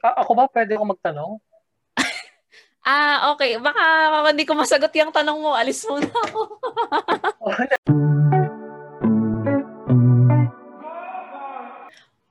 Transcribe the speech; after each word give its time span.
A- 0.00 0.24
ako 0.24 0.32
ba 0.32 0.48
pwede 0.48 0.80
ako 0.80 0.96
magtanong? 0.96 1.36
ah, 2.88 3.36
okay. 3.36 3.60
Baka 3.60 3.84
hindi 4.32 4.48
ko 4.48 4.56
masagot 4.56 4.88
yung 4.96 5.12
tanong 5.12 5.36
mo. 5.36 5.52
Alis 5.52 5.84
muna 5.84 6.08
ako. 6.08 6.40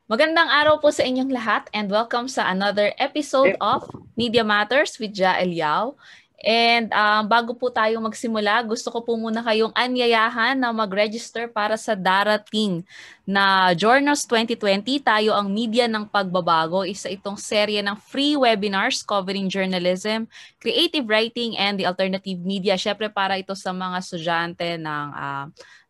Magandang 0.09 0.49
araw 0.49 0.81
po 0.81 0.89
sa 0.89 1.05
inyong 1.05 1.29
lahat 1.29 1.69
and 1.69 1.93
welcome 1.93 2.25
sa 2.25 2.49
another 2.49 2.97
episode 2.97 3.53
of 3.61 3.85
Media 4.17 4.41
Matters 4.41 4.97
with 4.97 5.13
Jael 5.13 5.53
Yao. 5.53 5.93
And 6.39 6.87
um, 6.95 7.27
bago 7.27 7.51
po 7.51 7.67
tayo 7.67 7.99
magsimula, 7.99 8.63
gusto 8.63 8.87
ko 8.87 9.03
po 9.03 9.19
muna 9.19 9.43
kayong 9.43 9.75
anyayahan 9.75 10.55
na 10.55 10.71
mag-register 10.71 11.51
para 11.51 11.75
sa 11.75 11.99
darating 11.99 12.79
na 13.27 13.75
Journals 13.75 14.23
2020. 14.23 15.03
Tayo 15.03 15.35
ang 15.35 15.51
media 15.51 15.83
ng 15.91 16.07
pagbabago. 16.07 16.87
Isa 16.87 17.11
itong 17.11 17.35
serye 17.35 17.83
ng 17.83 17.99
free 18.07 18.39
webinars 18.39 19.03
covering 19.03 19.51
journalism, 19.51 20.31
creative 20.63 21.03
writing, 21.11 21.59
and 21.59 21.75
the 21.75 21.83
alternative 21.83 22.39
media. 22.39 22.79
Syempre 22.79 23.11
para 23.11 23.35
ito 23.35 23.51
sa 23.51 23.75
mga 23.75 23.99
estudyante 23.99 24.79
ng 24.79 25.07
uh, 25.11 25.45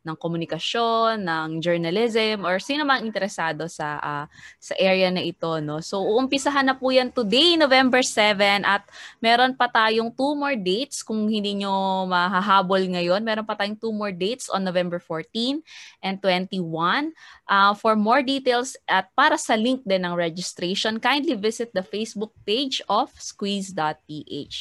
ng 0.09 0.17
komunikasyon, 0.17 1.21
ng 1.21 1.49
journalism 1.61 2.41
or 2.41 2.57
sino 2.57 2.81
mang 2.83 3.05
interesado 3.05 3.69
sa 3.69 4.01
uh, 4.01 4.25
sa 4.57 4.73
area 4.81 5.13
na 5.13 5.21
ito 5.21 5.61
no. 5.61 5.77
So 5.85 6.01
uumpisahan 6.01 6.65
na 6.65 6.73
po 6.73 6.89
'yan 6.89 7.13
today 7.13 7.53
November 7.53 8.01
7 8.01 8.65
at 8.65 8.83
meron 9.21 9.53
pa 9.53 9.69
tayong 9.69 10.09
two 10.09 10.33
more 10.33 10.57
dates 10.57 11.05
kung 11.05 11.29
hindi 11.29 11.61
nyo 11.61 12.09
mahahabol 12.09 12.81
ngayon. 12.81 13.21
Meron 13.21 13.45
pa 13.45 13.53
tayong 13.53 13.77
two 13.77 13.93
more 13.93 14.11
dates 14.11 14.49
on 14.49 14.65
November 14.65 14.97
14 14.97 15.61
and 16.01 16.17
21. 16.23 17.13
Uh, 17.49 17.73
for 17.73 17.97
more 17.97 18.21
details 18.21 18.77
at 18.89 19.09
para 19.13 19.37
sa 19.37 19.53
link 19.53 19.81
din 19.85 20.05
ng 20.05 20.13
registration, 20.17 20.97
kindly 21.01 21.33
visit 21.37 21.69
the 21.73 21.81
Facebook 21.85 22.33
page 22.45 22.81
of 22.89 23.09
squeeze.ph. 23.17 24.55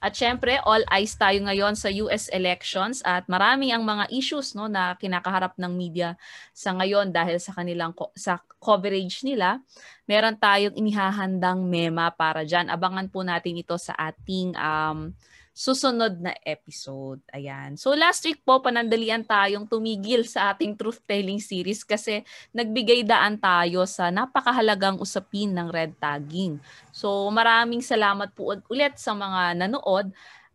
At 0.00 0.12
syempre, 0.16 0.60
all 0.64 0.84
eyes 0.88 1.16
tayo 1.16 1.40
ngayon 1.44 1.76
sa 1.76 1.88
US 2.04 2.28
elections 2.32 3.04
at 3.04 3.26
marami 3.28 3.72
ang 3.72 3.84
mga 3.84 4.08
issues 4.12 4.56
no 4.56 4.68
na 4.70 4.93
kinakaharap 4.96 5.58
ng 5.58 5.72
media 5.72 6.18
sa 6.50 6.72
ngayon 6.74 7.10
dahil 7.10 7.36
sa 7.38 7.54
kanilang 7.54 7.92
sa 8.16 8.40
coverage 8.62 9.22
nila. 9.26 9.60
Meron 10.08 10.36
tayong 10.38 10.76
inihahandang 10.76 11.62
mema 11.64 12.12
para 12.14 12.42
diyan. 12.42 12.72
Abangan 12.72 13.08
po 13.10 13.22
natin 13.22 13.60
ito 13.60 13.76
sa 13.76 13.92
ating 13.96 14.56
um, 14.56 15.12
susunod 15.54 16.18
na 16.18 16.34
episode. 16.42 17.22
Ayan. 17.30 17.78
So 17.78 17.94
last 17.94 18.26
week 18.26 18.42
po, 18.42 18.58
panandalian 18.58 19.22
tayong 19.22 19.70
tumigil 19.70 20.26
sa 20.26 20.50
ating 20.50 20.74
truth-telling 20.74 21.38
series 21.38 21.86
kasi 21.86 22.26
nagbigay 22.50 23.06
daan 23.06 23.38
tayo 23.38 23.86
sa 23.86 24.10
napakahalagang 24.10 24.98
usapin 24.98 25.54
ng 25.54 25.70
red 25.70 25.94
tagging. 26.02 26.58
So 26.90 27.30
maraming 27.30 27.86
salamat 27.86 28.34
po 28.34 28.58
ulit 28.66 28.98
sa 28.98 29.14
mga 29.14 29.62
nanood 29.62 30.10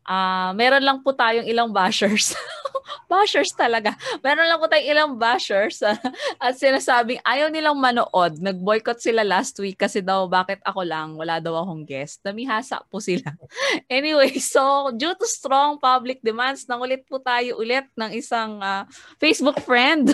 uh, 0.09 0.49
meron 0.57 0.81
lang 0.81 0.97
po 1.05 1.13
tayong 1.13 1.45
ilang 1.45 1.69
bashers. 1.69 2.33
bashers 3.11 3.53
talaga. 3.53 3.93
Meron 4.25 4.49
lang 4.49 4.57
po 4.57 4.65
tayong 4.65 4.89
ilang 4.89 5.11
bashers 5.17 5.81
uh, 5.85 5.97
at 6.41 6.57
sinasabing 6.57 7.21
ayaw 7.21 7.53
nilang 7.53 7.77
manood. 7.77 8.41
Nag-boycott 8.41 8.97
sila 9.01 9.21
last 9.21 9.57
week 9.61 9.77
kasi 9.77 10.01
daw 10.01 10.25
bakit 10.25 10.57
ako 10.65 10.81
lang, 10.81 11.13
wala 11.13 11.37
daw 11.37 11.61
akong 11.61 11.85
guest. 11.85 12.21
Namihasa 12.25 12.81
po 12.89 12.97
sila. 12.97 13.29
anyway, 13.91 14.33
so 14.41 14.89
due 14.93 15.13
to 15.13 15.25
strong 15.29 15.77
public 15.77 16.21
demands, 16.25 16.65
nangulit 16.65 17.05
po 17.05 17.21
tayo 17.21 17.61
ulit 17.61 17.85
ng 17.93 18.11
isang 18.17 18.57
uh, 18.61 18.85
Facebook 19.21 19.61
friend. 19.61 20.09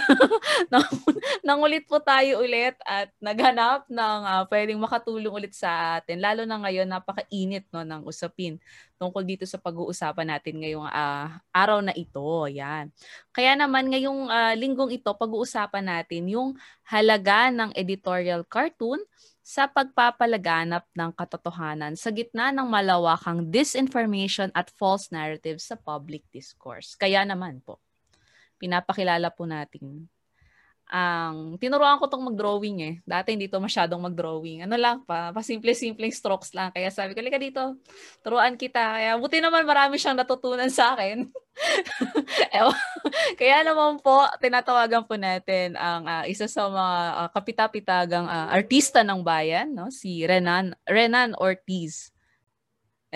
nangulit 1.48 1.88
po 1.88 2.00
tayo 2.04 2.44
ulit 2.44 2.76
at 2.84 3.12
naghanap 3.24 3.88
ng 3.88 4.20
uh, 4.24 4.44
pwedeng 4.52 4.80
makatulong 4.80 5.32
ulit 5.32 5.54
sa 5.56 6.00
atin. 6.00 6.20
Lalo 6.20 6.44
na 6.44 6.60
ngayon, 6.60 6.88
napakainit 6.88 7.68
no, 7.72 7.84
ng 7.84 8.04
usapin 8.04 8.60
tungkol 8.96 9.24
dito 9.28 9.44
sa 9.44 9.60
pag-uusapan 9.86 10.34
natin 10.34 10.58
ngayong 10.66 10.90
uh, 10.90 11.30
araw 11.54 11.78
na 11.86 11.94
ito. 11.94 12.50
Yan. 12.50 12.90
Kaya 13.30 13.54
naman 13.54 13.94
ngayong 13.94 14.34
uh, 14.34 14.58
linggong 14.58 14.90
ito, 14.90 15.14
pag-uusapan 15.14 15.86
natin 15.86 16.26
yung 16.26 16.58
halaga 16.90 17.54
ng 17.54 17.70
editorial 17.78 18.42
cartoon 18.50 18.98
sa 19.46 19.70
pagpapalaganap 19.70 20.90
ng 20.90 21.14
katotohanan 21.14 21.94
sa 21.94 22.10
gitna 22.10 22.50
ng 22.50 22.66
malawakang 22.66 23.46
disinformation 23.46 24.50
at 24.58 24.74
false 24.74 25.14
narratives 25.14 25.70
sa 25.70 25.78
public 25.78 26.26
discourse. 26.34 26.98
Kaya 26.98 27.22
naman 27.22 27.62
po, 27.62 27.78
pinapakilala 28.58 29.30
po 29.30 29.46
natin 29.46 30.10
ang 30.86 31.58
tinuruan 31.58 31.98
ko 31.98 32.06
tong 32.06 32.22
mag-drawing 32.30 32.78
eh. 32.86 32.94
Dati 33.02 33.34
hindi 33.34 33.50
to 33.50 33.58
masyadong 33.58 34.06
mag-drawing. 34.06 34.64
Ano 34.70 34.78
lang 34.78 35.02
pa, 35.04 35.34
pa 35.34 35.42
simple-simpleng 35.42 36.14
strokes 36.14 36.54
lang. 36.54 36.70
Kaya 36.70 36.94
sabi 36.94 37.18
ko, 37.18 37.26
lika 37.26 37.42
dito, 37.42 37.78
turuan 38.22 38.54
kita. 38.54 39.02
Kaya 39.02 39.12
buti 39.18 39.42
naman 39.42 39.66
marami 39.66 39.98
siyang 39.98 40.18
natutunan 40.18 40.70
sa 40.70 40.94
akin. 40.94 41.26
Kaya 43.40 43.66
naman 43.66 44.00
po, 44.00 44.24
tinatawagan 44.40 45.04
po 45.04 45.18
natin 45.18 45.74
ang 45.76 46.06
uh, 46.06 46.24
isa 46.30 46.46
sa 46.46 46.70
mga 46.70 46.98
uh, 47.18 47.30
kapitapitagang 47.34 48.28
uh, 48.30 48.48
artista 48.54 49.02
ng 49.02 49.26
bayan, 49.26 49.74
no? 49.74 49.90
si 49.90 50.24
Renan, 50.24 50.78
Renan 50.86 51.34
Ortiz. 51.36 52.15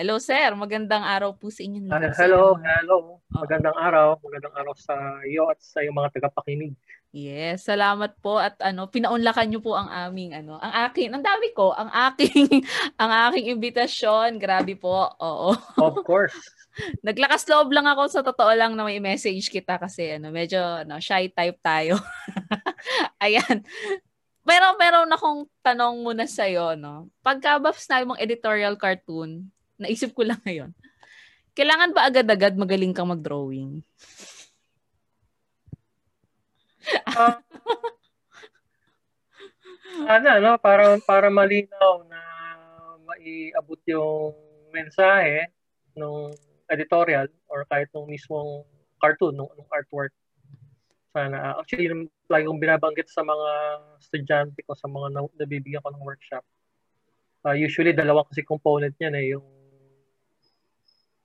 Hello 0.00 0.16
sir, 0.16 0.56
magandang 0.56 1.04
araw 1.04 1.36
po 1.36 1.52
sa 1.52 1.60
inyong 1.60 1.92
lahat. 1.92 2.16
hello, 2.16 2.56
hello. 2.56 3.20
Magandang 3.36 3.76
araw, 3.76 4.16
magandang 4.24 4.56
araw 4.56 4.72
sa 4.72 4.96
iyo 5.28 5.44
at 5.52 5.60
sa 5.60 5.84
iyong 5.84 5.92
mga 5.92 6.16
tagapakinig. 6.16 6.72
Yes, 7.12 7.68
salamat 7.68 8.16
po 8.24 8.40
at 8.40 8.56
ano, 8.64 8.88
pinaunlakan 8.88 9.52
niyo 9.52 9.60
po 9.60 9.76
ang 9.76 9.92
aming 9.92 10.32
ano, 10.32 10.56
ang 10.56 10.88
akin, 10.88 11.12
ang 11.12 11.20
dami 11.20 11.52
ko, 11.52 11.76
ang 11.76 11.92
aking 11.92 12.64
ang 13.02 13.12
aking 13.28 13.52
imbitasyon. 13.52 14.40
Grabe 14.40 14.72
po. 14.72 15.04
Oo. 15.20 15.52
Of 15.76 16.00
course. 16.08 16.32
Naglakas 17.04 17.44
loob 17.52 17.68
lang 17.68 17.84
ako 17.84 18.08
sa 18.08 18.24
totoo 18.24 18.56
lang 18.56 18.72
na 18.80 18.88
may 18.88 19.04
message 19.04 19.52
kita 19.52 19.76
kasi 19.76 20.16
ano, 20.16 20.32
medyo 20.32 20.80
ano, 20.80 20.96
shy 20.96 21.28
type 21.28 21.60
tayo. 21.60 22.00
Ayan. 23.20 23.68
Pero 24.48 24.64
meron 24.80 25.12
akong 25.12 25.44
tanong 25.60 26.00
muna 26.00 26.24
sa 26.24 26.48
iyo, 26.48 26.72
no. 26.72 27.12
Pagka 27.20 27.60
ba 27.60 27.68
na 27.68 28.08
mong 28.08 28.22
editorial 28.24 28.80
cartoon, 28.80 29.52
naisip 29.80 30.12
ko 30.12 30.28
lang 30.28 30.38
ngayon. 30.44 30.70
Kailangan 31.56 31.90
ba 31.96 32.06
agad-agad 32.06 32.54
magaling 32.54 32.94
kang 32.94 33.10
mag-drawing? 33.10 33.82
uh, 37.16 37.36
sana, 40.06 40.38
no? 40.38 40.56
Para, 40.62 41.00
para 41.02 41.28
malinaw 41.28 42.06
na 42.06 42.20
maiabot 43.04 43.80
yung 43.90 44.32
mensahe 44.70 45.50
ng 45.98 46.30
editorial 46.70 47.26
or 47.50 47.66
kahit 47.66 47.90
nung 47.90 48.06
mismong 48.06 48.62
cartoon, 49.02 49.34
nung, 49.34 49.50
nung 49.58 49.70
artwork. 49.74 50.14
Sana. 51.10 51.58
Actually, 51.58 51.90
yung 51.90 52.06
lagi 52.30 52.46
kong 52.46 52.62
binabanggit 52.62 53.10
sa 53.10 53.26
mga 53.26 53.50
estudyante 53.98 54.62
ko, 54.62 54.78
sa 54.78 54.86
mga 54.86 55.10
na, 55.10 55.26
nabibigyan 55.34 55.82
ko 55.82 55.90
ng 55.90 56.06
workshop. 56.06 56.46
Uh, 57.42 57.58
usually, 57.58 57.90
dalawa 57.90 58.22
kasi 58.30 58.46
component 58.46 58.94
niyan 59.02 59.14
eh, 59.18 59.26
yung 59.34 59.59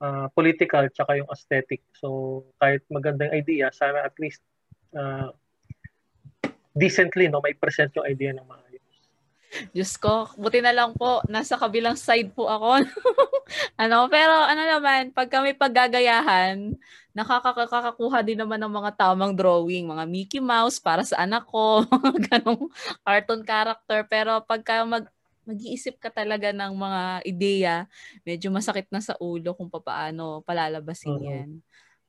uh, 0.00 0.26
political 0.32 0.84
tsaka 0.92 1.20
yung 1.20 1.30
aesthetic. 1.30 1.82
So, 1.96 2.42
kahit 2.60 2.84
magandang 2.88 3.32
idea, 3.32 3.72
sana 3.72 4.04
at 4.04 4.16
least 4.20 4.42
uh, 4.96 5.32
decently, 6.76 7.28
no, 7.28 7.40
may 7.40 7.56
present 7.56 7.92
yung 7.96 8.08
idea 8.08 8.36
ng 8.36 8.44
maayos. 8.44 8.66
Diyos 9.72 9.96
ko, 9.96 10.28
buti 10.36 10.60
na 10.60 10.74
lang 10.74 10.92
po, 10.92 11.24
nasa 11.32 11.56
kabilang 11.56 11.96
side 11.96 12.28
po 12.36 12.44
ako. 12.50 12.84
ano, 13.82 14.10
pero 14.12 14.34
ano 14.44 14.62
naman, 14.68 15.14
pag 15.16 15.32
kami 15.32 15.56
paggagayahan, 15.56 16.76
nakakakakuha 17.16 18.20
din 18.20 18.36
naman 18.36 18.60
ng 18.60 18.68
mga 18.68 18.90
tamang 19.00 19.32
drawing, 19.32 19.88
mga 19.88 20.04
Mickey 20.04 20.40
Mouse 20.42 20.76
para 20.76 21.00
sa 21.00 21.24
anak 21.24 21.48
ko, 21.48 21.88
ganong 22.28 22.68
cartoon 23.00 23.42
character. 23.46 24.04
Pero 24.04 24.44
pagka 24.44 24.84
mag, 24.84 25.08
mag-iisip 25.46 26.02
ka 26.02 26.10
talaga 26.10 26.50
ng 26.50 26.74
mga 26.74 27.02
ideya, 27.22 27.76
medyo 28.26 28.50
masakit 28.50 28.90
na 28.90 28.98
sa 28.98 29.14
ulo 29.22 29.54
kung 29.54 29.70
paano 29.70 30.42
palalabasin 30.42 31.16
uh-huh. 31.16 31.30
yan. 31.30 31.50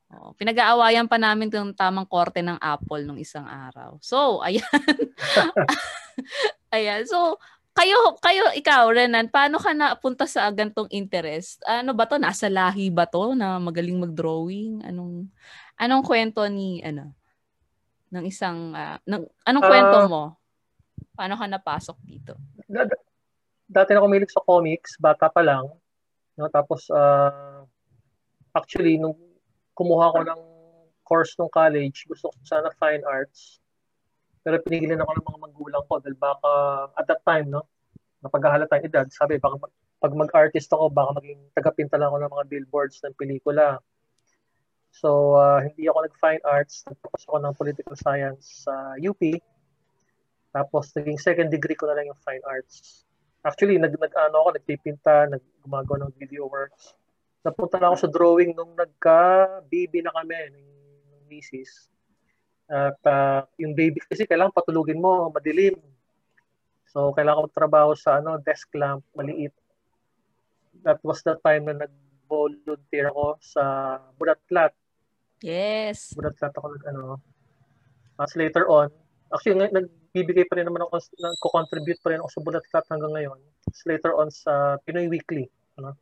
Oh, 0.08 0.32
pinag-aawayan 0.40 1.12
pa 1.12 1.20
namin 1.20 1.52
yung 1.52 1.76
tamang 1.76 2.08
korte 2.08 2.40
ng 2.40 2.56
Apple 2.64 3.04
nung 3.04 3.20
isang 3.20 3.44
araw. 3.44 4.00
So, 4.00 4.40
ayan. 4.46 4.64
ayan. 6.76 7.04
So, 7.06 7.38
kayo, 7.78 8.18
kayo, 8.24 8.50
ikaw, 8.58 8.90
Renan, 8.90 9.30
paano 9.30 9.62
ka 9.62 9.76
napunta 9.76 10.26
sa 10.26 10.50
gantong 10.50 10.90
interest? 10.90 11.62
Ano 11.68 11.94
ba 11.94 12.10
to? 12.10 12.18
Nasa 12.18 12.50
lahi 12.50 12.90
ba 12.90 13.06
to 13.06 13.38
na 13.38 13.62
magaling 13.62 14.02
mag-drawing? 14.02 14.82
Anong, 14.82 15.30
anong 15.78 16.04
kwento 16.08 16.42
ni, 16.50 16.82
ano, 16.82 17.14
ng 18.10 18.26
isang, 18.26 18.74
uh, 18.74 18.98
ng, 19.06 19.22
anong 19.46 19.64
uh, 19.64 19.70
kwento 19.70 19.98
mo? 20.10 20.24
Paano 21.14 21.38
ka 21.38 21.46
napasok 21.46 21.98
dito? 22.02 22.34
Dati 23.68 23.92
na 23.92 24.04
kumilig 24.04 24.32
sa 24.32 24.44
comics, 24.48 24.96
bata 24.96 25.28
pa 25.28 25.44
lang. 25.44 25.68
No? 26.40 26.48
Tapos, 26.48 26.88
uh, 26.88 27.68
actually, 28.56 28.96
nung 28.96 29.20
kumuha 29.76 30.16
ko 30.16 30.20
ng 30.24 30.42
course 31.04 31.36
ng 31.40 31.52
college, 31.52 32.08
gusto 32.08 32.32
ko 32.32 32.38
sana 32.44 32.72
fine 32.80 33.04
arts. 33.04 33.60
Pero 34.44 34.64
pinigilan 34.64 35.04
ako 35.04 35.12
ng 35.16 35.28
mga 35.28 35.40
magulang 35.44 35.84
ko 35.88 35.94
dahil 36.00 36.18
baka 36.20 36.52
at 36.96 37.06
that 37.08 37.22
time, 37.28 37.52
no, 37.52 37.68
napaghahalata 38.24 38.80
yung 38.80 38.88
edad. 38.88 39.08
Sabi, 39.12 39.40
baka 39.40 39.60
mag, 39.60 39.74
pag 39.98 40.14
mag-artist 40.14 40.72
ako, 40.72 40.88
baka 40.92 41.20
maging 41.20 41.42
tagapinta 41.52 42.00
lang 42.00 42.12
ako 42.12 42.18
ng 42.24 42.34
mga 42.36 42.46
billboards 42.48 43.00
ng 43.04 43.16
pelikula. 43.16 43.80
So, 44.92 45.38
uh, 45.38 45.62
hindi 45.62 45.88
ako 45.88 46.08
nag-fine 46.08 46.44
arts. 46.48 46.88
Nagtapos 46.88 47.22
ako 47.28 47.38
ng 47.44 47.54
political 47.60 47.96
science 48.00 48.66
sa 48.66 48.98
UP. 48.98 49.20
Tapos, 50.56 50.90
naging 50.98 51.20
second 51.22 51.50
degree 51.54 51.78
ko 51.78 51.86
na 51.86 51.96
lang 52.00 52.10
yung 52.10 52.22
fine 52.24 52.42
arts. 52.48 53.07
Actually, 53.46 53.78
nag, 53.78 53.94
nag 53.96 54.14
ano 54.14 54.36
ako, 54.46 54.50
nagpipinta, 54.58 55.30
nag, 55.30 55.44
gumagawa 55.62 56.08
ng 56.08 56.16
video 56.18 56.48
works. 56.50 56.98
Napunta 57.46 57.80
na 57.80 57.92
ako 57.92 57.98
sa 57.98 58.10
drawing 58.12 58.52
nung 58.58 58.74
nagka-baby 58.74 60.04
na 60.04 60.14
kami 60.14 60.36
ng, 60.54 60.68
misis. 61.28 61.92
At 62.72 63.00
uh, 63.04 63.44
yung 63.60 63.76
baby 63.76 64.00
kasi 64.00 64.24
kailangan 64.24 64.56
patulugin 64.56 65.00
mo, 65.00 65.28
madilim. 65.28 65.76
So, 66.88 67.12
kailangan 67.12 67.48
ko 67.48 67.50
trabaho 67.52 67.92
sa 67.96 68.24
ano, 68.24 68.40
desk 68.40 68.72
lamp, 68.76 69.04
maliit. 69.12 69.52
That 70.88 71.04
was 71.04 71.20
the 71.28 71.36
time 71.44 71.68
na 71.68 71.84
nag-volunteer 71.84 73.12
ako 73.12 73.40
sa 73.44 73.64
Buratlat 74.16 74.72
Yes. 75.42 76.18
Buratlat 76.18 76.54
ako 76.58 76.68
nag 76.74 76.84
ano. 76.90 77.22
Tapos 78.18 78.34
later 78.34 78.66
on, 78.66 78.90
actually 79.30 79.62
ng, 79.62 79.90
nagbibigay 80.18 80.50
pa 80.50 80.58
rin 80.58 80.66
naman 80.66 80.82
ako, 80.82 80.98
nagko-contribute 80.98 82.02
pa 82.02 82.10
rin 82.10 82.20
ako 82.26 82.30
sa 82.34 82.42
Buratlat 82.42 82.86
hanggang 82.90 83.14
ngayon. 83.14 83.38
Tapos 83.70 83.82
later 83.86 84.12
on 84.18 84.30
sa 84.34 84.82
Pinoy 84.82 85.06
Weekly. 85.06 85.46
Ano? 85.78 85.94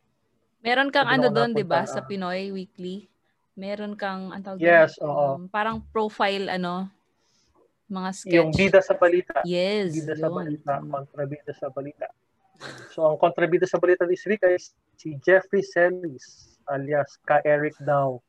Meron 0.64 0.88
kang 0.88 1.12
ano 1.12 1.28
doon, 1.28 1.52
di 1.52 1.68
ba, 1.68 1.84
sa 1.84 2.00
Pinoy 2.00 2.56
Weekly? 2.56 3.12
Meron 3.60 4.00
kang, 4.00 4.32
ang 4.32 4.40
tawag 4.40 4.64
Yes, 4.64 4.96
doon? 4.96 5.12
oo. 5.12 5.28
Um, 5.36 5.44
parang 5.52 5.84
profile, 5.92 6.48
ano, 6.48 6.88
mga 7.92 8.10
sketch. 8.16 8.36
Yung 8.40 8.56
bida 8.56 8.80
sa 8.80 8.96
balita. 8.96 9.44
Yes. 9.44 9.92
Bida 9.92 10.16
yun. 10.16 10.24
sa 10.24 10.30
balita, 10.32 10.72
kontrabida 10.80 11.52
sa 11.52 11.68
balita. 11.68 12.08
So, 12.96 13.04
ang 13.12 13.20
kontrabida 13.20 13.68
sa 13.68 13.78
balita 13.78 14.08
this 14.08 14.24
week 14.24 14.40
ay 14.48 14.56
si 14.96 15.20
Jeffrey 15.20 15.60
Sellis 15.60 16.56
alias 16.72 17.20
Ka 17.28 17.44
Eric 17.44 17.76
Dow. 17.84 18.24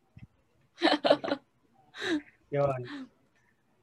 Yun. 2.55 3.09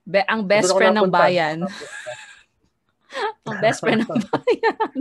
Be- 0.03 0.27
ang 0.27 0.43
best 0.43 0.71
Doon 0.71 0.77
friend 0.79 0.95
ng 0.99 1.11
bayan. 1.11 1.57
ang 3.47 3.57
best 3.63 3.79
friend 3.79 4.03
ng 4.03 4.19
bayan. 4.19 4.91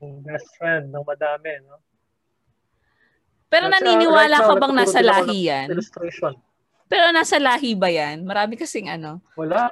ang 0.00 0.14
best 0.24 0.48
friend 0.56 0.84
ng 0.88 1.04
madami, 1.04 1.52
no? 1.64 1.76
Pero 3.46 3.70
That's, 3.70 3.78
naniniwala 3.78 4.36
right 4.42 4.48
ka 4.48 4.54
bang 4.58 4.74
nasa 4.74 5.00
lahi 5.00 5.38
yan? 5.46 5.66
Illustration. 5.70 6.32
Pero 6.86 7.10
nasa 7.14 7.36
lahi 7.38 7.78
ba 7.78 7.90
yan? 7.90 8.26
Marami 8.26 8.58
kasing 8.58 8.90
ano. 8.90 9.22
Wala. 9.38 9.70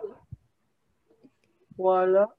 Wala. 1.74 2.30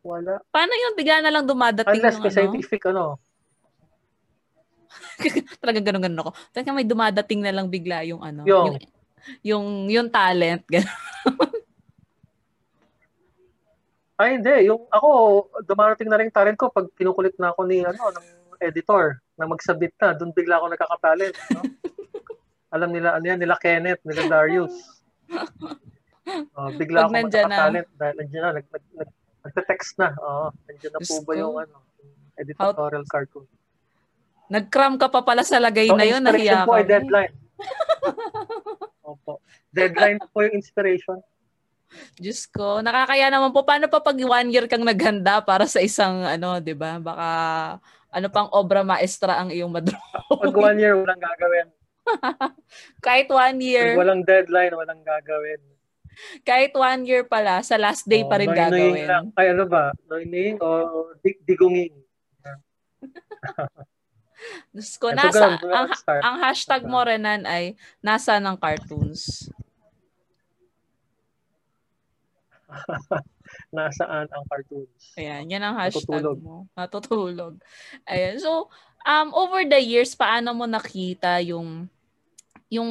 Wala. 0.00 0.34
Paano 0.50 0.72
yung 0.74 0.94
bigla 0.96 1.22
na 1.22 1.30
lang 1.30 1.44
dumadating 1.46 2.00
Unless 2.00 2.18
yung 2.18 2.26
ano? 2.26 2.34
scientific 2.34 2.82
ano? 2.88 3.04
Talagang 5.62 5.84
ganun-ganun 5.86 6.20
ako. 6.26 6.30
Talagang 6.50 6.76
may 6.76 6.88
dumadating 6.88 7.40
na 7.44 7.52
lang 7.54 7.70
bigla 7.70 8.02
yung 8.08 8.22
ano. 8.24 8.42
Yung, 8.48 8.74
yung, 8.74 8.99
yung, 9.42 9.90
yung 9.90 10.08
talent. 10.08 10.64
Ay, 14.20 14.36
hindi. 14.36 14.68
Yung 14.68 14.84
ako, 14.92 15.08
dumarating 15.64 16.12
na 16.12 16.20
rin 16.20 16.28
talent 16.28 16.60
ko 16.60 16.68
pag 16.68 16.84
kinukulit 16.92 17.32
na 17.40 17.56
ako 17.56 17.64
ni 17.64 17.80
ano, 17.80 17.96
ng 17.96 18.26
editor 18.60 19.16
na 19.40 19.48
magsabit 19.48 19.96
na. 19.96 20.12
Doon 20.12 20.36
bigla 20.36 20.60
ako 20.60 20.76
nagkakatalent. 20.76 21.32
No? 21.56 21.64
Alam 22.76 22.92
nila, 22.92 23.16
ano 23.16 23.24
yan, 23.24 23.40
nila 23.40 23.56
Kenneth, 23.56 24.04
nila 24.04 24.28
Darius. 24.28 24.76
Uh, 26.52 26.68
bigla 26.80 27.08
pag 27.08 27.16
ako 27.16 27.32
magkakatalent 27.32 27.88
na. 27.88 27.96
dahil 27.96 28.14
nandiyan 28.20 28.42
na, 28.44 28.52
nag, 28.60 28.66
nag, 28.68 28.84
nag, 28.92 29.10
nagte-text 29.48 29.96
na. 29.96 30.12
Oo, 30.20 30.52
uh, 30.52 30.68
nandiyan 30.68 30.92
na 30.92 31.00
po 31.00 31.14
ba 31.24 31.32
yung 31.40 31.56
ano, 31.56 31.76
editorial 32.36 33.04
How, 33.08 33.12
cartoon. 33.16 33.48
Nag-cram 34.52 35.00
ka 35.00 35.08
pa 35.08 35.24
pala 35.24 35.48
sa 35.48 35.56
lagay 35.56 35.88
so, 35.88 35.96
na 35.96 36.04
yun, 36.04 36.20
nahiya 36.20 36.62
ka. 36.62 36.68
po 36.68 36.76
ay 36.76 36.84
deadline. 36.84 37.32
Deadline 39.70 40.18
po 40.30 40.42
yung 40.42 40.58
inspiration. 40.58 41.18
Diyos 42.18 42.46
ko, 42.46 42.78
nakakaya 42.82 43.30
naman 43.30 43.50
po. 43.50 43.66
Paano 43.66 43.90
pa 43.90 43.98
pag 43.98 44.14
one 44.14 44.48
year 44.54 44.70
kang 44.70 44.86
naghanda 44.86 45.42
para 45.42 45.66
sa 45.66 45.82
isang, 45.82 46.22
ano, 46.22 46.62
di 46.62 46.74
ba? 46.74 47.02
Baka, 47.02 47.28
ano 48.10 48.26
pang 48.30 48.50
obra 48.54 48.86
maestra 48.86 49.38
ang 49.38 49.50
iyong 49.50 49.70
madraw. 49.70 49.98
Pag 50.30 50.54
one 50.54 50.78
year, 50.78 50.94
walang 50.94 51.18
gagawin. 51.18 51.68
Kahit 53.06 53.28
one 53.30 53.58
year. 53.62 53.94
Pag 53.94 54.02
walang 54.06 54.22
deadline, 54.22 54.74
walang 54.74 55.02
gagawin. 55.02 55.60
Kahit 56.42 56.74
one 56.74 57.02
year 57.06 57.22
pala, 57.26 57.62
sa 57.62 57.78
last 57.78 58.06
day 58.06 58.22
oh, 58.22 58.28
pa 58.30 58.38
rin 58.38 58.50
gagawin. 58.50 59.06
Lang. 59.06 59.26
Ay, 59.34 59.54
ano 59.54 59.66
ba? 59.66 59.94
Noying 60.10 60.58
o 60.62 60.66
dig 61.22 61.42
digunging? 61.46 61.94
Diyos 64.72 64.96
ko, 64.96 65.12
nasa, 65.12 65.58
ang, 65.60 65.88
ang 66.22 66.36
hashtag 66.40 66.82
mo, 66.86 67.02
Renan, 67.04 67.44
ay 67.44 67.76
nasa 68.00 68.38
ng 68.40 68.56
cartoons. 68.56 69.50
Nasaan 73.74 74.30
ang 74.30 74.44
cartoons? 74.46 75.14
Ayan, 75.18 75.50
yan 75.50 75.62
ang 75.62 75.76
hashtag 75.76 76.22
Natutulog. 76.22 76.38
mo. 76.38 76.56
Natutulog. 76.78 77.54
Ayan. 78.06 78.38
So, 78.38 78.70
um, 79.02 79.34
over 79.34 79.66
the 79.66 79.80
years, 79.82 80.14
paano 80.14 80.54
mo 80.54 80.64
nakita 80.70 81.42
yung 81.42 81.90
yung 82.70 82.90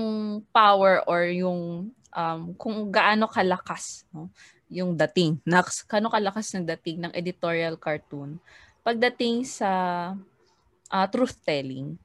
power 0.52 1.00
or 1.08 1.32
yung 1.32 1.88
um, 2.12 2.42
kung 2.60 2.92
gaano 2.92 3.32
kalakas 3.32 4.04
no? 4.12 4.28
yung 4.68 5.00
dating, 5.00 5.40
Nax, 5.48 5.88
gaano 5.88 6.12
kalakas 6.12 6.52
ng 6.54 6.68
dating 6.68 7.08
ng 7.08 7.14
editorial 7.16 7.80
cartoon 7.80 8.38
pagdating 8.84 9.44
sa 9.48 9.72
uh, 10.90 11.08
truth-telling? 11.08 11.96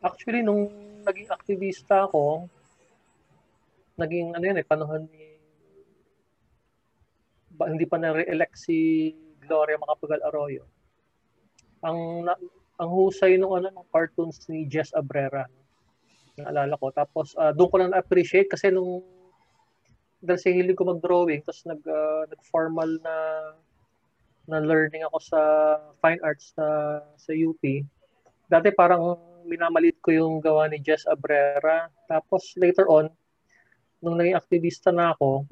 Actually, 0.00 0.40
nung 0.40 0.72
naging 1.04 1.28
aktivista 1.28 2.08
ako, 2.08 2.48
naging 4.00 4.32
ano 4.32 4.44
yun 4.48 4.60
eh, 4.60 4.64
panahon 4.64 5.04
ni 5.12 5.36
ba, 7.52 7.68
hindi 7.68 7.84
pa 7.84 8.00
na-re-elect 8.00 8.56
si 8.56 9.12
Gloria 9.44 9.76
Macapagal 9.76 10.24
Arroyo. 10.24 10.64
Ang 11.84 12.24
ang 12.80 12.88
husay 12.88 13.36
nung 13.36 13.52
ano 13.52 13.68
ng 13.68 13.88
cartoons 13.92 14.40
ni 14.48 14.64
Jess 14.64 14.96
Abrera. 14.96 15.44
Naalala 16.40 16.80
ko. 16.80 16.88
Tapos 16.88 17.36
uh, 17.36 17.52
doon 17.52 17.68
ko 17.68 17.76
lang 17.76 17.92
na-appreciate 17.92 18.48
kasi 18.48 18.72
nung 18.72 19.04
dahil 20.20 20.40
sa 20.40 20.52
hilig 20.52 20.76
ko 20.76 20.84
mag-drawing, 20.84 21.40
tapos 21.40 21.64
nag, 21.64 21.80
uh, 21.80 22.28
nag-formal 22.28 23.00
na 23.00 23.14
na 24.50 24.58
learning 24.58 25.06
ako 25.06 25.18
sa 25.22 25.40
fine 26.02 26.18
arts 26.26 26.50
sa 26.58 26.98
sa 27.14 27.30
UP. 27.30 27.62
Dati 28.50 28.68
parang 28.74 29.14
minamalit 29.46 29.96
ko 30.02 30.10
yung 30.10 30.42
gawa 30.42 30.66
ni 30.66 30.82
Jess 30.82 31.06
Abrera. 31.06 31.88
Tapos 32.10 32.52
later 32.58 32.90
on, 32.90 33.06
nung 34.02 34.18
naging 34.18 34.36
aktivista 34.36 34.90
na 34.90 35.14
ako, 35.14 35.46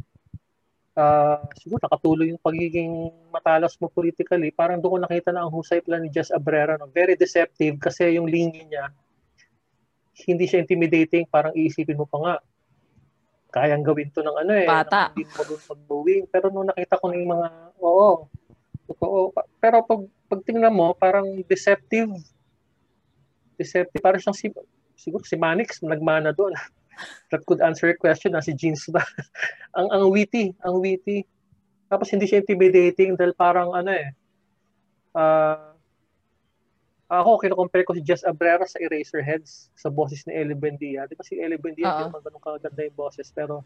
uh, 0.98 1.40
siguro 1.56 1.78
nakatuloy 1.86 2.34
yung 2.34 2.42
pagiging 2.42 3.14
matalas 3.30 3.78
mo 3.78 3.86
politically. 3.86 4.50
Parang 4.50 4.82
doon 4.82 4.98
ko 4.98 5.06
nakita 5.06 5.30
na 5.30 5.46
ang 5.46 5.52
husay 5.54 5.78
pala 5.80 6.02
ni 6.02 6.10
Jess 6.10 6.34
Abrera. 6.34 6.74
No? 6.74 6.90
Very 6.90 7.14
deceptive 7.14 7.78
kasi 7.78 8.18
yung 8.18 8.26
linya 8.26 8.64
niya, 8.66 8.84
hindi 10.26 10.50
siya 10.50 10.66
intimidating. 10.66 11.30
Parang 11.30 11.54
iisipin 11.54 11.98
mo 11.98 12.06
pa 12.08 12.18
nga, 12.18 12.34
kayang 13.48 13.86
gawin 13.86 14.12
to 14.12 14.20
ng 14.20 14.36
ano 14.44 14.52
eh. 14.52 14.68
Bata. 14.68 15.14
Hindi 15.14 15.24
mo 15.24 15.42
doon 15.46 15.62
mag 15.64 15.80
Pero 16.28 16.46
nung 16.52 16.68
nakita 16.68 17.00
ko 17.00 17.06
ng 17.08 17.24
mga, 17.24 17.46
oo, 17.80 18.28
Totoo. 18.88 19.36
Pero 19.60 19.84
pag, 19.84 20.00
pag 20.32 20.40
tingnan 20.48 20.72
mo, 20.72 20.96
parang 20.96 21.28
deceptive. 21.44 22.08
Deceptive. 23.60 24.00
Parang 24.00 24.18
siyang 24.18 24.38
si, 24.38 24.48
siguro 24.96 25.22
si 25.28 25.36
Manix, 25.36 25.84
nagmana 25.84 26.32
doon. 26.32 26.56
That 27.30 27.44
could 27.44 27.60
answer 27.60 27.86
your 27.86 28.00
question 28.00 28.34
na 28.34 28.42
si 28.42 28.56
Jeans 28.56 28.88
ba? 28.88 29.04
ang, 29.78 29.92
ang 29.92 30.04
witty. 30.08 30.56
Ang 30.64 30.80
witty. 30.80 31.28
Tapos 31.92 32.08
hindi 32.10 32.24
siya 32.24 32.40
intimidating 32.40 33.14
dahil 33.14 33.36
parang 33.36 33.76
ano 33.76 33.92
eh. 33.92 34.08
Uh, 35.12 35.72
ako, 37.08 37.40
kinocompare 37.40 37.88
ko 37.88 37.96
si 37.96 38.04
Jess 38.04 38.20
Abrera 38.20 38.68
sa 38.68 38.76
Eraserheads 38.76 39.72
sa 39.72 39.88
boses 39.88 40.28
ni 40.28 40.36
Ellie 40.36 40.52
Buendia. 40.52 41.08
Di 41.08 41.16
ba 41.16 41.24
si 41.24 41.40
Ellie 41.40 41.56
Buendia, 41.56 41.88
uh-huh. 41.88 41.96
hindi 41.96 42.12
naman 42.12 42.20
ganun 42.20 42.42
kaganda 42.44 42.82
yung 42.84 42.98
boses. 43.00 43.32
Pero 43.32 43.64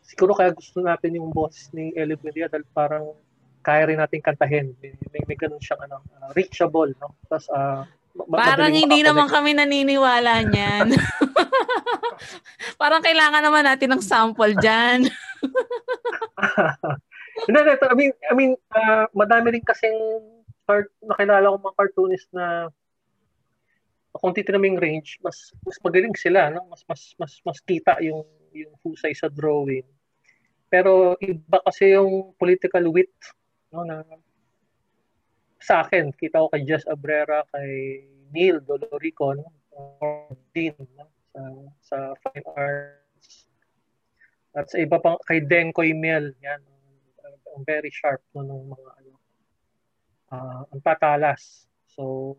siguro 0.00 0.32
kaya 0.32 0.56
gusto 0.56 0.80
natin 0.80 1.20
yung 1.20 1.28
boses 1.36 1.68
ni 1.76 1.92
Ellie 1.92 2.16
Buendia 2.16 2.48
dahil 2.48 2.64
parang 2.72 3.12
kaya 3.66 3.90
rin 3.90 3.98
nating 3.98 4.22
kantahin. 4.22 4.78
May, 4.78 4.94
may, 5.10 5.22
may 5.26 5.34
ganun 5.34 5.58
siyang 5.58 5.82
ano, 5.90 5.98
uh, 6.22 6.30
reachable, 6.38 6.94
no? 7.02 7.18
Tapos, 7.26 7.50
uh, 7.50 7.82
Parang 8.16 8.72
hindi 8.72 9.04
naman 9.04 9.28
kami 9.28 9.52
naniniwala 9.52 10.48
niyan. 10.48 10.88
Parang 12.80 13.04
kailangan 13.04 13.44
naman 13.44 13.68
natin 13.68 13.92
ng 13.92 14.00
sample 14.00 14.56
diyan. 14.56 15.04
Hindi, 17.44 17.58
I 17.60 17.92
mean, 17.92 18.12
I 18.24 18.32
mean 18.32 18.52
uh, 18.72 19.04
madami 19.12 19.52
rin 19.52 19.60
kasing 19.60 19.92
cart, 20.64 20.88
nakilala 21.04 21.52
ko 21.52 21.60
mga 21.60 21.76
cartoonist 21.76 22.28
na 22.32 22.72
kung 24.16 24.32
yung 24.32 24.80
range, 24.80 25.20
mas 25.20 25.52
mas 25.60 25.76
magaling 25.84 26.16
sila, 26.16 26.48
no? 26.48 26.64
Mas 26.72 26.80
mas 26.88 27.12
mas 27.20 27.32
mas 27.44 27.58
kita 27.60 28.00
yung 28.00 28.24
yung 28.56 28.72
husay 28.80 29.12
sa 29.12 29.28
drawing. 29.28 29.84
Pero 30.72 31.20
iba 31.20 31.60
kasi 31.68 31.92
yung 31.92 32.32
political 32.40 32.88
wit 32.88 33.12
no 33.72 33.82
na 33.82 34.02
sa 35.66 35.82
akin, 35.82 36.14
kita 36.14 36.38
ko 36.38 36.46
kay 36.52 36.62
Jess 36.62 36.86
Abrera, 36.86 37.42
kay 37.50 38.06
Neil 38.30 38.62
Dolorico, 38.62 39.34
no? 39.34 39.50
or 39.74 40.30
Dean 40.54 40.78
no? 40.94 41.10
sa, 41.34 41.42
sa 41.82 41.96
Fine 42.22 42.46
Arts. 42.54 43.50
At 44.54 44.70
sa 44.70 44.78
iba 44.78 45.02
pang, 45.02 45.18
kay 45.26 45.42
Denkoy 45.42 45.90
Mel, 45.90 46.32
yan, 46.38 46.62
ang 47.56 47.64
very 47.64 47.88
sharp 47.88 48.20
no, 48.36 48.44
ng 48.44 48.62
mga 48.68 48.90
ano, 49.00 49.12
uh, 50.30 50.60
ang 50.70 50.80
tatalas. 50.84 51.66
So, 51.88 52.36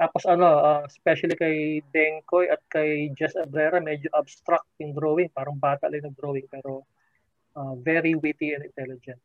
tapos 0.00 0.24
ano, 0.24 0.48
uh, 0.48 0.82
especially 0.88 1.36
kay 1.36 1.80
Denkoy 1.92 2.48
at 2.48 2.60
kay 2.72 3.12
Jess 3.12 3.36
Abrera, 3.36 3.78
medyo 3.78 4.08
abstract 4.16 4.68
yung 4.80 4.96
drawing. 4.96 5.28
Parang 5.32 5.60
bata 5.60 5.86
lang 5.92 6.04
yung 6.08 6.16
drawing, 6.16 6.48
pero 6.48 6.88
uh, 7.56 7.76
very 7.78 8.16
witty 8.16 8.56
and 8.56 8.64
intelligent. 8.64 9.20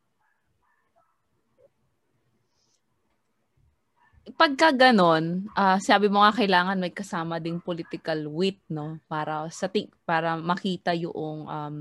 Pagka 4.22 4.70
ganon, 4.70 5.50
uh, 5.58 5.82
sabi 5.82 6.06
mo 6.06 6.22
nga 6.22 6.30
kailangan 6.30 6.78
may 6.78 6.94
kasama 6.94 7.42
ding 7.42 7.58
political 7.58 8.30
wit, 8.30 8.62
no? 8.70 9.02
Para 9.10 9.50
sa 9.50 9.66
ting 9.66 9.90
para 10.06 10.38
makita 10.38 10.94
yung 10.94 11.50
um, 11.50 11.76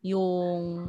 yung 0.00 0.88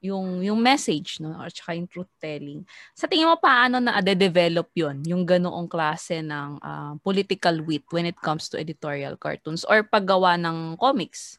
yung 0.00 0.40
yung 0.40 0.58
message 0.58 1.20
no 1.20 1.36
or 1.36 1.52
saka 1.52 1.76
yung 1.76 1.86
truth 1.86 2.10
telling. 2.18 2.66
Sa 2.96 3.06
tingin 3.06 3.28
mo 3.28 3.38
paano 3.38 3.78
na 3.78 4.00
ade-develop 4.00 4.72
'yon, 4.74 5.04
yung 5.06 5.22
ganoong 5.22 5.70
klase 5.70 6.24
ng 6.24 6.58
uh, 6.58 6.98
political 7.06 7.62
wit 7.62 7.86
when 7.94 8.08
it 8.08 8.18
comes 8.18 8.50
to 8.50 8.58
editorial 8.58 9.14
cartoons 9.14 9.62
or 9.68 9.86
paggawa 9.86 10.34
ng 10.40 10.74
comics? 10.80 11.38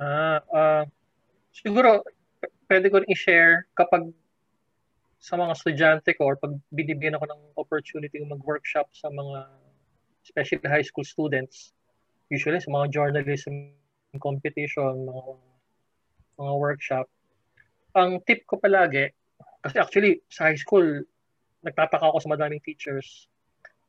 Ah, 0.00 0.40
uh, 0.54 0.82
siguro 1.52 2.00
pwede 2.70 2.88
ko 2.88 3.04
i-share 3.04 3.68
kapag 3.76 4.08
sa 5.22 5.38
mga 5.38 5.54
estudyante 5.54 6.10
ko 6.18 6.34
or 6.34 6.36
pag 6.36 6.50
binibigyan 6.74 7.14
ako 7.14 7.30
ng 7.30 7.42
opportunity 7.54 8.18
mag-workshop 8.26 8.90
sa 8.90 9.06
mga 9.06 9.46
especially 10.26 10.66
high 10.66 10.82
school 10.82 11.06
students, 11.06 11.70
usually 12.26 12.58
sa 12.58 12.74
mga 12.74 12.90
journalism 12.90 13.70
competition, 14.18 15.06
mga 15.06 15.22
mga 16.42 16.52
workshop, 16.58 17.06
ang 17.94 18.18
tip 18.26 18.42
ko 18.50 18.58
palagi, 18.58 19.14
kasi 19.62 19.78
actually 19.78 20.18
sa 20.26 20.50
high 20.50 20.58
school, 20.58 20.84
nagtataka 21.62 22.02
ako 22.02 22.18
sa 22.18 22.32
madaming 22.34 22.60
teachers, 22.66 23.30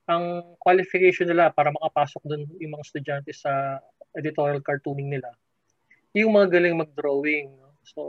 ang 0.05 0.53
qualification 0.61 1.25
nila 1.25 1.49
para 1.49 1.73
makapasok 1.73 2.21
doon 2.29 2.45
yung 2.61 2.77
mga 2.77 2.85
estudyante 2.85 3.31
sa 3.33 3.81
editorial 4.13 4.61
cartooning 4.61 5.09
nila, 5.09 5.33
yung 6.13 6.37
mga 6.37 6.61
galing 6.61 6.77
mag-drawing. 6.77 7.49
So, 7.89 7.99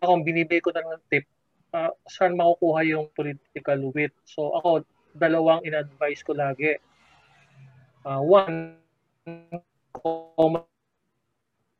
ako, 0.00 0.24
binibigay 0.24 0.64
ko 0.64 0.72
na 0.72 0.82
ng 0.82 1.04
tip, 1.12 1.28
uh, 1.74 1.92
saan 2.08 2.36
makukuha 2.38 2.80
yung 2.88 3.10
political 3.12 3.78
wit. 3.92 4.14
So, 4.24 4.54
ako, 4.56 4.84
dalawang 5.16 5.64
in-advise 5.64 6.22
ko 6.22 6.32
lagi. 6.36 6.78
Uh, 8.06 8.22
one, 8.22 8.78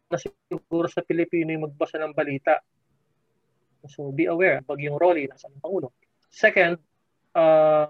na 0.09 0.17
siguro 0.17 0.89
sa 0.89 1.05
Pilipino 1.05 1.53
yung 1.53 1.69
magbasa 1.69 2.01
ng 2.01 2.17
balita. 2.17 2.59
So 3.87 4.11
be 4.11 4.27
aware, 4.27 4.65
pag 4.65 4.81
yung 4.83 4.99
Rolly, 4.99 5.29
nasa 5.29 5.47
ng 5.53 5.63
Pangulo. 5.63 5.95
Second, 6.33 6.81
uh, 7.37 7.87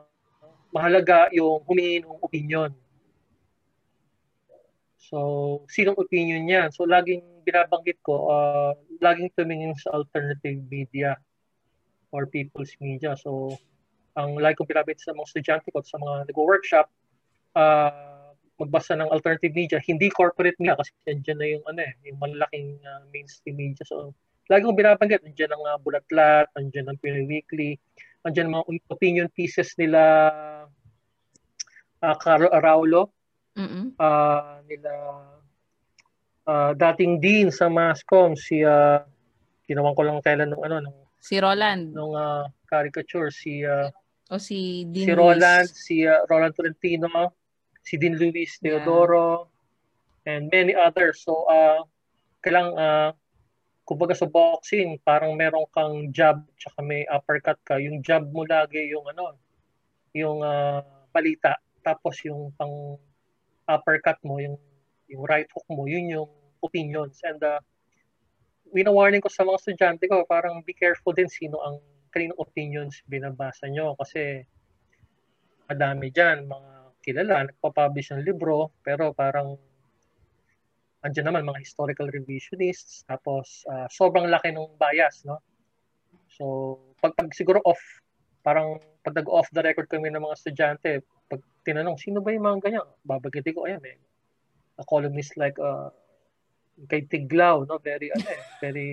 mahalaga 0.75 1.31
yung 1.33 1.65
humingi 1.65 2.05
ng 2.05 2.21
opinion. 2.21 2.71
So, 4.99 5.65
sinong 5.73 5.97
opinion 5.97 6.45
niya? 6.45 6.69
So, 6.69 6.85
laging 6.85 7.25
binabanggit 7.47 8.05
ko, 8.05 8.29
uh, 8.29 8.77
laging 9.01 9.33
tumingin 9.33 9.73
sa 9.81 9.97
alternative 9.97 10.61
media 10.69 11.17
or 12.11 12.27
people's 12.27 12.73
media. 12.81 13.17
So, 13.19 13.57
ang 14.19 14.41
lagi 14.41 14.59
kong 14.59 14.71
binabanggit 14.71 15.05
sa 15.05 15.15
mga 15.15 15.29
estudyante 15.31 15.69
ko 15.71 15.79
sa 15.85 15.99
mga 16.01 16.33
nag-workshop, 16.33 16.87
uh, 17.55 18.35
magbasa 18.59 18.99
ng 18.99 19.11
alternative 19.15 19.55
media, 19.55 19.79
hindi 19.87 20.11
corporate 20.11 20.59
media 20.59 20.75
kasi 20.75 20.91
dyan 21.07 21.39
na 21.39 21.47
yung 21.47 21.65
ano 21.71 21.81
eh, 21.87 21.93
yung 22.11 22.19
malaking 22.19 22.83
uh, 22.83 23.07
mainstream 23.15 23.55
media. 23.55 23.87
So, 23.87 24.11
lagi 24.51 24.67
kong 24.67 24.79
binabanggit, 24.79 25.23
nandiyan 25.23 25.55
ang 25.55 25.63
uh, 25.63 25.79
Bulatlat, 25.79 26.51
nandiyan 26.59 26.91
ang 26.91 26.99
Pinoy 26.99 27.25
Weekly, 27.31 27.79
nandiyan 28.27 28.51
ang 28.51 28.55
mga 28.59 28.67
opinion 28.91 29.29
pieces 29.31 29.79
nila 29.79 30.03
uh, 32.03 32.17
Caro 32.19 32.51
Araulo, 32.51 33.15
mm-hmm. 33.55 33.95
uh, 33.95 34.59
nila 34.67 34.93
uh, 36.51 36.73
dating 36.75 37.23
dean 37.23 37.55
sa 37.55 37.71
Mascom, 37.71 38.35
si 38.35 38.67
uh, 38.67 38.99
ginawan 39.71 39.95
ko 39.95 40.03
lang 40.03 40.19
kailan 40.25 40.51
nung 40.51 40.65
ano 40.67 40.83
nung 40.83 40.99
si 41.19 41.37
Roland 41.43 41.93
nung 41.93 42.15
uh, 42.15 42.47
caricature 42.71 43.31
si 43.35 43.67
uh, 43.67 43.91
o 44.31 44.39
si 44.39 44.87
Dean 44.89 45.07
si 45.09 45.13
Roland, 45.15 45.69
Luis. 45.69 45.85
si 45.85 45.97
uh, 46.07 46.23
Roland 46.31 46.55
Tolentino, 46.55 47.35
si 47.83 47.99
Dean 47.99 48.15
Luis 48.15 48.61
Teodoro, 48.63 49.49
yeah. 50.25 50.39
and 50.39 50.53
many 50.53 50.73
others. 50.77 51.25
So 51.25 51.45
uh 51.51 51.83
kailang 52.45 52.77
uh, 52.79 53.11
kumbaga 53.89 54.13
sa 54.13 54.29
boxing, 54.29 55.01
parang 55.01 55.33
meron 55.33 55.65
kang 55.73 56.13
jab 56.13 56.45
tsaka 56.61 56.85
may 56.85 57.09
uppercut 57.09 57.57
ka. 57.65 57.81
Yung 57.81 58.05
jab 58.05 58.29
mo 58.29 58.45
lagi 58.45 58.93
yung 58.93 59.09
ano, 59.09 59.33
yung 60.13 60.45
uh, 60.45 60.85
balita. 61.09 61.57
Tapos 61.81 62.21
yung 62.21 62.53
pang 62.55 63.01
uppercut 63.65 64.21
mo, 64.29 64.37
yung 64.45 64.61
yung 65.09 65.25
right 65.25 65.49
hook 65.49 65.65
mo, 65.73 65.89
yun 65.89 66.05
yung 66.13 66.29
opinions. 66.61 67.25
And 67.25 67.41
uh, 67.41 67.65
wina-warning 68.73 69.23
ko 69.23 69.31
sa 69.33 69.45
mga 69.45 69.59
estudyante 69.61 70.05
ko, 70.09 70.25
parang 70.29 70.61
be 70.65 70.75
careful 70.77 71.13
din 71.15 71.29
sino 71.29 71.61
ang 71.65 71.81
kaninong 72.13 72.41
opinions 72.41 73.01
binabasa 73.09 73.69
nyo. 73.69 73.97
Kasi 73.97 74.45
madami 75.69 76.09
dyan, 76.13 76.49
mga 76.49 76.71
kilala, 77.05 77.49
nagpapublish 77.49 78.13
ng 78.13 78.25
libro, 78.25 78.73
pero 78.85 79.13
parang 79.13 79.57
andyan 81.05 81.31
naman 81.31 81.47
mga 81.47 81.63
historical 81.63 82.11
revisionists, 82.11 83.07
tapos 83.07 83.63
uh, 83.71 83.87
sobrang 83.89 84.27
laki 84.27 84.51
ng 84.51 84.75
bias, 84.77 85.23
no? 85.23 85.39
So, 86.35 86.77
pag, 86.99 87.15
pag 87.15 87.31
siguro 87.33 87.63
off, 87.63 87.81
parang 88.43 88.83
pag 89.07 89.15
nag-off 89.15 89.47
the 89.55 89.63
record 89.63 89.87
kami 89.87 90.11
ng 90.11 90.21
mga 90.21 90.37
estudyante, 90.37 90.91
pag 91.31 91.41
tinanong, 91.63 92.01
sino 92.01 92.19
ba 92.19 92.35
yung 92.35 92.45
mga 92.45 92.59
ganyan? 92.67 92.89
Babagiti 93.07 93.55
ko, 93.55 93.69
ayan 93.69 93.85
eh. 93.87 93.99
A 94.79 94.85
columnist 94.87 95.39
like 95.39 95.59
uh, 95.59 95.91
kay 96.87 97.03
Tiglaw, 97.11 97.67
no? 97.67 97.83
Very, 97.83 98.15
ano 98.15 98.29
eh, 98.29 98.43
very, 98.63 98.91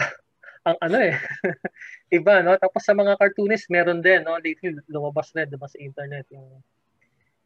ang 0.68 0.78
ano 0.80 0.96
eh, 0.96 1.18
iba, 2.16 2.40
no? 2.40 2.56
Tapos 2.56 2.80
sa 2.80 2.96
mga 2.96 3.20
cartoonists, 3.20 3.68
meron 3.68 4.00
din, 4.00 4.24
no? 4.24 4.40
Lately, 4.40 4.80
lumabas 4.88 5.34
rin, 5.36 5.50
diba, 5.50 5.68
sa 5.68 5.76
internet, 5.76 6.24
yung, 6.32 6.48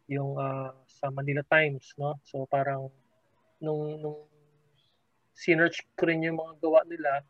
yung 0.07 0.31
uh, 0.39 0.71
sa 0.87 1.11
Manila 1.11 1.43
Times, 1.51 1.91
no? 1.99 2.15
So, 2.23 2.47
parang, 2.47 2.87
nung, 3.59 3.99
nung 3.99 4.23
sinerch 5.35 5.83
ko 5.99 6.07
rin 6.07 6.23
yung 6.23 6.39
mga 6.39 6.55
gawa 6.63 6.81
nila, 6.87 7.27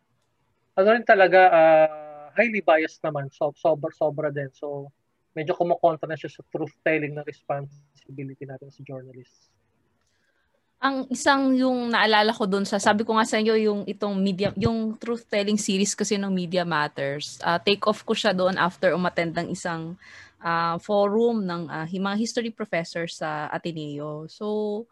ano 0.77 0.89
rin 0.93 1.07
talaga, 1.09 1.41
uh, 1.49 2.29
highly 2.37 2.61
biased 2.61 3.01
naman. 3.03 3.33
So, 3.33 3.51
sobra, 3.57 3.91
sobra 3.97 4.29
din. 4.29 4.53
So, 4.55 4.93
medyo 5.35 5.59
kumukontra 5.59 6.07
na 6.07 6.15
siya 6.15 6.31
sa 6.31 6.43
truth-telling 6.55 7.19
na 7.19 7.27
responsibility 7.27 8.47
natin 8.47 8.71
sa 8.71 8.81
journalists. 8.87 9.51
Ang 10.79 11.11
isang 11.11 11.59
yung 11.59 11.91
naalala 11.91 12.31
ko 12.31 12.47
doon 12.47 12.63
sa 12.63 12.79
sabi 12.79 13.03
ko 13.03 13.19
nga 13.19 13.27
sa 13.27 13.43
inyo 13.43 13.55
yung 13.59 13.81
itong 13.83 14.15
media 14.15 14.55
yung 14.55 14.95
truth 14.95 15.27
telling 15.27 15.59
series 15.59 15.99
kasi 15.99 16.15
ng 16.15 16.31
Media 16.31 16.63
Matters. 16.63 17.43
Uh, 17.43 17.59
take 17.59 17.83
off 17.91 18.07
ko 18.07 18.15
siya 18.15 18.31
doon 18.31 18.55
after 18.55 18.95
umattend 18.95 19.35
ng 19.35 19.51
isang 19.51 19.99
uh, 20.39 20.79
forum 20.79 21.43
ng 21.43 21.67
uh, 21.67 21.87
mga 21.91 22.17
history 22.23 22.55
professor 22.55 23.11
sa 23.11 23.51
Ateneo. 23.51 24.31
So 24.31 24.87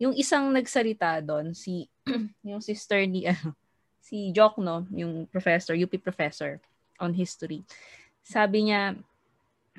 yung 0.00 0.16
isang 0.16 0.48
nagsalita 0.48 1.20
doon, 1.20 1.52
si 1.52 1.84
yung 2.48 2.64
sister 2.64 3.04
ni 3.04 3.28
ano, 3.28 3.52
si 4.08 4.32
Jokno, 4.32 4.88
yung 4.96 5.28
professor, 5.28 5.76
UP 5.76 5.92
professor 6.00 6.56
on 6.96 7.12
history. 7.12 7.60
Sabi 8.24 8.72
niya 8.72 8.96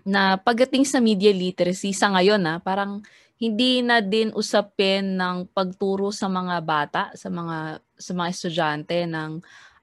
na 0.06 0.38
pagdating 0.38 0.86
sa 0.86 1.02
media 1.02 1.34
literacy 1.34 1.92
sa 1.92 2.14
ngayon 2.14 2.40
na 2.40 2.62
parang 2.62 3.02
hindi 3.40 3.80
na 3.80 4.04
din 4.04 4.36
usapin 4.36 5.16
ng 5.16 5.48
pagturo 5.56 6.12
sa 6.12 6.28
mga 6.28 6.56
bata, 6.60 7.04
sa 7.16 7.32
mga 7.32 7.80
sa 7.96 8.12
mga 8.12 8.30
estudyante 8.36 9.08
ng 9.08 9.40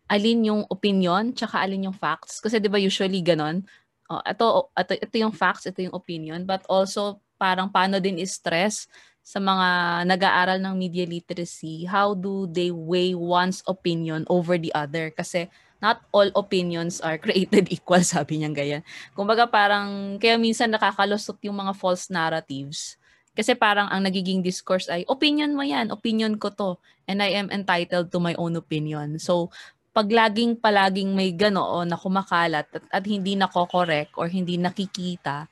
alin 0.06 0.40
yung 0.52 0.62
opinion 0.68 1.32
tsaka 1.34 1.64
alin 1.64 1.88
yung 1.90 1.96
facts 1.96 2.38
kasi 2.38 2.60
'di 2.60 2.68
ba 2.68 2.78
usually 2.78 3.24
ganon. 3.24 3.64
Oh, 4.06 4.22
ito, 4.22 4.70
ito 4.76 4.92
ito 4.94 5.16
yung 5.18 5.34
facts, 5.34 5.66
ito 5.66 5.82
yung 5.82 5.96
opinion, 5.96 6.46
but 6.46 6.62
also 6.70 7.18
parang 7.40 7.72
paano 7.72 7.98
din 7.98 8.22
i-stress 8.22 8.86
sa 9.26 9.42
mga 9.42 9.68
nag-aaral 10.06 10.62
ng 10.62 10.74
media 10.78 11.02
literacy, 11.02 11.82
how 11.82 12.14
do 12.14 12.46
they 12.46 12.70
weigh 12.70 13.18
one's 13.18 13.66
opinion 13.66 14.22
over 14.30 14.54
the 14.54 14.70
other? 14.70 15.10
Kasi 15.10 15.50
not 15.82 16.06
all 16.14 16.30
opinions 16.38 17.02
are 17.02 17.18
created 17.24 17.66
equal, 17.74 17.98
sabi 18.06 18.38
niya 18.38 18.54
ganyan. 18.54 18.82
Kumbaga 19.18 19.50
parang, 19.50 20.14
kaya 20.22 20.38
minsan 20.38 20.70
nakakalusot 20.70 21.42
yung 21.42 21.58
mga 21.58 21.74
false 21.74 22.06
narratives 22.06 22.94
Kasi 23.36 23.52
parang 23.52 23.92
ang 23.92 24.00
nagiging 24.00 24.40
discourse 24.40 24.88
ay, 24.88 25.04
opinion 25.06 25.52
mo 25.52 25.60
yan, 25.60 25.92
opinion 25.92 26.40
ko 26.40 26.48
to, 26.48 26.80
and 27.04 27.20
I 27.20 27.36
am 27.36 27.52
entitled 27.52 28.08
to 28.08 28.18
my 28.18 28.32
own 28.40 28.56
opinion. 28.56 29.20
So, 29.20 29.52
pag 29.92 30.08
laging 30.08 30.60
palaging 30.60 31.12
may 31.12 31.36
ganoon 31.36 31.92
na 31.92 32.00
kumakalat 32.00 32.68
at, 32.72 32.84
at 32.88 33.04
hindi 33.04 33.36
nako-correct 33.36 34.16
or 34.16 34.32
hindi 34.32 34.56
nakikita, 34.56 35.48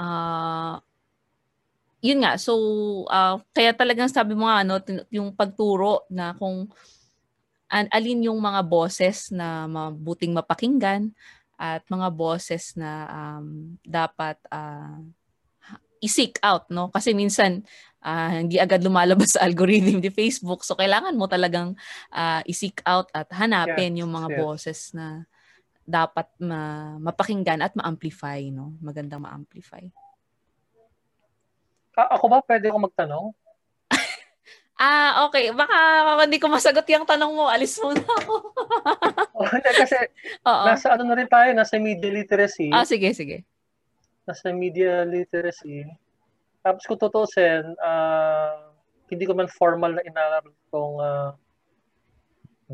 uh, 0.00 0.80
yun 2.00 2.24
nga, 2.24 2.40
so 2.40 2.52
uh, 3.08 3.40
kaya 3.52 3.72
talagang 3.76 4.08
sabi 4.08 4.32
mo 4.32 4.48
nga, 4.48 4.64
ano, 4.64 4.80
yung 5.12 5.32
pagturo 5.32 6.08
na 6.08 6.32
kung 6.36 6.68
an, 7.68 7.88
alin 7.90 8.28
yung 8.28 8.38
mga 8.38 8.62
boses 8.64 9.32
na 9.32 9.66
mabuting 9.66 10.32
mapakinggan 10.32 11.12
at 11.56 11.82
mga 11.88 12.08
boses 12.12 12.76
na 12.76 13.08
um, 13.08 13.74
dapat 13.80 14.36
uh, 14.52 15.00
i-seek 16.00 16.40
out, 16.44 16.68
no? 16.68 16.92
Kasi 16.92 17.16
minsan, 17.16 17.64
uh, 18.04 18.30
hindi 18.30 18.60
agad 18.60 18.84
lumalabas 18.84 19.34
sa 19.34 19.42
algorithm 19.46 19.98
ni 19.98 20.10
Facebook. 20.12 20.62
So, 20.62 20.78
kailangan 20.78 21.16
mo 21.18 21.26
talagang 21.26 21.74
uh, 22.12 22.40
i-seek 22.46 22.84
out 22.86 23.10
at 23.16 23.26
hanapin 23.34 23.96
yes, 23.96 24.00
yung 24.04 24.12
mga 24.12 24.28
yes. 24.32 24.38
boses 24.38 24.78
na 24.94 25.26
dapat 25.86 26.26
ma- 26.42 26.98
mapakinggan 26.98 27.62
at 27.62 27.72
ma-amplify, 27.78 28.42
no? 28.50 28.74
Magandang 28.82 29.22
ma-amplify. 29.22 29.86
A- 31.96 32.10
ako 32.18 32.24
ba 32.28 32.38
pwede 32.44 32.68
ko 32.68 32.76
magtanong? 32.82 33.26
ah, 34.82 35.24
okay. 35.30 35.54
Baka 35.54 35.76
hindi 36.26 36.42
ko 36.42 36.50
masagot 36.50 36.84
yung 36.90 37.06
tanong 37.06 37.32
mo. 37.32 37.46
Alis 37.46 37.78
muna 37.78 38.02
ako. 38.02 38.34
oh, 39.38 39.46
kasi 39.62 39.96
Oo. 40.42 40.64
nasa 40.66 40.92
ano 40.92 41.06
na 41.06 41.16
rin 41.16 41.30
tayo, 41.30 41.54
nasa 41.54 41.78
media 41.78 42.10
literacy. 42.10 42.68
Ah, 42.74 42.84
sige, 42.84 43.14
sige. 43.14 43.46
Nasa 44.26 44.50
media 44.50 45.06
literacy. 45.06 45.86
Tapos 46.66 46.82
kung 46.82 46.98
tutusin, 46.98 47.78
uh, 47.78 48.74
hindi 49.06 49.22
ko 49.22 49.38
man 49.38 49.46
formal 49.46 49.94
na 49.94 50.02
inaral 50.02 50.50
tong 50.74 50.98
uh, 50.98 51.30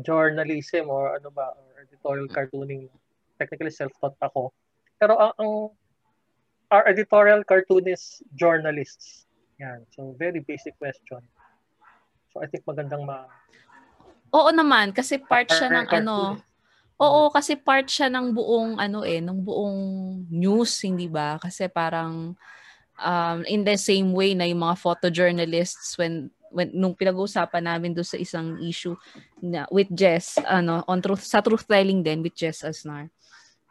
journalism 0.01 0.89
or 0.89 1.13
ano 1.13 1.29
ba, 1.29 1.53
or 1.53 1.85
editorial 1.85 2.25
cartooning. 2.25 2.89
Technically 3.37 3.69
self-taught 3.69 4.17
ako. 4.25 4.49
Pero 4.97 5.13
ang, 5.21 5.33
ang 5.37 5.51
are 6.73 6.89
editorial 6.89 7.45
cartoonists 7.45 8.25
journalists? 8.33 9.29
Yan. 9.61 9.85
So, 9.93 10.17
very 10.17 10.41
basic 10.41 10.73
question. 10.81 11.21
So, 12.33 12.41
I 12.41 12.49
think 12.49 12.65
magandang 12.65 13.05
ma... 13.05 13.29
Oo 14.33 14.49
naman, 14.49 14.89
kasi 14.89 15.21
part 15.21 15.53
siya 15.53 15.69
ng 15.69 15.87
ano... 15.93 16.41
Oo, 17.01 17.33
kasi 17.33 17.57
part 17.57 17.89
siya 17.89 18.07
ng 18.13 18.33
buong 18.37 18.77
ano 18.77 19.01
eh, 19.01 19.17
ng 19.17 19.39
buong 19.41 19.79
news, 20.29 20.77
hindi 20.85 21.09
ba? 21.09 21.41
Kasi 21.41 21.65
parang 21.65 22.37
um, 23.01 23.39
in 23.49 23.65
the 23.65 23.77
same 23.77 24.13
way 24.13 24.37
na 24.37 24.45
yung 24.45 24.61
mga 24.61 24.77
photojournalists 24.77 25.97
when 25.97 26.29
when 26.53 26.69
nung 26.69 26.93
pinag-uusapan 26.93 27.65
namin 27.65 27.97
do 27.97 28.05
sa 28.05 28.13
isang 28.13 28.61
issue 28.61 28.93
na 29.41 29.65
with 29.73 29.89
Jess 29.89 30.37
ano 30.45 30.85
on 30.85 31.01
truth 31.01 31.25
sa 31.25 31.41
truth 31.41 31.65
telling 31.65 32.05
din 32.05 32.21
with 32.21 32.37
Jess 32.37 32.61
Asnar 32.61 33.09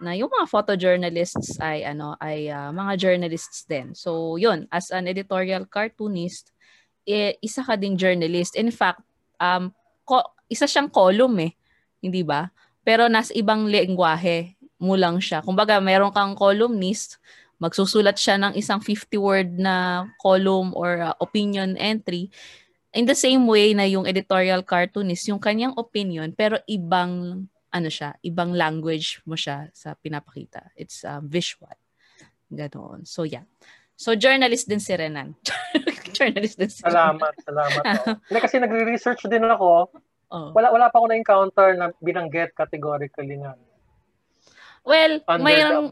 na 0.03 0.19
yung 0.19 0.27
mga 0.27 0.51
photojournalists 0.51 1.63
ay 1.63 1.87
ano 1.87 2.19
ay 2.19 2.51
uh, 2.51 2.75
mga 2.75 2.99
journalists 2.99 3.63
din. 3.71 3.95
So 3.95 4.35
yun, 4.35 4.67
as 4.75 4.91
an 4.91 5.07
editorial 5.07 5.63
cartoonist, 5.71 6.51
eh, 7.07 7.39
isa 7.39 7.63
ka 7.63 7.79
ding 7.79 7.95
journalist. 7.95 8.59
In 8.59 8.75
fact, 8.75 9.07
um 9.39 9.71
ko, 10.03 10.27
isa 10.51 10.67
siyang 10.67 10.91
column 10.91 11.47
eh, 11.47 11.53
hindi 12.03 12.27
ba? 12.27 12.51
Pero 12.83 13.07
nasa 13.07 13.31
ibang 13.35 13.67
lengguwahe 13.71 14.59
mo 14.83 14.99
lang 14.99 15.23
siya. 15.23 15.43
Kumbaga, 15.47 15.79
meron 15.79 16.11
kang 16.11 16.35
columnist, 16.35 17.23
magsusulat 17.63 18.19
siya 18.19 18.43
ng 18.43 18.59
isang 18.59 18.83
50-word 18.83 19.55
na 19.55 20.07
column 20.19 20.75
or 20.75 20.99
uh, 20.99 21.15
opinion 21.23 21.79
entry. 21.79 22.27
In 22.91 23.07
the 23.07 23.15
same 23.15 23.47
way 23.47 23.73
na 23.73 23.87
yung 23.87 24.05
editorial 24.05 24.67
cartoonist, 24.67 25.31
yung 25.31 25.39
kanyang 25.39 25.73
opinion, 25.79 26.35
pero 26.35 26.59
ibang 26.67 27.47
ano 27.73 27.89
siya, 27.89 28.13
ibang 28.21 28.53
language 28.53 29.25
mo 29.25 29.33
siya 29.33 29.73
sa 29.73 29.97
pinapakita. 29.97 30.69
It's 30.77 31.07
uh, 31.09 31.25
visual. 31.25 31.73
Ganoon. 32.53 33.09
So, 33.09 33.25
yeah. 33.25 33.49
So, 33.97 34.13
journalist 34.13 34.69
din 34.69 34.83
si 34.83 34.93
Renan. 34.93 35.33
journalist 36.17 36.61
din 36.61 36.69
si 36.69 36.85
Salamat, 36.85 37.33
Renan. 37.33 37.47
salamat. 37.49 37.83
Hindi 38.29 38.41
kasi 38.45 38.57
nagre-research 38.61 39.25
din 39.25 39.49
ako. 39.49 39.89
Oh. 40.33 40.49
Wala 40.57 40.73
wala 40.73 40.89
pa 40.89 40.97
ako 40.97 41.13
na-encounter 41.13 41.69
na 41.77 41.93
binanggit 42.01 42.57
categorically 42.57 43.37
nga. 43.37 43.53
Well, 44.81 45.21
Under 45.29 45.45
mayroon, 45.45 45.87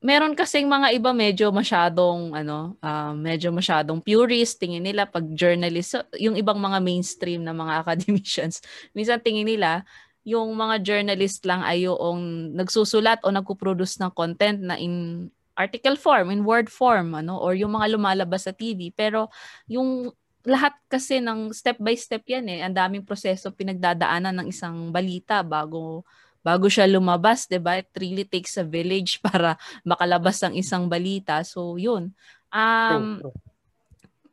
meron 0.00 0.32
kasing 0.32 0.64
mga 0.64 0.96
iba 0.96 1.10
medyo 1.12 1.52
masyadong 1.52 2.32
ano, 2.32 2.78
uh, 2.80 3.12
medyo 3.12 3.52
masyadong 3.52 4.00
purist 4.00 4.62
tingin 4.62 4.86
nila 4.86 5.04
pag 5.04 5.26
journalist, 5.34 5.98
yung 6.16 6.38
ibang 6.38 6.56
mga 6.56 6.78
mainstream 6.80 7.42
na 7.42 7.52
mga 7.52 7.74
academicians, 7.84 8.62
minsan 8.96 9.20
tingin 9.20 9.50
nila 9.50 9.84
yung 10.24 10.52
mga 10.54 10.80
journalist 10.84 11.42
lang 11.44 11.66
ay 11.66 11.90
yung 11.90 12.52
nagsusulat 12.54 13.24
o 13.26 13.32
nagpo-produce 13.32 13.98
ng 14.00 14.12
content 14.14 14.60
na 14.62 14.76
in 14.78 15.26
article 15.58 15.96
form, 15.96 16.32
in 16.32 16.44
word 16.44 16.72
form, 16.72 17.12
ano, 17.12 17.36
or 17.36 17.52
yung 17.52 17.72
mga 17.76 17.92
lumalabas 17.92 18.48
sa 18.48 18.52
TV. 18.56 18.92
Pero 18.92 19.28
yung 19.68 20.12
lahat 20.44 20.72
kasi 20.88 21.20
ng 21.20 21.52
step 21.52 21.76
by 21.76 21.92
step 21.96 22.24
yan 22.24 22.48
eh. 22.48 22.60
Ang 22.64 22.72
daming 22.72 23.04
proseso 23.04 23.52
pinagdadaanan 23.52 24.40
ng 24.40 24.46
isang 24.48 24.88
balita 24.88 25.44
bago 25.44 26.04
bago 26.40 26.72
siya 26.72 26.88
lumabas, 26.88 27.44
'di 27.44 27.60
ba? 27.60 27.76
It 27.76 27.92
really 28.00 28.24
takes 28.24 28.56
a 28.56 28.64
village 28.64 29.20
para 29.26 29.60
makalabas 29.84 30.40
ng 30.44 30.56
isang 30.56 30.88
balita. 30.88 31.44
So, 31.44 31.76
'yun. 31.76 32.16
Um 32.50 33.20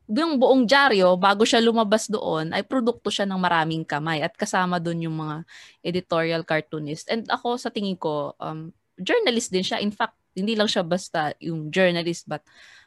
yung 0.08 0.40
buong 0.40 0.64
dyaryo, 0.64 1.20
bago 1.20 1.44
siya 1.44 1.60
lumabas 1.60 2.08
doon, 2.08 2.56
ay 2.56 2.64
produkto 2.64 3.12
siya 3.12 3.28
ng 3.28 3.36
maraming 3.36 3.84
kamay 3.84 4.24
at 4.24 4.32
kasama 4.32 4.80
doon 4.80 5.04
yung 5.04 5.16
mga 5.20 5.44
editorial 5.84 6.42
cartoonist. 6.48 7.12
And 7.12 7.28
ako 7.28 7.60
sa 7.60 7.68
tingin 7.68 8.00
ko, 8.00 8.32
um, 8.40 8.72
journalist 8.96 9.52
din 9.52 9.60
siya. 9.60 9.84
In 9.84 9.92
fact, 9.92 10.16
hindi 10.32 10.56
lang 10.56 10.64
siya 10.64 10.80
basta 10.80 11.36
yung 11.44 11.68
journalist 11.68 12.24
but 12.24 12.40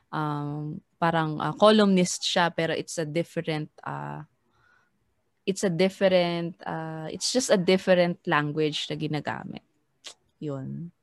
um, 0.09 0.81
parang 1.01 1.41
uh, 1.41 1.57
columnist 1.57 2.21
siya 2.21 2.53
pero 2.53 2.77
it's 2.77 3.01
a 3.01 3.07
different 3.09 3.73
uh, 3.81 4.21
it's 5.49 5.65
a 5.65 5.73
different 5.73 6.53
uh, 6.61 7.09
it's 7.09 7.33
just 7.33 7.49
a 7.49 7.57
different 7.57 8.21
language 8.29 8.85
na 8.85 8.95
ginagamit. 8.95 9.65
Yun. 10.37 10.93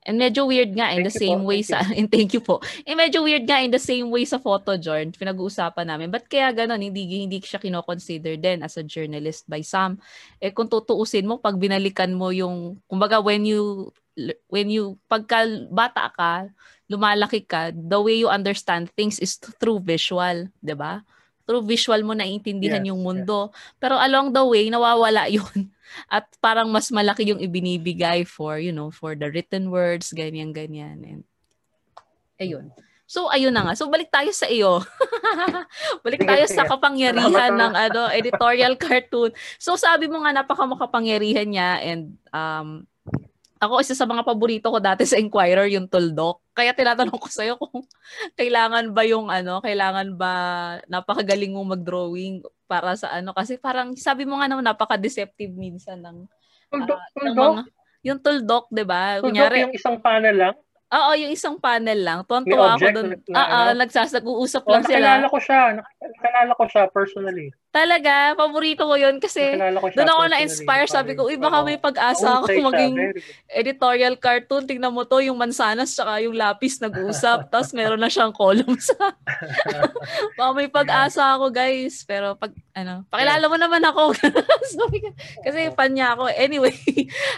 And 0.00 0.16
medyo 0.16 0.48
weird 0.48 0.72
nga 0.72 0.96
in 0.96 1.04
the 1.04 1.12
same 1.12 1.44
po, 1.44 1.52
way 1.52 1.60
sa 1.60 1.84
and 1.92 2.08
thank 2.08 2.32
you 2.32 2.40
po. 2.40 2.64
And 2.88 2.96
medyo 3.04 3.20
weird 3.20 3.44
nga 3.44 3.60
in 3.60 3.68
the 3.68 3.80
same 3.80 4.08
way 4.08 4.24
sa 4.24 4.40
photo 4.40 4.80
journal 4.80 5.12
pinag-uusapan 5.12 5.84
namin. 5.84 6.08
But 6.08 6.24
kaya 6.24 6.56
ganoon 6.56 6.80
hindi 6.80 7.04
hindi 7.04 7.36
siya 7.40 7.60
kino-consider 7.60 8.40
din 8.40 8.64
as 8.64 8.80
a 8.80 8.84
journalist 8.84 9.44
by 9.44 9.60
some. 9.60 10.00
Eh 10.40 10.56
kung 10.56 10.72
tutuusin 10.72 11.28
mo 11.28 11.36
pag 11.36 11.60
binalikan 11.60 12.16
mo 12.16 12.32
yung 12.32 12.80
kumbaga 12.88 13.20
when 13.20 13.44
you 13.44 13.92
when 14.50 14.68
you 14.68 15.00
pagka 15.08 15.46
bata 15.70 16.12
ka, 16.12 16.50
lumalaki 16.90 17.46
ka, 17.46 17.70
the 17.72 18.00
way 18.00 18.18
you 18.18 18.28
understand 18.28 18.90
things 18.98 19.22
is 19.22 19.38
through 19.38 19.80
visual, 19.80 20.50
'di 20.60 20.74
ba? 20.74 21.06
Through 21.46 21.66
visual 21.66 22.02
mo 22.06 22.14
naiintindihan 22.14 22.82
yes, 22.84 22.90
yung 22.94 23.02
mundo. 23.02 23.50
Yes. 23.50 23.78
Pero 23.82 23.94
along 23.98 24.30
the 24.34 24.44
way 24.44 24.68
nawawala 24.68 25.26
'yun 25.34 25.70
at 26.06 26.26
parang 26.38 26.70
mas 26.70 26.88
malaki 26.90 27.26
yung 27.26 27.42
ibinibigay 27.42 28.22
for, 28.22 28.62
you 28.62 28.70
know, 28.70 28.90
for 28.94 29.18
the 29.18 29.26
written 29.30 29.70
words, 29.70 30.14
ganyan-ganyan. 30.14 31.02
And, 31.02 31.22
ayun. 32.38 32.70
So, 33.10 33.26
ayun 33.26 33.50
na 33.50 33.66
nga. 33.66 33.74
So, 33.74 33.90
balik 33.90 34.06
tayo 34.06 34.30
sa 34.30 34.46
iyo. 34.46 34.78
balik 36.06 36.22
tayo 36.22 36.46
sa 36.46 36.62
kapangyarihan 36.62 37.58
ng 37.58 37.74
ano, 37.74 38.06
editorial 38.14 38.78
cartoon. 38.78 39.34
So, 39.58 39.74
sabi 39.74 40.06
mo 40.06 40.22
nga, 40.22 40.30
napaka 40.30 40.62
makapangyarihan 40.62 41.50
niya 41.50 41.82
and 41.82 42.14
um, 42.30 42.86
ako, 43.60 43.84
isa 43.84 43.92
sa 43.92 44.08
mga 44.08 44.24
paborito 44.24 44.72
ko 44.72 44.80
dati 44.80 45.04
sa 45.04 45.20
Inquirer, 45.20 45.68
yung 45.68 45.84
Tuldok. 45.84 46.40
Kaya 46.56 46.72
tinatanong 46.72 47.20
ko 47.20 47.28
sa'yo 47.28 47.60
kung 47.60 47.84
kailangan 48.40 48.96
ba 48.96 49.04
yung 49.04 49.28
ano, 49.28 49.60
kailangan 49.60 50.16
ba 50.16 50.32
napakagaling 50.88 51.52
mong 51.52 51.76
mag-drawing 51.76 52.40
para 52.64 52.96
sa 52.96 53.12
ano. 53.12 53.36
Kasi 53.36 53.60
parang 53.60 53.92
sabi 54.00 54.24
mo 54.24 54.40
nga 54.40 54.48
naman 54.48 54.64
napaka-deceptive 54.64 55.52
minsan 55.52 56.00
ng, 56.00 56.24
tuldok, 56.72 56.98
uh, 56.98 57.08
tuldok? 57.20 57.36
Ng 57.36 57.56
mga, 57.60 57.64
yung 58.00 58.20
Tuldok, 58.24 58.64
di 58.72 58.84
ba? 58.88 59.20
Tuldok 59.20 59.28
Kunyari, 59.28 59.56
yung 59.68 59.76
isang 59.76 60.00
panel 60.00 60.36
lang? 60.40 60.54
Oo, 60.90 61.10
yung 61.14 61.30
isang 61.30 61.54
panel 61.62 62.00
lang. 62.02 62.18
Tuwan-tuwa 62.26 62.74
ako 62.74 62.86
doon. 62.90 63.08
Ah, 63.30 63.70
uh, 63.70 63.72
nagsasag-uusap 63.78 64.66
oh, 64.66 64.72
lang 64.74 64.82
sila. 64.82 65.22
Nakalala 65.22 65.26
ko 65.30 65.38
siya. 65.38 65.60
Nakalala 66.02 66.52
ko 66.58 66.64
siya 66.66 66.82
personally. 66.90 67.48
Talaga, 67.70 68.34
paborito 68.34 68.82
ko 68.82 68.98
yun 68.98 69.22
kasi 69.22 69.54
doon 69.94 70.10
ako 70.10 70.24
na-inspire. 70.26 70.90
Sabi 70.90 71.14
ko, 71.14 71.30
uy, 71.30 71.38
baka 71.38 71.62
may 71.62 71.78
pag-asa 71.78 72.42
ako 72.42 72.50
maging 72.50 73.14
editorial 73.46 74.18
cartoon. 74.18 74.66
Tingnan 74.66 74.90
mo 74.90 75.06
to, 75.06 75.22
yung 75.22 75.38
mansanas 75.38 75.94
tsaka 75.94 76.18
yung 76.18 76.34
lapis 76.34 76.82
nag-uusap. 76.82 77.46
Tapos 77.54 77.70
meron 77.70 78.02
na 78.02 78.10
siyang 78.10 78.34
columns. 78.34 78.90
baka 80.38 80.50
may 80.50 80.66
pag-asa 80.66 81.38
ako, 81.38 81.54
guys. 81.54 82.02
Pero 82.02 82.34
pag, 82.34 82.50
ano, 82.74 83.06
pakilala 83.06 83.46
mo 83.46 83.54
naman 83.54 83.86
ako. 83.86 84.18
kasi 85.46 85.70
fan 85.70 85.94
niya 85.94 86.18
ako. 86.18 86.26
Anyway, 86.26 86.74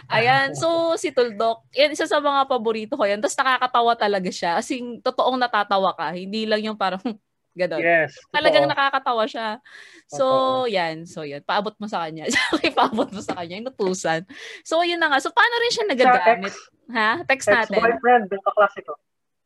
ayan. 0.08 0.56
So, 0.56 0.96
si 0.96 1.12
Tuldok, 1.12 1.68
yan, 1.76 1.92
isa 1.92 2.08
sa 2.08 2.24
mga 2.24 2.48
paborito 2.48 2.96
ko 2.96 3.04
yan. 3.04 3.20
Tapos 3.20 3.36
nakakatawa 3.36 3.92
talaga 4.00 4.32
siya. 4.32 4.56
As 4.56 4.72
in, 4.72 5.04
totoong 5.04 5.36
natatawa 5.36 5.92
ka. 5.92 6.16
Hindi 6.16 6.48
lang 6.48 6.64
yung 6.64 6.80
parang, 6.80 7.04
Ganon. 7.52 7.84
Yes. 7.84 8.16
Talagang 8.32 8.64
nakakatawa 8.64 9.28
siya. 9.28 9.60
So, 10.08 10.24
totoo. 10.24 10.72
yan. 10.72 11.04
So, 11.04 11.20
yan. 11.28 11.44
Paabot 11.44 11.76
mo 11.76 11.84
sa 11.84 12.08
kanya. 12.08 12.24
okay, 12.56 12.72
paabot 12.72 13.08
mo 13.12 13.20
sa 13.20 13.36
kanya. 13.36 13.60
Inutusan. 13.60 14.24
So, 14.64 14.80
yun 14.80 14.96
na 14.96 15.12
nga. 15.12 15.20
So, 15.20 15.28
paano 15.36 15.54
rin 15.60 15.72
siya 15.72 15.86
nagagamit? 15.88 16.54
ha? 16.96 17.20
Text 17.28 17.52
natin. 17.52 17.76
Ex-boyfriend. 17.76 18.24
Yung 18.32 18.44
kaklase 18.44 18.80
ko. 18.88 18.92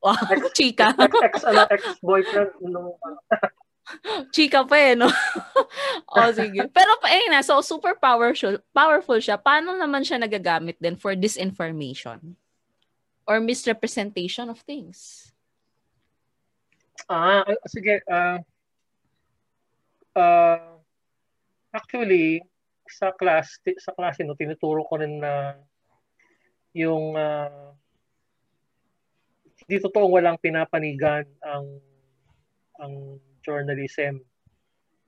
Wow. 0.07 0.23
Ex, 0.31 0.43
chika. 0.59 0.95
ex, 0.95 1.13
ex, 1.19 1.35
ano, 1.43 1.67
ex-boyfriend. 1.67 2.51
Nung, 2.63 2.95
chika 4.35 4.63
pa 4.67 4.77
eh, 4.79 4.95
no? 4.95 5.11
o, 6.07 6.31
sige. 6.31 6.63
Pero, 6.71 6.93
eh 7.11 7.27
na. 7.27 7.43
So, 7.43 7.59
super 7.59 7.99
powerful, 7.99 8.63
powerful 8.71 9.19
siya. 9.19 9.35
Paano 9.35 9.75
naman 9.75 10.07
siya 10.07 10.23
nagagamit 10.23 10.79
din 10.79 10.95
for 10.95 11.19
disinformation? 11.19 12.39
Or 13.27 13.43
misrepresentation 13.43 14.47
of 14.47 14.63
things? 14.63 15.35
Ah, 17.07 17.47
sige. 17.71 18.03
Uh, 18.11 18.39
uh, 20.19 20.79
actually, 21.71 22.43
sa 22.91 23.15
class, 23.15 23.59
sa 23.79 23.95
klase 23.95 24.27
no, 24.27 24.35
tinuturo 24.35 24.83
ko 24.87 24.99
rin 24.99 25.23
na 25.23 25.55
yung 26.77 27.17
uh, 27.17 27.73
hindi 29.65 29.81
totoong 29.81 30.13
walang 30.13 30.39
pinapanigan 30.39 31.25
ang 31.41 31.81
ang 32.77 33.17
journalism 33.41 34.21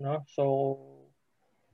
no 0.00 0.24
so 0.32 0.74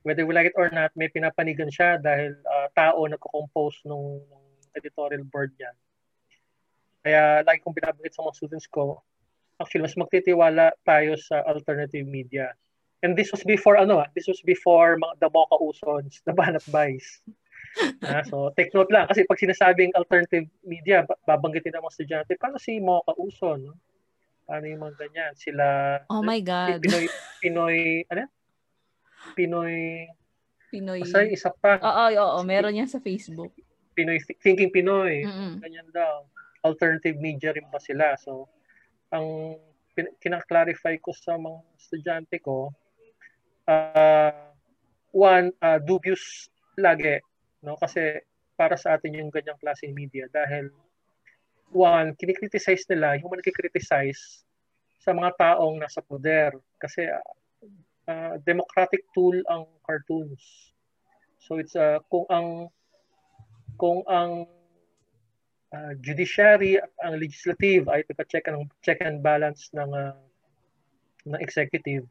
whether 0.03 0.27
we 0.27 0.35
like 0.35 0.51
it 0.51 0.59
or 0.59 0.67
not 0.69 0.91
may 0.99 1.07
pinapanigan 1.07 1.71
siya 1.71 1.95
dahil 1.97 2.35
uh, 2.43 2.67
tao 2.75 3.07
nagko-compose 3.07 3.87
nung, 3.87 4.19
nung 4.27 4.45
editorial 4.75 5.23
board 5.31 5.55
niya 5.55 5.71
kaya 7.05 7.23
lagi 7.47 7.63
kong 7.63 7.77
binabanggit 7.79 8.11
sa 8.11 8.27
mga 8.27 8.35
students 8.35 8.67
ko 8.67 8.99
actually 9.59 9.83
mas 9.83 9.95
magtitiwala 9.95 10.75
tayo 10.83 11.15
sa 11.15 11.43
alternative 11.47 12.07
media. 12.07 12.51
And 13.03 13.13
this 13.13 13.29
was 13.29 13.45
before 13.45 13.77
ano 13.77 14.01
ah, 14.01 14.09
this 14.17 14.25
was 14.25 14.41
before 14.41 14.97
the 15.21 15.29
Mocha 15.29 15.57
Usons, 15.61 16.25
the 16.25 16.33
Banat 16.33 16.65
Buys. 16.73 17.21
ah, 18.07 18.23
so 18.23 18.49
take 18.55 18.71
note 18.71 18.89
lang 18.89 19.05
kasi 19.05 19.27
pag 19.27 19.39
sinasabing 19.39 19.91
alternative 19.93 20.47
media, 20.63 21.03
babanggitin 21.27 21.75
ng 21.75 21.83
mga 21.83 21.93
estudyante, 21.93 22.31
paano 22.39 22.57
si 22.57 22.79
Mocha 22.79 23.13
Uson? 23.19 23.71
No? 23.71 23.75
Paano 24.45 24.69
yung 24.69 24.81
mga 24.81 24.95
ganyan? 25.01 25.31
Sila 25.33 25.65
Oh 26.09 26.21
my 26.21 26.39
God. 26.39 26.81
Pinoy 26.81 27.05
Pinoy 27.41 28.05
ano? 28.09 28.25
Pinoy 29.33 30.05
Pinoy. 30.73 31.01
Basta 31.07 31.23
isa 31.23 31.49
pa. 31.55 31.79
Oo, 31.79 32.03
oo, 32.11 32.25
oo, 32.35 32.39
meron 32.43 32.75
yan 32.75 32.89
sa 32.89 32.99
Facebook. 32.99 33.53
Pinoy 33.95 34.19
Thinking 34.43 34.73
Pinoy. 34.73 35.23
Mm-mm. 35.23 35.63
Ganyan 35.63 35.87
daw. 35.93 36.27
Alternative 36.65 37.15
media 37.15 37.55
rin 37.55 37.69
ba 37.71 37.79
sila? 37.79 38.17
So 38.19 38.49
ang 39.15 39.55
kinaklarify 39.95 40.99
ko 40.99 41.15
sa 41.15 41.39
mga 41.39 41.59
estudyante 41.79 42.37
ko, 42.43 42.75
uh, 43.71 44.31
one, 45.15 45.55
uh, 45.63 45.79
dubious 45.79 46.51
lagi. 46.75 47.23
No? 47.63 47.79
Kasi 47.79 48.19
para 48.59 48.75
sa 48.75 48.99
atin 48.99 49.15
yung 49.15 49.31
ganyang 49.31 49.59
klaseng 49.59 49.95
media 49.95 50.27
dahil 50.31 50.67
one, 51.71 52.11
kinikriticize 52.19 52.83
nila 52.91 53.15
yung 53.19 53.31
mga 53.31 53.43
nakikriticize 53.43 54.43
sa 54.99 55.15
mga 55.15 55.31
taong 55.39 55.79
nasa 55.79 56.03
poder. 56.03 56.51
Kasi 56.79 57.07
uh, 58.07 58.33
democratic 58.43 59.07
tool 59.15 59.35
ang 59.47 59.67
cartoons. 59.87 60.71
So 61.45 61.61
it's 61.61 61.77
uh, 61.77 62.01
kung 62.09 62.25
ang 62.27 62.73
kung 63.77 64.01
ang 64.07 64.49
uh, 65.75 65.91
judiciary 65.99 66.79
ang 67.03 67.19
legislative 67.19 67.91
ay 67.91 68.07
nagka-check 68.07 68.47
ang 68.47 68.71
check 68.79 69.03
and 69.03 69.19
balance 69.19 69.67
ng 69.75 69.91
uh, 69.91 70.15
ng 71.27 71.39
executive 71.43 72.07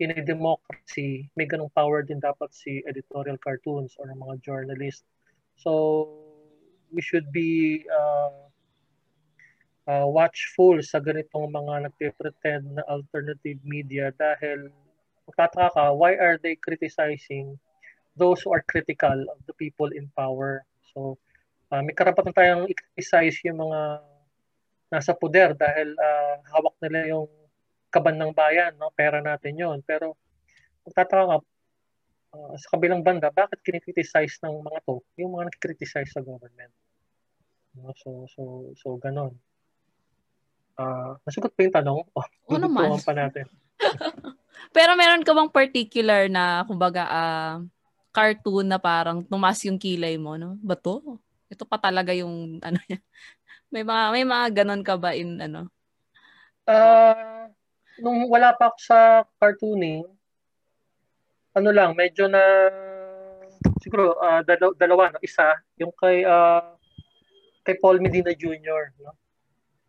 in 0.00 0.16
a 0.16 0.20
democracy 0.24 1.28
may 1.36 1.44
ganong 1.44 1.72
power 1.76 2.00
din 2.00 2.20
dapat 2.20 2.48
si 2.56 2.80
editorial 2.88 3.36
cartoons 3.36 3.92
or 4.00 4.08
mga 4.08 4.40
journalist 4.40 5.04
so 5.60 6.08
we 6.92 7.04
should 7.04 7.28
be 7.32 7.84
uh, 7.92 8.46
uh, 9.86 10.06
watchful 10.06 10.78
sa 10.82 10.98
ganitong 10.98 11.50
mga 11.50 11.90
nagpe-pretend 11.90 12.64
na 12.76 12.82
alternative 12.90 13.58
media 13.62 14.10
dahil 14.18 14.70
magtataka 15.26 15.74
ka, 15.74 15.84
why 15.94 16.14
are 16.18 16.38
they 16.38 16.54
criticizing 16.58 17.58
those 18.14 18.42
who 18.42 18.54
are 18.54 18.62
critical 18.70 19.26
of 19.30 19.38
the 19.46 19.54
people 19.58 19.90
in 19.94 20.10
power? 20.14 20.62
So, 20.94 21.18
uh, 21.76 21.82
may 21.84 21.92
karapatan 21.92 22.32
tayong 22.32 22.64
i-criticize 22.72 23.36
yung 23.44 23.60
mga 23.60 24.00
nasa 24.88 25.12
poder 25.12 25.52
dahil 25.52 25.92
uh, 25.92 26.36
hawak 26.56 26.76
nila 26.80 27.00
yung 27.12 27.28
kaban 27.92 28.16
ng 28.16 28.32
bayan, 28.32 28.72
no? 28.80 28.92
pera 28.94 29.20
natin 29.20 29.56
yon 29.56 29.78
Pero 29.84 30.16
magtataka 30.88 31.22
nga, 31.28 31.38
uh, 32.36 32.54
sa 32.56 32.68
kabilang 32.76 33.02
banda, 33.04 33.28
bakit 33.28 33.60
kinikriticize 33.60 34.40
ng 34.44 34.62
mga 34.62 34.80
to? 34.86 35.02
Yung 35.20 35.36
mga 35.36 35.52
nakikriticize 35.52 36.10
sa 36.12 36.22
government. 36.22 36.72
No? 37.76 37.92
So, 37.98 38.24
so, 38.30 38.42
so, 38.78 38.96
ganon. 38.96 39.36
Uh, 40.76 41.16
nasugot 41.24 41.52
pa 41.56 41.64
yung 41.64 41.76
tanong? 41.76 42.00
Oh, 42.46 42.54
oh 42.54 42.62
naman. 42.62 42.94
pa 43.02 43.10
natin. 43.10 43.50
Pero 44.76 44.94
meron 44.94 45.26
ka 45.26 45.34
bang 45.34 45.50
particular 45.50 46.30
na, 46.30 46.62
kumbaga, 46.62 47.02
uh, 47.10 47.56
cartoon 48.14 48.70
na 48.70 48.78
parang 48.80 49.20
tumas 49.26 49.60
yung 49.66 49.76
kilay 49.76 50.14
mo, 50.16 50.38
no? 50.38 50.56
Ba 50.62 50.78
to? 50.78 51.20
Ito 51.52 51.64
pa 51.66 51.78
talaga 51.78 52.10
yung 52.16 52.58
ano 52.66 52.78
niya. 52.88 53.00
May 53.70 53.82
mga 53.82 54.04
may 54.14 54.24
mga 54.24 54.46
ganun 54.62 54.82
ka 54.86 54.94
ba 54.96 55.12
in 55.14 55.42
ano? 55.42 55.70
Uh, 56.66 57.46
nung 58.02 58.26
wala 58.26 58.54
pa 58.58 58.70
ako 58.70 58.78
sa 58.82 58.98
cartooning, 59.38 60.02
ano 61.54 61.70
lang, 61.70 61.94
medyo 61.94 62.26
na 62.26 62.42
siguro 63.80 64.18
uh, 64.18 64.42
dalaw, 64.42 64.74
dalawa 64.74 65.14
no, 65.14 65.22
isa 65.22 65.54
yung 65.78 65.94
kay 65.94 66.26
uh, 66.26 66.74
kay 67.66 67.78
Paul 67.82 67.98
Medina 67.98 68.34
Jr. 68.34 68.94
No? 69.02 69.14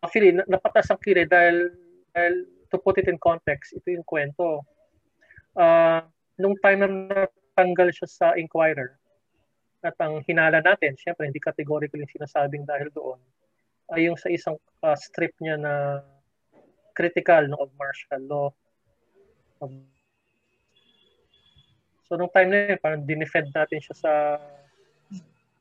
Actually, 0.02 0.34
napatas 0.46 0.90
ang 0.90 1.02
kire 1.02 1.26
dahil, 1.26 1.74
dahil 2.14 2.46
to 2.70 2.78
put 2.82 2.98
it 2.98 3.10
in 3.10 3.18
context, 3.22 3.74
ito 3.74 3.90
yung 3.90 4.06
kwento. 4.06 4.66
Uh, 5.58 6.06
nung 6.38 6.58
time 6.62 6.86
na 6.86 6.90
natanggal 6.90 7.90
siya 7.94 8.08
sa 8.10 8.28
Inquirer, 8.38 8.98
at 9.86 9.96
ang 10.02 10.26
hinala 10.26 10.60
natin, 10.60 10.98
syempre 10.98 11.30
hindi 11.30 11.38
categorical 11.38 12.02
yung 12.02 12.10
sinasabing 12.10 12.66
dahil 12.66 12.90
doon, 12.90 13.20
ay 13.94 14.10
yung 14.10 14.18
sa 14.18 14.28
isang 14.28 14.58
uh, 14.84 14.98
strip 14.98 15.32
niya 15.40 15.56
na 15.56 16.02
critical 16.98 17.46
no, 17.46 17.62
of 17.62 17.70
martial 17.78 18.22
law. 18.26 18.50
Um, 19.62 19.86
so 22.10 22.18
nung 22.18 22.34
time 22.34 22.50
na 22.50 22.74
yun, 22.74 22.80
parang 22.82 23.06
dinefend 23.06 23.54
natin 23.54 23.80
siya 23.80 23.96
sa 23.96 24.14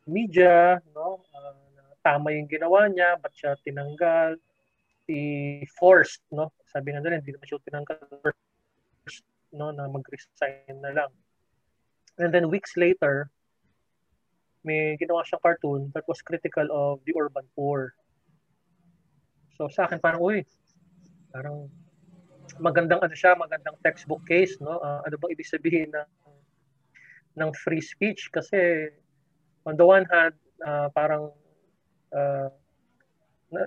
media, 0.08 0.80
no? 0.96 1.20
Uh, 1.34 1.54
tama 2.00 2.32
yung 2.32 2.48
ginawa 2.48 2.88
niya, 2.88 3.20
ba't 3.20 3.34
siya 3.36 3.58
tinanggal, 3.60 4.38
i-forced, 5.10 6.24
no? 6.32 6.54
Sabi 6.70 6.94
nga 6.94 7.02
nila, 7.02 7.20
hindi 7.20 7.34
naman 7.34 7.46
siya 7.46 7.66
tinanggal 7.66 7.98
first, 8.24 9.26
no, 9.52 9.70
na 9.74 9.90
mag-resign 9.90 10.78
na 10.80 11.04
lang. 11.04 11.10
And 12.16 12.32
then 12.32 12.48
weeks 12.48 12.80
later, 12.80 13.28
may 14.66 14.98
ginawa 14.98 15.22
siyang 15.22 15.40
cartoon 15.40 15.82
that 15.94 16.02
was 16.10 16.18
critical 16.20 16.66
of 16.74 16.98
the 17.06 17.14
urban 17.14 17.46
poor. 17.54 17.94
So 19.54 19.70
sa 19.70 19.86
akin 19.86 20.02
parang, 20.02 20.20
uy, 20.20 20.42
parang 21.30 21.70
magandang 22.58 23.00
ano 23.00 23.14
siya, 23.14 23.38
magandang 23.38 23.78
textbook 23.86 24.26
case, 24.26 24.58
no? 24.58 24.82
Uh, 24.82 25.06
ano 25.06 25.14
bang 25.16 25.32
ibig 25.32 25.48
sabihin 25.48 25.94
ng 25.94 26.10
ng 27.36 27.50
free 27.54 27.84
speech 27.84 28.28
kasi 28.34 28.90
on 29.62 29.78
the 29.78 29.86
one 29.86 30.04
hand, 30.10 30.34
uh, 30.66 30.90
parang 30.90 31.30
uh, 32.10 32.48
na, 33.54 33.60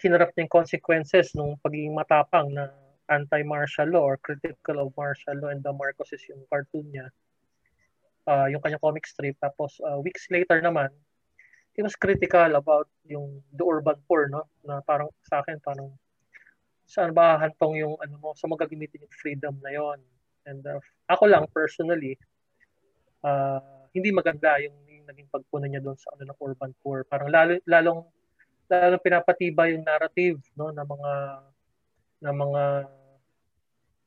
hinarap 0.00 0.32
niya 0.34 0.48
yung 0.48 0.56
consequences 0.64 1.36
nung 1.36 1.60
pagiging 1.60 1.92
matapang 1.92 2.50
na 2.50 2.72
anti-martial 3.12 3.90
law 3.90 4.04
or 4.06 4.16
critical 4.22 4.80
of 4.80 4.94
martial 4.96 5.36
law 5.36 5.52
and 5.52 5.60
the 5.60 5.72
Marcoses 5.74 6.22
yung 6.30 6.40
cartoon 6.48 6.86
niya 6.88 7.10
uh, 8.26 8.46
yung 8.50 8.60
kanyang 8.60 8.82
comic 8.82 9.06
strip. 9.06 9.36
Tapos 9.40 9.78
uh, 9.84 10.00
weeks 10.00 10.28
later 10.28 10.60
naman, 10.60 10.92
he 11.76 11.80
was 11.80 11.96
critical 11.96 12.56
about 12.58 12.90
yung 13.06 13.40
the 13.54 13.64
urban 13.64 13.96
poor, 14.04 14.28
no? 14.28 14.44
Na 14.66 14.82
parang 14.82 15.08
sa 15.24 15.40
akin, 15.40 15.62
parang 15.62 15.94
saan 16.90 17.14
ba 17.14 17.38
hantong 17.38 17.78
yung 17.78 17.94
ano 18.02 18.14
mo, 18.18 18.30
sa 18.34 18.50
magagamitin 18.50 19.06
yung 19.06 19.14
freedom 19.14 19.54
na 19.62 19.70
yon 19.70 19.98
And 20.48 20.64
uh, 20.66 20.82
ako 21.06 21.30
lang 21.30 21.46
personally, 21.54 22.18
uh, 23.22 23.62
hindi 23.94 24.10
maganda 24.10 24.58
yung, 24.58 24.74
yung 24.90 25.06
naging 25.06 25.30
pagpuna 25.30 25.70
niya 25.70 25.82
doon 25.82 25.98
sa 25.98 26.10
ano 26.14 26.30
ng 26.30 26.40
urban 26.42 26.72
poor. 26.82 27.06
Parang 27.06 27.30
lalo 27.30 27.58
lalong 27.66 28.02
lalong 28.70 29.02
pinapatibay 29.02 29.74
yung 29.74 29.82
narrative 29.82 30.38
no 30.54 30.70
ng 30.70 30.86
mga 30.86 31.12
ng 32.20 32.36
mga 32.36 32.62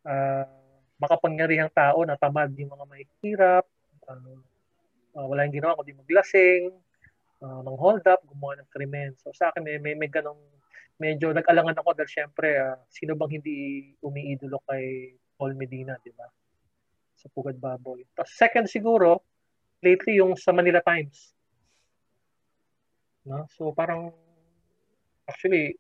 uh, 0.08 0.46
makapangyarihang 1.00 1.74
tao 1.74 2.08
na 2.08 2.16
tamad 2.16 2.52
yung 2.56 2.72
mga 2.72 2.86
mahihirap, 2.88 3.66
uh, 4.10 4.40
uh, 5.18 5.26
wala 5.28 5.46
yung 5.46 5.56
ginawa 5.56 5.78
kundi 5.78 5.96
maglasing, 5.96 6.74
uh, 7.44 7.60
mang 7.62 7.78
hold 7.78 8.04
up, 8.10 8.22
gumawa 8.26 8.60
ng 8.60 8.70
krimen. 8.74 9.14
So 9.22 9.32
sa 9.36 9.52
akin 9.52 9.64
may, 9.64 9.78
may, 9.78 9.96
may 9.96 10.10
ganong 10.10 10.40
medyo 11.02 11.34
nag-alangan 11.34 11.78
ako 11.82 11.90
dahil 11.98 12.12
syempre 12.12 12.56
uh, 12.58 12.78
sino 12.88 13.18
bang 13.18 13.42
hindi 13.42 13.58
umiidolo 14.02 14.62
kay 14.70 15.18
Paul 15.36 15.58
Medina, 15.58 15.98
di 16.02 16.14
ba? 16.14 16.30
Sa 17.18 17.28
Pugad 17.34 17.58
Baboy. 17.58 18.06
Tapos 18.14 18.32
second 18.36 18.70
siguro, 18.70 19.24
lately 19.84 20.22
yung 20.22 20.40
sa 20.40 20.56
Manila 20.56 20.80
Times. 20.80 21.36
No? 23.28 23.48
So 23.56 23.72
parang 23.76 24.12
actually 25.28 25.80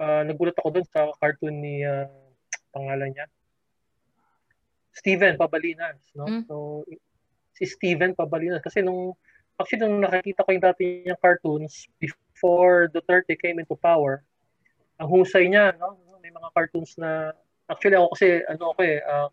uh, 0.00 0.24
nagulat 0.24 0.56
ako 0.56 0.68
dun 0.80 0.86
sa 0.88 1.12
cartoon 1.20 1.60
ni 1.60 1.84
uh, 1.84 2.08
pangalan 2.72 3.12
niya. 3.12 3.26
Steven 4.90 5.38
Pabalinas, 5.38 6.00
no? 6.18 6.26
Mm. 6.26 6.42
So 6.50 6.84
si 7.60 7.68
Steven 7.68 8.16
Pabalinas 8.16 8.64
kasi 8.64 8.80
nung 8.80 9.12
actually 9.60 9.84
nung 9.84 10.00
nakikita 10.00 10.40
ko 10.48 10.56
yung 10.56 10.64
dati 10.64 11.04
niyang 11.04 11.20
cartoons 11.20 11.84
before 12.00 12.88
Duterte 12.88 13.36
came 13.36 13.60
into 13.60 13.76
power, 13.76 14.24
ang 14.96 15.12
husay 15.12 15.52
niya, 15.52 15.76
no? 15.76 16.00
May 16.24 16.32
mga 16.32 16.48
cartoons 16.56 16.96
na 16.96 17.36
actually 17.68 18.00
ako 18.00 18.16
kasi 18.16 18.40
ano 18.48 18.72
ako 18.72 18.80
eh 18.80 18.98
uh, 19.04 19.28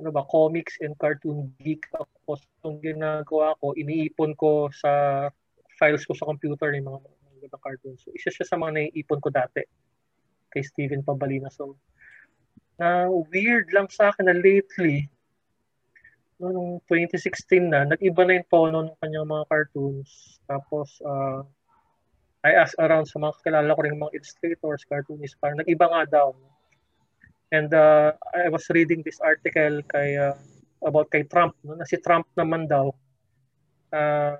ano 0.00 0.08
ba, 0.12 0.24
comics 0.28 0.80
and 0.80 0.96
cartoon 0.96 1.52
geek 1.60 1.84
ako. 1.92 2.40
So, 2.40 2.48
yung 2.64 2.80
ginagawa 2.80 3.52
ko, 3.60 3.76
iniipon 3.76 4.32
ko 4.40 4.72
sa 4.72 5.28
files 5.76 6.08
ko 6.08 6.16
sa 6.16 6.24
computer 6.24 6.72
yung 6.72 6.88
mga 6.88 7.00
mga 7.40 7.60
cartoons. 7.60 8.00
So, 8.04 8.12
isa 8.16 8.32
siya 8.32 8.48
sa 8.48 8.56
mga 8.56 8.80
naiipon 8.80 9.20
ko 9.20 9.28
dati 9.28 9.64
kay 10.52 10.62
Steven 10.64 11.04
Pabalina. 11.04 11.52
So, 11.52 11.76
na 12.80 13.12
weird 13.12 13.68
lang 13.76 13.92
sa 13.92 14.08
akin 14.08 14.28
na 14.28 14.36
lately, 14.36 15.08
no, 16.40 16.48
nung 16.50 16.72
2016 16.88 17.68
na, 17.68 17.84
nag-iba 17.84 18.22
na 18.24 18.40
yung 18.40 18.48
tono 18.48 18.78
ng 18.88 18.96
kanyang 18.98 19.28
mga 19.28 19.44
cartoons. 19.46 20.40
Tapos, 20.48 20.96
uh, 21.04 21.44
I 22.40 22.56
asked 22.56 22.80
around 22.80 23.04
sa 23.04 23.20
mga 23.20 23.36
kakilala 23.38 23.76
ko 23.76 23.80
rin 23.84 24.00
mga 24.00 24.16
illustrators, 24.16 24.88
cartoonists, 24.88 25.36
parang 25.36 25.60
nag-iba 25.60 25.86
nga 25.86 26.02
daw. 26.08 26.32
And 27.52 27.68
uh, 27.76 28.16
I 28.32 28.48
was 28.48 28.64
reading 28.72 29.04
this 29.04 29.20
article 29.20 29.84
kay 29.92 30.16
uh, 30.16 30.38
about 30.86 31.12
kay 31.12 31.26
Trump 31.28 31.58
no 31.66 31.76
na 31.76 31.84
si 31.84 31.98
Trump 32.00 32.30
naman 32.38 32.70
daw 32.70 32.94
uh, 33.92 34.34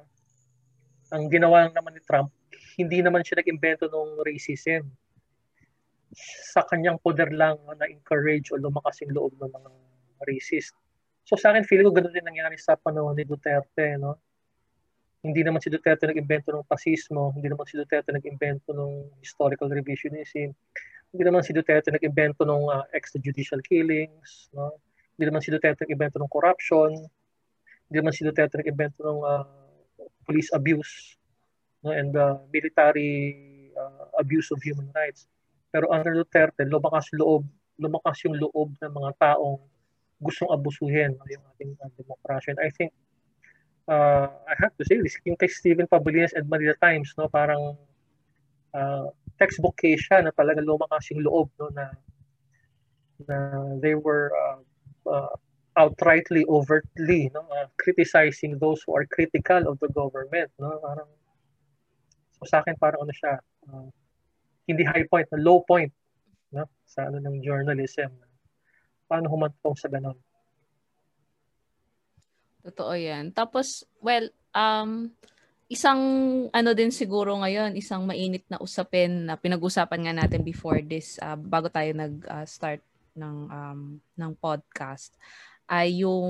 ang 1.10 1.24
ginawa 1.26 1.68
naman 1.74 1.98
ni 1.98 2.02
Trump 2.06 2.30
hindi 2.80 3.04
naman 3.04 3.20
siya 3.20 3.44
nag-imbento 3.44 3.92
ng 3.92 4.24
racism 4.24 4.88
sa 6.50 6.64
kanyang 6.66 6.98
poder 6.98 7.30
lang 7.30 7.60
na 7.76 7.86
encourage 7.86 8.50
o 8.50 8.58
lumakas 8.58 9.04
yung 9.04 9.14
loob 9.14 9.32
ng 9.38 9.52
mga 9.52 9.70
racist. 10.26 10.74
So 11.30 11.38
sa 11.38 11.54
akin 11.54 11.62
feeling 11.62 11.86
ko 11.86 11.94
ganoon 11.94 12.10
din 12.10 12.26
nangyari 12.26 12.58
sa 12.58 12.74
panahon 12.74 13.14
ni 13.14 13.22
Duterte 13.22 13.94
no. 13.94 14.18
Hindi 15.22 15.46
naman 15.46 15.62
si 15.62 15.70
Duterte 15.70 16.10
nag-imbento 16.10 16.50
ng 16.50 16.66
pasismo, 16.66 17.30
hindi 17.30 17.46
naman 17.46 17.68
si 17.70 17.78
Duterte 17.78 18.10
nag-imbento 18.10 18.74
ng 18.74 19.22
historical 19.22 19.70
revisionism 19.70 20.56
hindi 21.10 21.22
naman 21.26 21.42
si 21.42 21.50
Duterte 21.50 21.90
nag-imbento 21.90 22.46
ng 22.46 22.70
uh, 22.70 22.86
extrajudicial 22.94 23.58
killings, 23.66 24.50
no? 24.54 24.78
Hindi 25.18 25.24
naman 25.26 25.42
si 25.42 25.50
Duterte 25.50 25.82
nag-imbento 25.82 26.22
ng 26.22 26.30
corruption, 26.30 26.94
hindi 27.90 27.96
naman 27.98 28.14
si 28.14 28.22
Duterte 28.22 28.62
nag-imbento 28.62 29.02
ng 29.02 29.20
uh, 29.26 29.44
police 30.22 30.54
abuse, 30.54 31.18
no? 31.82 31.90
and 31.90 32.14
uh, 32.14 32.38
military 32.54 33.34
uh, 33.74 34.06
abuse 34.22 34.54
of 34.54 34.62
human 34.62 34.86
rights. 34.94 35.26
Pero 35.74 35.90
under 35.90 36.14
Duterte, 36.14 36.62
lumakas 36.62 37.10
loob, 37.10 37.42
lumakas 37.82 38.22
yung 38.22 38.38
loob 38.38 38.78
ng 38.78 38.92
mga 38.94 39.10
taong 39.18 39.58
gustong 40.20 40.52
abusuhin 40.52 41.16
yung 41.28 41.44
ating 41.56 41.72
uh, 41.80 41.90
demokrasya. 41.96 42.56
And 42.56 42.60
I 42.60 42.70
think 42.70 42.92
uh, 43.88 44.28
I 44.28 44.54
have 44.60 44.76
to 44.76 44.84
say 44.84 45.00
this, 45.00 45.16
yung 45.24 45.40
kay 45.40 45.48
Stephen 45.48 45.88
Pabilinas 45.88 46.36
and 46.36 46.48
Manila 46.48 46.76
Times, 46.78 47.12
no, 47.16 47.28
parang 47.28 47.76
uh, 48.74 49.06
textbook 49.40 49.76
case 49.80 50.04
siya 50.04 50.20
na 50.20 50.32
talaga 50.36 50.60
lumakas 50.60 51.10
yung 51.10 51.24
loob 51.24 51.48
no 51.56 51.72
na 51.72 51.88
na 53.24 53.36
they 53.80 53.96
were 53.96 54.32
uh, 54.36 54.60
uh, 55.08 55.34
outrightly 55.80 56.44
overtly 56.44 57.32
no 57.32 57.44
uh, 57.56 57.66
criticizing 57.80 58.60
those 58.60 58.84
who 58.84 58.92
are 58.92 59.08
critical 59.08 59.64
of 59.64 59.80
the 59.80 59.88
government 59.96 60.52
no 60.60 60.76
parang 60.84 61.08
so 62.36 62.44
sa 62.44 62.60
akin 62.60 62.76
parang 62.76 63.00
ano 63.08 63.14
siya 63.16 63.40
uh, 63.72 63.88
hindi 64.68 64.84
high 64.84 65.08
point 65.08 65.26
na 65.32 65.40
low 65.40 65.64
point 65.64 65.92
no 66.52 66.68
sa 66.84 67.08
ano 67.08 67.16
ng 67.16 67.40
journalism 67.40 68.12
paano 69.10 69.26
humantong 69.26 69.74
sa 69.74 69.90
ganon 69.90 70.14
Totoo 72.60 72.92
'yan. 72.92 73.32
Tapos 73.32 73.88
well 74.04 74.28
um 74.52 75.08
isang 75.70 76.00
ano 76.50 76.70
din 76.74 76.90
siguro 76.90 77.38
ngayon, 77.40 77.78
isang 77.78 78.04
mainit 78.04 78.44
na 78.50 78.58
usapin 78.58 79.30
na 79.30 79.38
pinag-usapan 79.38 80.00
nga 80.02 80.14
natin 80.24 80.42
before 80.42 80.82
this 80.82 81.16
uh, 81.22 81.38
bago 81.38 81.70
tayo 81.70 81.94
nag-start 81.94 82.82
uh, 82.82 82.88
ng 83.16 83.36
um, 83.48 83.80
ng 84.18 84.32
podcast 84.38 85.14
ay 85.70 86.02
yung 86.02 86.28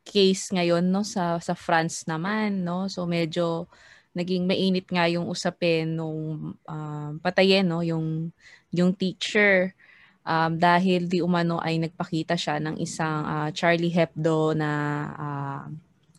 case 0.00 0.48
ngayon 0.56 0.88
no 0.88 1.04
sa 1.04 1.36
sa 1.38 1.52
France 1.52 2.08
naman 2.08 2.64
no. 2.64 2.88
So 2.90 3.04
medyo 3.04 3.68
naging 4.16 4.48
mainit 4.48 4.90
nga 4.90 5.06
yung 5.06 5.30
usapin 5.30 5.94
nung 5.94 6.56
um, 6.56 7.10
patayin 7.22 7.68
no 7.68 7.84
yung 7.84 8.34
yung 8.74 8.90
teacher 8.96 9.76
um, 10.24 10.52
dahil 10.56 11.06
di 11.06 11.20
umano 11.20 11.60
ay 11.60 11.80
nagpakita 11.80 12.34
siya 12.36 12.60
ng 12.60 12.76
isang 12.80 13.24
uh, 13.24 13.48
Charlie 13.52 13.92
Hebdo 13.92 14.56
na 14.56 14.70
uh, 15.14 15.64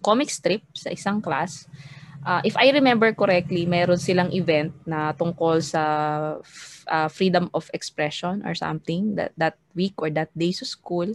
comic 0.02 0.30
strip 0.34 0.66
sa 0.74 0.90
isang 0.90 1.22
class 1.22 1.70
uh, 2.26 2.42
if 2.46 2.56
I 2.58 2.70
remember 2.72 3.12
correctly, 3.14 3.66
meron 3.66 3.98
silang 3.98 4.30
event 4.34 4.74
na 4.86 5.14
tungkol 5.14 5.62
sa 5.62 5.84
uh, 6.88 7.10
freedom 7.10 7.50
of 7.54 7.70
expression 7.74 8.46
or 8.46 8.54
something 8.54 9.18
that 9.18 9.34
that 9.38 9.58
week 9.74 9.98
or 9.98 10.10
that 10.14 10.30
day 10.34 10.54
sa 10.54 10.66
school. 10.66 11.10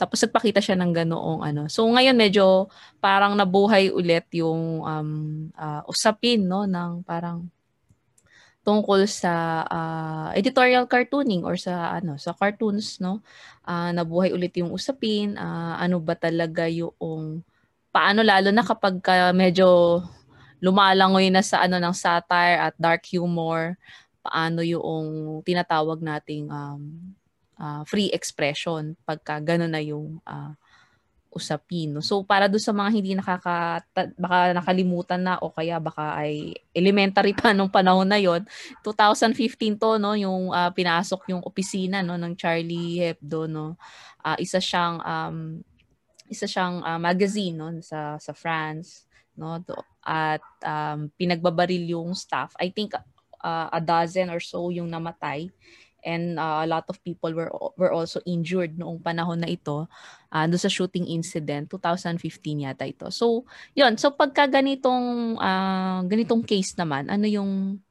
Tapos 0.00 0.20
nagpakita 0.24 0.60
siya 0.60 0.76
ng 0.78 0.92
ganoong 0.92 1.40
ano. 1.44 1.62
So 1.68 1.84
ngayon 1.88 2.16
medyo 2.16 2.68
parang 3.00 3.36
nabuhay 3.36 3.92
ulit 3.92 4.26
yung 4.36 4.84
um, 4.84 5.10
uh, 5.56 5.82
usapin 5.88 6.44
no 6.44 6.64
ng 6.64 7.04
parang 7.04 7.48
tungkol 8.66 9.06
sa 9.06 9.62
uh, 9.62 10.28
editorial 10.34 10.90
cartooning 10.90 11.46
or 11.46 11.54
sa 11.54 11.94
ano 11.94 12.18
sa 12.18 12.34
cartoons 12.34 12.98
no? 12.98 13.22
Uh, 13.62 13.94
nabuhay 13.94 14.34
ulit 14.34 14.58
yung 14.58 14.74
usapin. 14.74 15.38
Uh, 15.38 15.78
ano 15.78 16.02
ba 16.02 16.18
talaga 16.18 16.66
yung 16.66 17.46
paano 17.94 18.20
lalo 18.26 18.50
na 18.50 18.66
kapag 18.66 18.98
ka 18.98 19.30
medyo 19.30 20.02
lumalangoy 20.58 21.30
na 21.30 21.46
sa 21.46 21.62
ano 21.62 21.78
ng 21.78 21.94
satire 21.94 22.58
at 22.58 22.74
dark 22.74 23.06
humor, 23.06 23.78
paano 24.26 24.66
yung 24.66 25.40
tinatawag 25.46 26.02
nating 26.02 26.50
um, 26.50 27.14
uh, 27.60 27.86
free 27.86 28.10
expression 28.10 28.98
pagka 29.06 29.38
gano'n 29.38 29.70
na 29.70 29.82
yung 29.84 30.18
uh, 30.26 30.52
usapin. 31.36 32.00
So 32.00 32.24
para 32.24 32.48
do 32.48 32.56
sa 32.56 32.72
mga 32.72 32.90
hindi 32.90 33.12
nakaka 33.12 33.84
baka 34.16 34.56
nakalimutan 34.56 35.20
na 35.20 35.36
o 35.44 35.52
kaya 35.52 35.76
baka 35.76 36.16
ay 36.16 36.56
elementary 36.72 37.36
pa 37.36 37.52
nung 37.52 37.68
panahon 37.68 38.08
na 38.08 38.16
yon 38.16 38.40
2015 38.80 39.76
to 39.76 40.00
no? 40.00 40.16
Yung 40.16 40.48
uh, 40.50 40.72
pinasok 40.72 41.28
yung 41.28 41.44
opisina 41.44 42.00
no 42.00 42.16
ng 42.16 42.32
Charlie 42.32 43.04
Hebdo 43.04 43.44
no? 43.44 43.76
Uh, 44.24 44.40
isa 44.40 44.56
siyang 44.56 45.04
um, 45.04 45.60
isa 46.32 46.48
siyang 46.48 46.80
uh, 46.80 46.96
magazine 46.96 47.54
no? 47.60 47.68
Sa 47.84 48.16
sa 48.16 48.32
France 48.32 49.04
no? 49.36 49.60
Do, 49.60 49.76
at 50.00 50.40
um, 50.64 51.12
pinagbabaril 51.20 51.92
yung 51.92 52.16
staff. 52.16 52.56
I 52.56 52.72
think 52.72 52.96
uh, 52.96 53.68
a 53.68 53.78
dozen 53.84 54.32
or 54.32 54.40
so 54.40 54.72
yung 54.72 54.88
namatay 54.88 55.52
and 56.06 56.38
uh, 56.38 56.62
a 56.62 56.68
lot 56.70 56.86
of 56.86 57.02
people 57.02 57.34
were 57.34 57.50
were 57.74 57.90
also 57.90 58.22
injured 58.22 58.78
noong 58.78 59.02
panahon 59.02 59.42
na 59.42 59.50
ito 59.50 59.90
uh, 60.30 60.44
doon 60.46 60.62
sa 60.62 60.70
shooting 60.70 61.10
incident 61.10 61.66
2015 61.68 62.22
yata 62.62 62.86
ito 62.86 63.10
so 63.10 63.42
yon 63.74 63.98
so 63.98 64.14
pagka 64.14 64.46
ganitong 64.46 65.34
uh, 65.36 66.06
ganitong 66.06 66.46
case 66.46 66.78
naman 66.78 67.10
ano 67.10 67.26
yung 67.26 67.82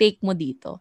take 0.00 0.16
mo 0.24 0.32
dito 0.32 0.80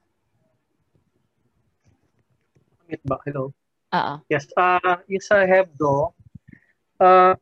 ba 3.04 3.19
hello 3.28 3.52
Ah. 3.91 3.95
Uh-uh. 3.97 4.17
Yes, 4.28 4.52
uh, 4.60 5.00
yung 5.08 5.23
sa 5.23 5.47
Hebdo, 5.47 6.12
uh, 7.00 7.34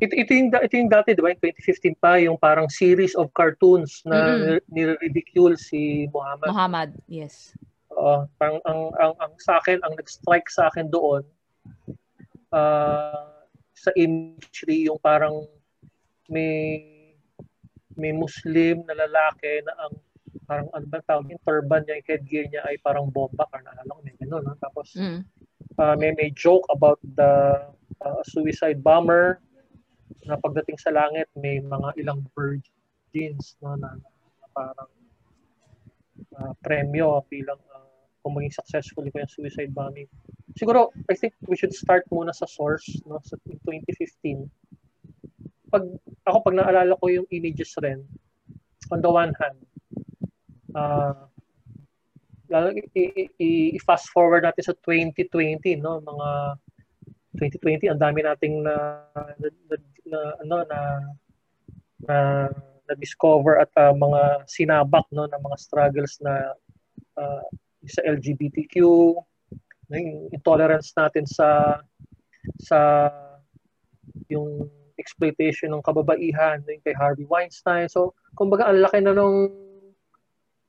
ito, 0.00 0.14
ito, 0.16 0.30
yung, 0.34 0.48
ito 0.50 0.74
yung 0.74 0.90
dati, 0.90 1.14
di 1.14 1.22
ba, 1.22 1.30
yung 1.30 1.42
2015 1.44 1.94
pa, 2.02 2.18
yung 2.18 2.38
parang 2.40 2.66
series 2.66 3.14
of 3.14 3.30
cartoons 3.36 4.02
na 4.02 4.16
mm-hmm. 4.16 4.58
nire-ridicule 4.72 5.54
si 5.60 6.08
Muhammad. 6.10 6.48
Muhammad, 6.50 6.90
yes. 7.06 7.54
Uh, 8.00 8.24
parang 8.40 8.64
ang, 8.64 8.80
ang, 8.96 9.12
ang 9.20 9.32
sa 9.36 9.60
akin, 9.60 9.76
ang 9.84 9.92
nag-strike 9.92 10.48
sa 10.48 10.72
akin 10.72 10.88
doon, 10.88 11.20
uh, 12.56 13.28
sa 13.76 13.90
imagery 13.96 14.88
yung 14.88 15.00
parang 15.00 15.44
may 16.32 16.84
may 18.00 18.16
Muslim 18.16 18.80
na 18.88 18.96
lalaki 18.96 19.60
na 19.66 19.72
ang 19.84 19.94
parang 20.48 20.68
ano 20.72 20.86
ba 20.88 21.04
tawag 21.04 21.28
yung 21.28 21.42
turban 21.44 21.84
niya, 21.84 22.00
yung 22.00 22.08
headgear 22.08 22.44
niya 22.48 22.62
ay 22.64 22.80
parang 22.80 23.12
bomba 23.12 23.44
ka 23.52 23.60
naalala 23.60 23.92
ko 23.92 24.00
may 24.02 24.16
gano'n. 24.16 24.42
No? 24.46 24.56
Tapos 24.58 24.94
mm. 24.96 25.20
uh, 25.76 25.94
may, 26.00 26.16
may 26.16 26.30
joke 26.32 26.64
about 26.72 26.98
the 27.18 27.60
uh, 28.00 28.22
suicide 28.24 28.80
bomber 28.80 29.38
na 30.26 30.38
pagdating 30.40 30.78
sa 30.80 30.90
langit 30.90 31.30
may 31.38 31.62
mga 31.62 31.94
ilang 32.02 32.24
virgins 32.34 33.58
no, 33.62 33.78
na, 33.78 33.94
na 33.94 34.46
parang 34.54 34.90
uh, 36.38 36.52
premyo 36.62 37.22
bilang 37.30 37.58
kung 38.22 38.36
maging 38.36 38.54
successful 38.54 39.04
ko 39.08 39.16
yung 39.16 39.32
suicide 39.32 39.72
bombing. 39.72 40.08
Siguro, 40.56 40.92
I 41.08 41.14
think 41.14 41.34
we 41.46 41.56
should 41.56 41.72
start 41.72 42.04
muna 42.12 42.34
sa 42.34 42.46
source 42.46 42.84
no, 43.06 43.20
sa 43.24 43.36
2015. 43.46 44.48
Pag, 45.70 45.84
ako 46.26 46.36
pag 46.44 46.56
naalala 46.58 46.98
ko 46.98 47.06
yung 47.08 47.28
images 47.30 47.72
rin, 47.80 48.02
on 48.90 49.00
the 49.00 49.10
one 49.10 49.32
hand, 49.38 49.58
uh, 50.74 51.30
i-fast 53.38 54.10
forward 54.10 54.42
natin 54.42 54.64
sa 54.66 54.74
2020 54.82 55.78
no 55.78 56.02
mga 56.02 56.28
2020 57.38 57.94
ang 57.94 58.00
dami 58.02 58.26
nating 58.26 58.66
na, 58.66 59.06
na, 59.14 59.48
na, 59.70 59.76
na 60.10 60.18
ano 60.42 60.56
na 60.66 60.80
na, 62.02 62.16
na 62.90 62.94
discover 62.98 63.62
at 63.62 63.70
uh, 63.78 63.94
mga 63.94 64.50
sinabak 64.50 65.06
no 65.14 65.30
ng 65.30 65.42
mga 65.46 65.56
struggles 65.62 66.18
na 66.18 66.58
uh, 67.14 67.46
sa 67.88 68.04
LGBTQ 68.04 68.74
yung 69.90 70.10
intolerance 70.30 70.92
natin 70.94 71.24
sa 71.26 71.80
sa 72.60 73.10
yung 74.30 74.68
exploitation 75.00 75.72
ng 75.72 75.82
kababaihan 75.82 76.60
yung 76.68 76.82
kay 76.84 76.94
Harvey 76.94 77.24
Weinstein 77.24 77.88
so 77.88 78.12
kumbaga 78.36 78.68
ang 78.68 78.84
laki 78.84 79.00
na 79.00 79.16
nung 79.16 79.48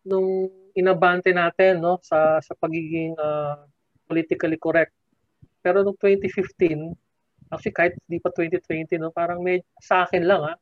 nung 0.08 0.50
inabante 0.74 1.36
natin 1.36 1.84
no 1.84 2.00
sa 2.02 2.40
sa 2.40 2.54
pagiging 2.58 3.16
uh, 3.20 3.68
politically 4.08 4.60
correct. 4.60 4.92
Pero 5.62 5.86
nung 5.86 5.96
2015, 5.96 6.92
actually 7.48 7.76
kahit 7.76 7.94
di 8.10 8.18
pa 8.20 8.34
2020 8.34 8.98
no, 9.00 9.14
parang 9.14 9.40
may 9.40 9.62
sa 9.80 10.04
akin 10.04 10.24
lang 10.26 10.42
ah 10.44 10.58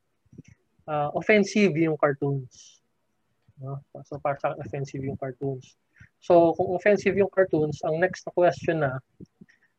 uh, 0.86 1.08
offensive 1.16 1.72
yung 1.74 1.96
cartoons. 1.96 2.82
No? 3.58 3.80
So 4.06 4.22
para 4.22 4.36
sa 4.38 4.54
offensive 4.58 5.02
yung 5.02 5.18
cartoons. 5.18 5.74
So 6.20 6.52
kung 6.54 6.76
offensive 6.76 7.16
yung 7.16 7.32
cartoons, 7.32 7.80
ang 7.80 7.96
next 7.96 8.28
na 8.28 8.32
question 8.36 8.76
na 8.84 8.92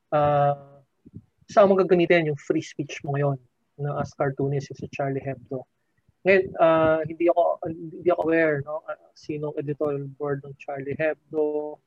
uh, 0.09 0.81
saan 1.45 1.69
mo 1.69 1.77
gagamitin 1.77 2.33
yung 2.33 2.39
free 2.41 2.65
speech 2.65 3.05
mo 3.05 3.13
ngayon 3.13 3.37
no, 3.77 3.97
as 4.01 4.09
cartoonist 4.17 4.73
si 4.73 4.87
Charlie 4.89 5.21
Hebdo? 5.21 5.61
Ngayon, 6.25 6.43
uh, 6.57 6.99
hindi 7.05 7.25
ako 7.29 7.41
hindi 7.65 8.09
ako 8.09 8.21
aware 8.25 8.57
no 8.65 8.81
uh, 8.85 9.09
sinong 9.13 9.57
editorial 9.57 10.05
board 10.17 10.41
ng 10.45 10.53
Charlie 10.57 10.97
Hebdo 10.97 11.77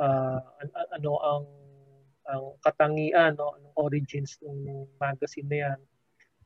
uh, 0.00 0.40
an- 0.60 0.90
ano 0.96 1.12
ang 1.20 1.44
ang 2.28 2.44
katangian 2.64 3.36
no 3.36 3.56
anong 3.56 3.76
origins 3.76 4.40
ng 4.40 4.88
magazine 4.96 5.48
na 5.48 5.58
yan. 5.68 5.80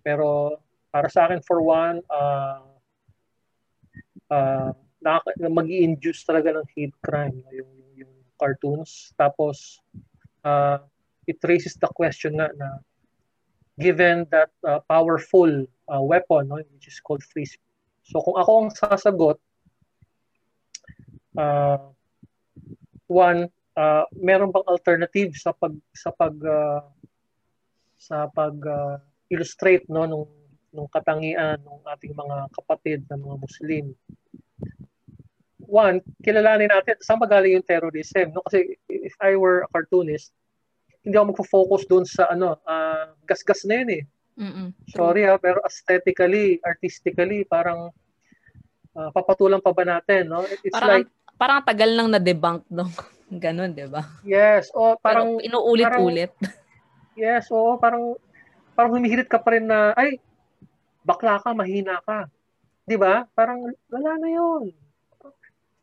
Pero 0.03 0.59
para 0.91 1.07
sa 1.07 1.27
akin 1.27 1.43
for 1.43 1.63
one 1.63 2.03
uh, 2.11 2.63
uh, 4.31 4.75
mag-induce 5.39 6.27
talaga 6.27 6.59
ng 6.59 6.67
hate 6.75 6.97
crime 7.01 7.39
yung, 7.55 7.71
yung 7.71 7.73
yung 8.05 8.13
cartoons 8.37 9.15
tapos 9.15 9.79
uh, 10.43 10.83
it 11.27 11.39
raises 11.47 11.79
the 11.79 11.91
question 11.95 12.39
nga 12.39 12.51
na 12.59 12.83
given 13.77 14.25
that 14.33 14.51
uh, 14.65 14.81
powerful 14.89 15.67
uh, 15.89 16.03
weapon, 16.03 16.49
no, 16.49 16.57
which 16.57 16.89
is 16.89 17.01
called 17.01 17.23
free 17.23 17.45
speech. 17.45 17.63
So 18.07 18.23
kung 18.23 18.39
ako 18.39 18.51
ang 18.63 18.71
sasagot, 18.73 19.39
uh, 21.37 21.79
one, 23.11 23.51
uh, 23.77 24.05
meron 24.15 24.55
bang 24.55 24.67
alternative 24.71 25.35
sa 25.37 25.53
pag 25.53 25.75
sa 25.93 26.15
pag 26.15 26.35
uh, 26.41 26.87
sa 27.99 28.31
pag 28.31 28.55
uh, 28.63 28.97
illustrate 29.29 29.85
no 29.91 30.07
nung 30.07 30.27
nung 30.71 30.87
katangian 30.87 31.59
ng 31.59 31.83
ating 31.99 32.15
mga 32.15 32.37
kapatid 32.55 33.01
na 33.11 33.19
mga 33.19 33.37
Muslim. 33.43 33.85
One, 35.67 36.03
kilalanin 36.23 36.71
natin 36.71 36.97
saan 37.03 37.19
magaling 37.19 37.59
yung 37.59 37.67
terrorism. 37.67 38.33
No? 38.33 38.43
Kasi 38.47 38.79
if 38.87 39.15
I 39.19 39.35
were 39.35 39.67
a 39.67 39.69
cartoonist, 39.71 40.31
hindi 41.07 41.15
ako 41.15 41.27
magfo-focus 41.35 41.83
doon 41.87 42.05
sa 42.07 42.27
ano, 42.31 42.59
uh, 42.67 43.15
gas-gas 43.27 43.63
na 43.67 43.83
yun 43.83 43.91
eh. 44.03 44.05
Mm-mm. 44.37 44.69
Sorry 44.93 45.25
ha, 45.25 45.41
pero 45.41 45.65
aesthetically, 45.65 46.61
artistically, 46.61 47.47
parang 47.49 47.89
uh, 48.93 49.11
papatulang 49.15 49.65
pa 49.65 49.73
ba 49.73 49.85
natin, 49.87 50.29
no? 50.29 50.45
It's 50.45 50.77
parang, 50.77 51.07
like 51.07 51.09
parang 51.37 51.61
tagal 51.65 51.91
nang 51.97 52.13
na-debunk 52.13 52.65
no. 52.69 52.89
Ganun, 53.43 53.75
'di 53.75 53.91
ba? 53.91 54.07
Yes, 54.23 54.71
o 54.71 54.95
parang 55.01 55.41
pero 55.41 55.47
inuulit-ulit. 55.47 56.31
yes, 57.19 57.51
o 57.51 57.75
parang 57.81 58.15
parang 58.79 58.95
humihirit 58.95 59.27
ka 59.27 59.41
pa 59.41 59.57
rin 59.57 59.67
na 59.67 59.91
ay 59.99 60.23
bakla 61.03 61.43
ka, 61.43 61.51
mahina 61.57 61.99
ka. 62.07 62.29
'Di 62.87 62.95
ba? 62.95 63.27
Parang 63.35 63.67
wala 63.91 64.13
na 64.21 64.29
'yon. 64.31 64.71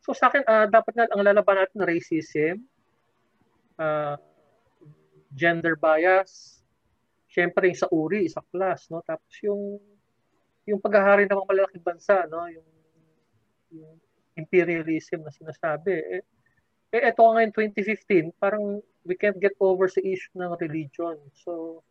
So 0.03 0.11
sa 0.11 0.27
akin, 0.27 0.43
uh, 0.43 0.67
dapat 0.67 0.93
nga 0.99 1.07
ang 1.15 1.23
lalaban 1.23 1.63
natin 1.63 1.87
racism, 1.87 2.67
uh, 3.79 4.19
gender 5.31 5.79
bias, 5.79 6.59
syempre 7.31 7.71
sa 7.71 7.87
uri, 7.87 8.27
sa 8.27 8.43
class, 8.51 8.91
no? 8.91 8.99
Tapos 9.07 9.31
yung 9.41 9.79
yung 10.67 10.79
paghahari 10.79 11.23
ng 11.23 11.35
mga 11.39 11.49
malalaking 11.49 11.83
bansa, 11.87 12.27
no? 12.27 12.51
Yung, 12.51 12.69
yung 13.71 13.95
imperialism 14.35 15.23
na 15.23 15.31
sinasabi. 15.31 16.19
Eh, 16.19 16.23
eh 16.93 17.01
eto 17.07 17.23
nga 17.23 17.43
in 17.43 17.55
2015, 17.55 18.35
parang 18.43 18.83
we 19.07 19.15
can't 19.15 19.39
get 19.39 19.55
over 19.59 19.87
sa 19.87 20.03
issue 20.03 20.35
ng 20.35 20.51
religion. 20.59 21.15
So, 21.31 21.83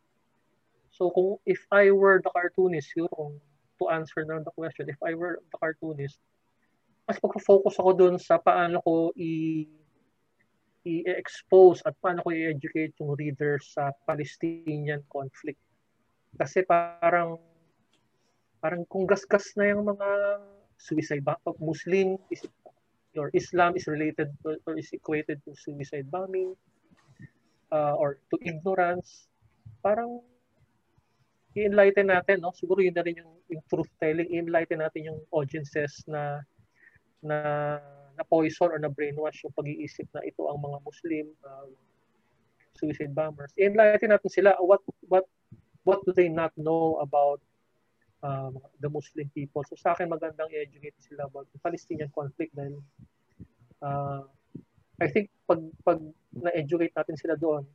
so 0.92 1.08
kung 1.12 1.40
if 1.48 1.64
I 1.72 1.92
were 1.92 2.20
the 2.20 2.32
cartoonist, 2.32 2.92
yun, 2.96 3.40
to 3.80 3.84
answer 3.88 4.24
na 4.24 4.40
the 4.44 4.52
question, 4.52 4.88
if 4.88 5.00
I 5.00 5.16
were 5.16 5.40
the 5.52 5.58
cartoonist, 5.58 6.20
mas 7.12 7.20
magpo-focus 7.20 7.76
ako 7.76 7.90
dun 7.92 8.16
sa 8.16 8.40
paano 8.40 8.80
ko 8.80 9.12
i 9.20 9.68
i-expose 10.82 11.84
at 11.84 11.92
paano 12.00 12.24
ko 12.24 12.32
i-educate 12.32 12.96
yung 13.04 13.12
readers 13.14 13.76
sa 13.76 13.92
Palestinian 14.08 15.04
conflict. 15.12 15.60
Kasi 16.40 16.64
parang 16.64 17.36
parang 18.64 18.82
kung 18.88 19.04
gasgas 19.04 19.52
na 19.60 19.76
yung 19.76 19.92
mga 19.92 20.08
suicide 20.80 21.20
ba 21.20 21.36
Muslim 21.60 22.16
is 22.32 22.48
or 23.12 23.28
Islam 23.36 23.76
is 23.76 23.84
related 23.84 24.32
to, 24.40 24.56
or 24.64 24.80
is 24.80 24.88
equated 24.96 25.36
to 25.44 25.52
suicide 25.52 26.08
bombing 26.08 26.56
uh, 27.68 27.92
or 28.00 28.16
to 28.32 28.40
ignorance 28.40 29.28
parang 29.84 30.24
i-enlighten 31.52 32.08
natin 32.08 32.40
no 32.40 32.56
siguro 32.56 32.80
yun 32.80 32.96
na 32.96 33.04
rin 33.04 33.20
yung, 33.20 33.36
yung 33.52 33.62
truth 33.68 33.90
telling 34.00 34.26
i-enlighten 34.32 34.80
natin 34.80 35.12
yung 35.12 35.20
audiences 35.30 36.00
na 36.08 36.40
na 37.24 37.78
na 38.12 38.24
poison 38.28 38.68
or 38.68 38.78
na 38.78 38.92
brainwash 38.92 39.40
yung 39.46 39.56
pag-iisip 39.56 40.04
na 40.12 40.20
ito 40.26 40.44
ang 40.44 40.60
mga 40.60 40.78
Muslim 40.84 41.26
uh, 41.46 41.70
suicide 42.76 43.14
bombers. 43.16 43.54
I-enlighten 43.56 44.12
natin 44.12 44.30
sila 44.30 44.58
what 44.60 44.84
what 45.08 45.24
what 45.86 46.04
do 46.04 46.12
they 46.12 46.28
not 46.28 46.52
know 46.58 47.00
about 47.00 47.40
uh, 48.22 48.52
the 48.80 48.90
Muslim 48.90 49.30
people. 49.32 49.64
So 49.66 49.78
sa 49.78 49.96
akin 49.96 50.12
magandang 50.12 50.52
i-educate 50.52 50.98
sila 51.00 51.26
about 51.26 51.48
the 51.50 51.60
Palestinian 51.62 52.12
conflict 52.12 52.52
dahil 52.52 52.78
uh, 53.80 54.28
I 55.00 55.08
think 55.10 55.32
pag 55.48 55.60
pag 55.82 55.98
na-educate 56.32 56.94
natin 56.94 57.16
sila 57.18 57.34
doon, 57.34 57.66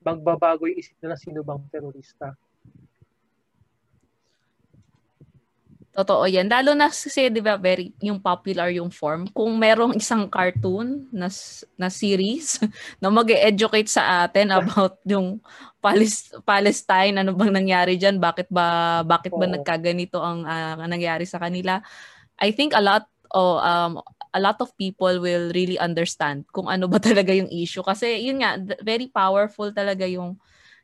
magbabago 0.00 0.68
yung 0.68 0.78
isip 0.80 0.96
nila 1.00 1.16
sino 1.18 1.42
bang 1.42 1.60
terorista. 1.68 2.36
Totoo 5.90 6.22
yan. 6.22 6.46
Lalo 6.46 6.70
na 6.78 6.86
kasi, 6.86 7.26
di 7.34 7.42
ba, 7.42 7.58
very, 7.58 7.90
yung 7.98 8.22
popular 8.22 8.70
yung 8.70 8.94
form. 8.94 9.26
Kung 9.34 9.58
merong 9.58 9.98
isang 9.98 10.30
cartoon 10.30 11.10
na, 11.10 11.26
na 11.74 11.90
series 11.90 12.62
na 13.02 13.10
mag 13.10 13.26
educate 13.26 13.90
sa 13.90 14.26
atin 14.26 14.54
about 14.54 15.02
yung 15.02 15.42
Palis, 15.82 16.30
Palestine, 16.46 17.18
ano 17.18 17.34
bang 17.34 17.50
nangyari 17.50 17.96
dyan, 17.98 18.20
bakit 18.22 18.46
ba, 18.52 19.00
bakit 19.02 19.32
ba 19.32 19.48
oh. 19.48 19.50
nagkaganito 19.50 20.20
ang 20.20 20.44
uh, 20.44 20.84
nangyari 20.86 21.26
sa 21.26 21.40
kanila. 21.40 21.82
I 22.38 22.52
think 22.52 22.76
a 22.76 22.84
lot, 22.84 23.08
oh, 23.34 23.58
um, 23.58 23.98
a 24.30 24.38
lot 24.38 24.62
of 24.62 24.70
people 24.78 25.18
will 25.18 25.50
really 25.50 25.80
understand 25.80 26.46
kung 26.54 26.70
ano 26.70 26.86
ba 26.86 27.02
talaga 27.10 27.34
yung 27.34 27.50
issue. 27.50 27.82
Kasi 27.82 28.22
yun 28.22 28.46
nga, 28.46 28.62
very 28.84 29.10
powerful 29.10 29.74
talaga 29.74 30.06
yung 30.06 30.38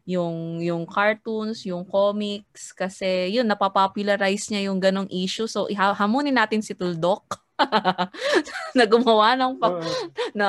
yung 0.06 0.62
yung 0.62 0.86
cartoons, 0.86 1.66
yung 1.66 1.82
comics 1.82 2.70
kasi 2.70 3.34
yun 3.34 3.44
napapopularize 3.44 4.46
niya 4.54 4.70
yung 4.70 4.78
ganong 4.78 5.10
issue. 5.10 5.50
So 5.50 5.66
ihahamunin 5.66 6.38
natin 6.38 6.62
si 6.62 6.78
Tuldok 6.78 7.42
na 8.78 8.84
gumawa 8.84 9.34
ng 9.34 9.56
pang, 9.56 9.80
uh, 9.80 10.06
na 10.36 10.48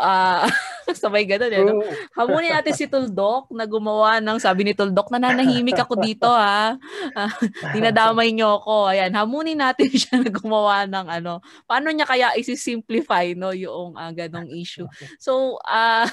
uh, 0.00 0.42
sabay 0.96 1.26
ganun 1.26 1.52
eh. 1.52 1.60
No? 1.60 1.82
Hamunin 2.14 2.54
natin 2.54 2.72
si 2.72 2.86
Tuldok 2.88 3.50
na 3.52 3.66
gumawa 3.68 4.22
ng 4.24 4.38
sabi 4.40 4.64
ni 4.64 4.72
Tuldok, 4.72 5.12
nananahimik 5.12 5.76
ako 5.76 6.00
dito 6.00 6.30
ha. 6.30 6.78
Uh, 7.12 7.32
dinadamay 7.76 8.32
niyo 8.32 8.62
ako. 8.62 8.88
Ayan, 8.88 9.12
hamunin 9.12 9.60
natin 9.60 9.90
siya 9.92 10.22
na 10.22 10.30
gumawa 10.30 10.88
ng 10.88 11.06
ano. 11.20 11.44
Paano 11.68 11.90
niya 11.90 12.06
kaya 12.06 12.32
isi-simplify 12.38 13.34
no 13.36 13.52
yung 13.52 13.98
uh, 13.98 14.12
ganong 14.14 14.48
issue. 14.48 14.86
So, 15.18 15.58
uh, 15.66 16.06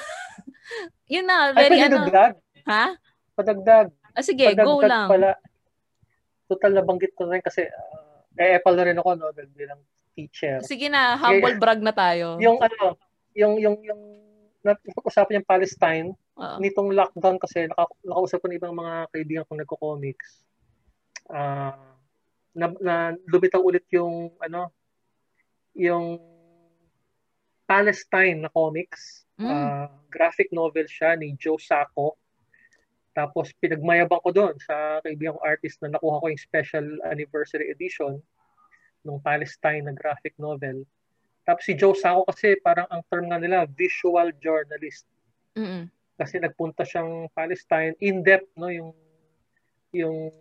yun 1.06 1.30
na, 1.30 1.54
very 1.54 1.80
ano. 1.80 2.10
Padagdag. 2.10 2.51
Ha? 2.68 2.96
Padagdag. 3.38 3.90
Ah, 4.12 4.24
sige, 4.26 4.52
padagdag 4.52 4.68
go 4.68 4.76
lang. 4.84 5.08
Pala, 5.08 5.30
total 6.52 6.72
na 6.76 6.84
banggit 6.84 7.16
ko 7.16 7.32
rin 7.32 7.40
kasi 7.40 7.64
uh, 7.68 8.12
eh, 8.40 8.60
Apple 8.60 8.76
na 8.76 8.86
rin 8.88 9.00
ako 9.00 9.10
no, 9.16 9.32
bilang 9.56 9.82
teacher. 10.16 10.60
Sige 10.64 10.92
na, 10.92 11.16
humble 11.16 11.56
brag 11.56 11.80
na 11.80 11.96
tayo. 11.96 12.36
Yung 12.44 12.60
ano, 12.60 13.00
yung 13.32 13.56
yung 13.60 13.80
yung 13.82 14.02
usapan 15.08 15.42
yung 15.42 15.48
Palestine, 15.48 16.08
uh-huh. 16.38 16.60
nitong 16.62 16.94
lockdown 16.94 17.40
kasi 17.42 17.66
naka, 17.66 17.90
nakausap 18.06 18.44
ko 18.44 18.46
ng 18.52 18.60
ibang 18.60 18.76
mga 18.76 18.94
kaibigan 19.10 19.46
kong 19.48 19.62
nagko-comics. 19.64 20.46
Uh, 21.32 21.96
na, 22.52 22.68
na 22.84 22.96
lumitaw 23.32 23.64
ulit 23.64 23.88
yung 23.96 24.36
ano 24.44 24.76
yung 25.72 26.20
Palestine 27.64 28.44
na 28.44 28.52
comics. 28.52 29.24
Mm. 29.40 29.48
Uh, 29.48 29.88
graphic 30.12 30.52
novel 30.52 30.84
siya 30.92 31.16
ni 31.16 31.34
Joe 31.40 31.56
Sacco. 31.56 32.20
Tapos 33.12 33.52
pinagmayabang 33.60 34.24
ko 34.24 34.32
doon 34.32 34.56
sa 34.64 35.04
kaibigan 35.04 35.36
kong 35.36 35.48
artist 35.48 35.84
na 35.84 35.92
nakuha 35.92 36.24
ko 36.24 36.26
yung 36.32 36.40
special 36.40 36.86
anniversary 37.12 37.68
edition 37.68 38.24
ng 39.04 39.20
Palestine 39.20 39.84
na 39.84 39.94
graphic 39.96 40.32
novel. 40.40 40.88
Tapos 41.44 41.68
si 41.68 41.74
Joe 41.76 41.98
Sacco 41.98 42.24
kasi 42.30 42.56
parang 42.62 42.88
ang 42.88 43.04
term 43.12 43.28
nga 43.28 43.42
nila 43.42 43.68
visual 43.68 44.32
journalist. 44.40 45.04
Mm-mm. 45.58 45.90
Kasi 46.16 46.40
nagpunta 46.40 46.88
siyang 46.88 47.28
Palestine 47.34 47.98
in 48.00 48.22
depth 48.22 48.48
no 48.56 48.72
yung 48.72 48.96
yung 49.92 50.32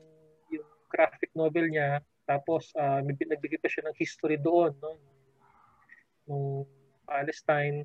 yung 0.52 0.68
graphic 0.86 1.32
novel 1.34 1.66
niya 1.66 1.98
tapos 2.28 2.70
uh, 2.78 3.02
nagbigay 3.02 3.58
pa 3.58 3.66
siya 3.66 3.90
ng 3.90 3.96
history 3.98 4.38
doon 4.38 4.70
no 4.78 4.94
ng 6.30 6.62
Palestine. 7.02 7.82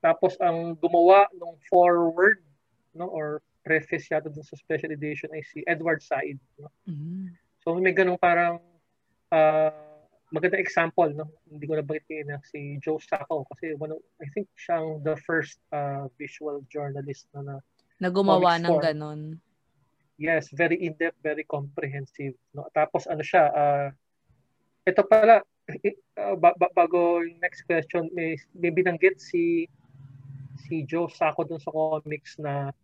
Tapos 0.00 0.38
ang 0.40 0.72
gumawa 0.78 1.28
ng 1.36 1.58
forward 1.68 2.40
no 2.96 3.10
or 3.12 3.44
preface 3.68 4.08
yata 4.08 4.32
dun 4.32 4.40
sa 4.40 4.56
special 4.56 4.96
edition 4.96 5.28
ay 5.36 5.44
si 5.44 5.60
Edward 5.68 6.00
Said. 6.00 6.40
No? 6.56 6.72
Mm-hmm. 6.88 7.36
So 7.60 7.76
may 7.76 7.92
ganung 7.92 8.16
parang 8.16 8.64
uh, 9.28 9.76
magandang 10.32 10.64
example. 10.64 11.12
No? 11.12 11.28
Hindi 11.44 11.68
ko 11.68 11.76
nabanggit 11.76 12.24
na 12.24 12.40
si 12.48 12.80
Joe 12.80 12.96
Sacco 12.96 13.44
kasi 13.52 13.76
one 13.76 13.92
of, 13.92 14.00
I 14.24 14.26
think 14.32 14.48
siyang 14.56 15.04
the 15.04 15.20
first 15.28 15.60
uh, 15.68 16.08
visual 16.16 16.64
journalist 16.72 17.28
na, 17.36 17.44
na 17.44 17.54
na 18.00 18.08
gumawa 18.08 18.56
ng 18.56 18.72
form. 18.72 18.82
ganon. 18.82 19.20
Yes, 20.16 20.50
very 20.50 20.80
in-depth, 20.80 21.20
very 21.20 21.44
comprehensive. 21.44 22.34
No? 22.56 22.66
Tapos 22.72 23.04
ano 23.04 23.20
siya, 23.20 23.52
uh, 23.52 23.88
ito 24.88 25.04
pala, 25.04 25.44
uh, 26.16 26.36
bago 26.72 27.20
yung 27.22 27.38
next 27.42 27.68
question, 27.68 28.08
may, 28.16 28.40
may 28.56 28.72
binanggit 28.72 29.20
si 29.20 29.68
si 30.66 30.82
Joe 30.84 31.08
Sacco 31.08 31.46
dun 31.46 31.62
sa 31.62 31.70
comics 31.70 32.36
na 32.36 32.74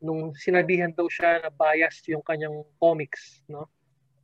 nung 0.00 0.36
sinabihan 0.36 0.92
daw 0.92 1.08
siya 1.08 1.40
na 1.40 1.50
biased 1.50 2.04
yung 2.12 2.24
kanyang 2.24 2.64
comics 2.76 3.40
no 3.48 3.68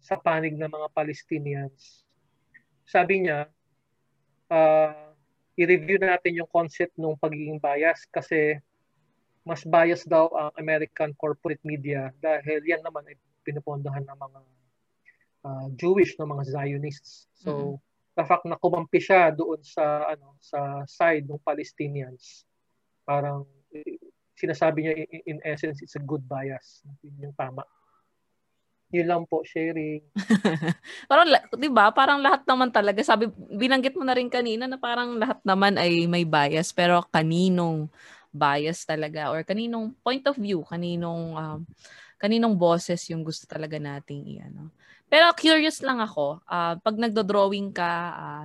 sa 0.02 0.18
panig 0.18 0.58
ng 0.58 0.66
mga 0.66 0.88
Palestinians. 0.90 2.02
Sabi 2.82 3.24
niya, 3.24 3.46
uh, 4.50 5.14
i-review 5.54 6.02
natin 6.02 6.42
yung 6.42 6.50
concept 6.50 6.98
ng 6.98 7.14
pagiging 7.16 7.62
bias 7.62 8.02
kasi 8.10 8.58
mas 9.46 9.62
biased 9.62 10.10
daw 10.10 10.30
ang 10.34 10.50
American 10.58 11.14
corporate 11.14 11.62
media 11.62 12.10
dahil 12.18 12.62
yan 12.62 12.82
naman 12.82 13.06
ay 13.06 13.14
pinupondohan 13.42 14.06
ng 14.06 14.18
mga 14.18 14.40
uh, 15.46 15.66
Jewish 15.78 16.14
ng 16.18 16.30
mga 16.30 16.44
Zionists. 16.50 17.26
So, 17.38 17.50
mm-hmm. 17.50 17.76
the 18.18 18.24
fact 18.26 18.44
na 18.46 18.58
kumampi 18.58 19.02
siya 19.02 19.34
doon 19.34 19.62
sa 19.62 20.14
ano 20.14 20.38
sa 20.38 20.86
side 20.86 21.26
ng 21.26 21.42
Palestinians, 21.42 22.46
parang 23.02 23.46
sinasabi 24.43 24.78
niya 24.82 24.95
in, 25.07 25.20
in 25.22 25.38
essence 25.47 25.78
it's 25.78 25.95
a 25.95 26.03
good 26.03 26.26
bias. 26.26 26.82
Yun 27.07 27.30
yung 27.30 27.36
tama. 27.38 27.62
Yun 28.93 29.09
lang 29.09 29.22
po, 29.24 29.40
sharing. 29.47 30.05
parang, 31.11 31.32
di 31.57 31.70
ba, 31.72 31.88
parang 31.95 32.20
lahat 32.20 32.45
naman 32.45 32.68
talaga, 32.68 33.01
sabi, 33.01 33.30
binanggit 33.32 33.97
mo 33.97 34.05
na 34.05 34.12
rin 34.12 34.28
kanina 34.28 34.68
na 34.68 34.76
parang 34.76 35.16
lahat 35.16 35.40
naman 35.49 35.80
ay 35.80 36.05
may 36.05 36.28
bias, 36.28 36.76
pero 36.76 37.01
kaninong 37.09 37.88
bias 38.28 38.84
talaga 38.84 39.32
or 39.32 39.40
kaninong 39.49 39.97
point 40.05 40.20
of 40.28 40.36
view, 40.36 40.61
kaninong 40.68 41.36
um, 41.36 41.61
kaninong 42.20 42.53
boses 42.53 43.01
yung 43.09 43.24
gusto 43.24 43.49
talaga 43.49 43.80
nating 43.80 44.28
iano. 44.28 44.68
Pero 45.09 45.28
curious 45.36 45.80
lang 45.84 46.01
ako, 46.01 46.40
uh, 46.45 46.76
pag 46.80 46.97
nagdo-drawing 46.97 47.72
ka 47.72 47.93
uh, 48.12 48.45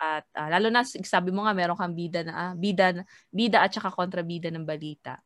at 0.00 0.26
uh, 0.34 0.48
lalo 0.48 0.72
na 0.72 0.82
sabi 0.82 1.28
mo 1.30 1.44
nga 1.44 1.52
meron 1.52 1.76
kang 1.76 1.92
bida 1.92 2.24
na 2.24 2.32
uh, 2.32 2.52
bida 2.56 3.04
bida 3.28 3.60
at 3.60 3.70
saka 3.70 3.92
kontrabida 3.92 4.48
ng 4.48 4.64
balita 4.64 5.20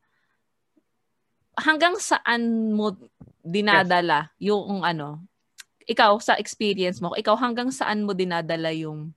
hanggang 1.59 1.97
saan 1.99 2.73
mo 2.75 2.97
dinadala 3.45 4.33
yes. 4.41 4.51
yung 4.51 4.83
ano, 4.83 5.23
ikaw 5.85 6.17
sa 6.19 6.35
experience 6.41 6.99
mo, 6.99 7.13
ikaw 7.13 7.37
hanggang 7.37 7.69
saan 7.69 8.03
mo 8.03 8.17
dinadala 8.17 8.73
yung 8.73 9.13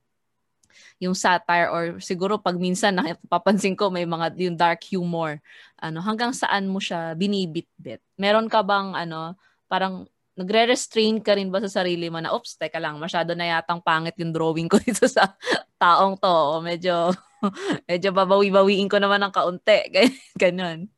yung 0.98 1.14
satire 1.14 1.70
or 1.70 2.02
siguro 2.02 2.42
pag 2.42 2.58
minsan 2.58 2.98
napapansin 2.98 3.78
ko 3.78 3.86
may 3.90 4.02
mga 4.02 4.34
yung 4.38 4.58
dark 4.58 4.82
humor. 4.82 5.38
Ano 5.78 6.02
hanggang 6.02 6.34
saan 6.34 6.66
mo 6.66 6.82
siya 6.82 7.14
binibitbit? 7.14 8.02
Meron 8.18 8.50
ka 8.50 8.66
bang 8.66 8.94
ano 8.94 9.38
parang 9.70 10.10
nagre-restrain 10.38 11.18
ka 11.22 11.34
rin 11.34 11.50
ba 11.50 11.58
sa 11.62 11.82
sarili 11.82 12.06
mo 12.10 12.22
na 12.22 12.30
oops 12.30 12.58
teka 12.58 12.78
lang 12.78 12.98
masyado 13.02 13.34
na 13.34 13.58
yatang 13.58 13.82
pangit 13.82 14.14
yung 14.22 14.30
drawing 14.30 14.70
ko 14.70 14.78
dito 14.82 15.06
sa 15.06 15.38
taong 15.78 16.18
to. 16.18 16.34
O 16.58 16.62
medyo 16.62 17.14
medyo 17.90 18.10
babawi-bawiin 18.10 18.90
ko 18.90 18.98
naman 18.98 19.22
ng 19.22 19.34
kaunti. 19.34 19.94
Ganyan 20.42 20.97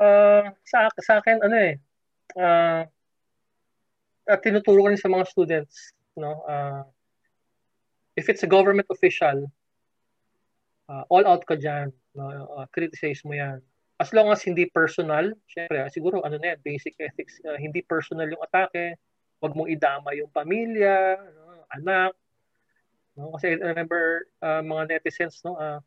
uh, 0.00 0.44
sa, 0.64 0.88
sa 1.00 1.18
akin, 1.20 1.40
ano 1.44 1.56
eh, 1.56 1.74
uh, 2.36 2.82
at 4.26 4.42
tinuturo 4.42 4.82
ko 4.82 4.88
rin 4.90 5.00
sa 5.00 5.12
mga 5.12 5.28
students, 5.30 5.94
no, 6.18 6.42
uh, 6.48 6.82
if 8.16 8.28
it's 8.28 8.42
a 8.42 8.50
government 8.50 8.88
official, 8.90 9.46
uh, 10.88 11.04
all 11.08 11.24
out 11.26 11.44
ka 11.46 11.54
dyan, 11.54 11.92
no, 12.16 12.26
uh, 12.56 12.66
criticize 12.74 13.22
mo 13.22 13.36
yan. 13.36 13.62
As 13.96 14.12
long 14.12 14.28
as 14.28 14.44
hindi 14.44 14.68
personal, 14.68 15.32
syempre, 15.48 15.88
siguro 15.88 16.20
ano 16.20 16.36
na 16.36 16.52
yan, 16.52 16.60
basic 16.60 16.98
ethics, 17.00 17.40
uh, 17.48 17.56
hindi 17.56 17.80
personal 17.86 18.28
yung 18.28 18.42
atake, 18.44 18.98
wag 19.40 19.54
mong 19.56 19.70
idama 19.70 20.12
yung 20.16 20.32
pamilya, 20.32 21.16
no, 21.20 21.64
anak, 21.72 22.12
no, 23.16 23.32
kasi 23.38 23.56
I 23.56 23.72
remember 23.72 24.28
uh, 24.42 24.60
mga 24.60 24.96
netizens, 24.96 25.40
no, 25.46 25.56
uh, 25.56 25.80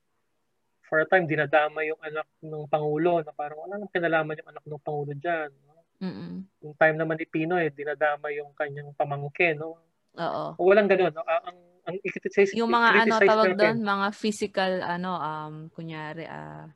for 0.89 0.99
a 0.99 1.07
time, 1.07 1.29
dinadama 1.29 1.85
yung 1.85 2.01
anak 2.01 2.25
ng 2.41 2.65
Pangulo 2.65 3.21
na 3.21 3.31
parang 3.31 3.61
wala 3.61 3.77
nang 3.77 3.93
kinalaman 3.93 4.41
yung 4.41 4.49
anak 4.49 4.65
ng 4.65 4.81
Pangulo 4.81 5.13
dyan. 5.13 5.49
No? 5.63 5.85
Mm-mm. 6.01 6.33
Yung 6.65 6.75
time 6.75 6.97
naman 6.97 7.21
ni 7.21 7.29
Pinoy, 7.29 7.69
dinadama 7.69 8.33
yung 8.33 8.51
kanyang 8.57 8.89
pamangkin. 8.97 9.61
No? 9.61 9.77
Oo. 10.17 10.45
O 10.57 10.67
walang 10.67 10.89
ganun. 10.89 11.13
No? 11.13 11.23
Ang, 11.23 11.57
ang 11.85 11.95
i-criticize, 12.01 12.57
yung 12.57 12.73
mga 12.73 12.89
ano 13.05 13.13
tawag 13.21 13.53
doon, 13.55 13.77
mga 13.81 14.07
physical 14.13 14.71
ano 14.85 15.09
um 15.17 15.55
kunyari 15.73 16.29
uh, 16.29 16.69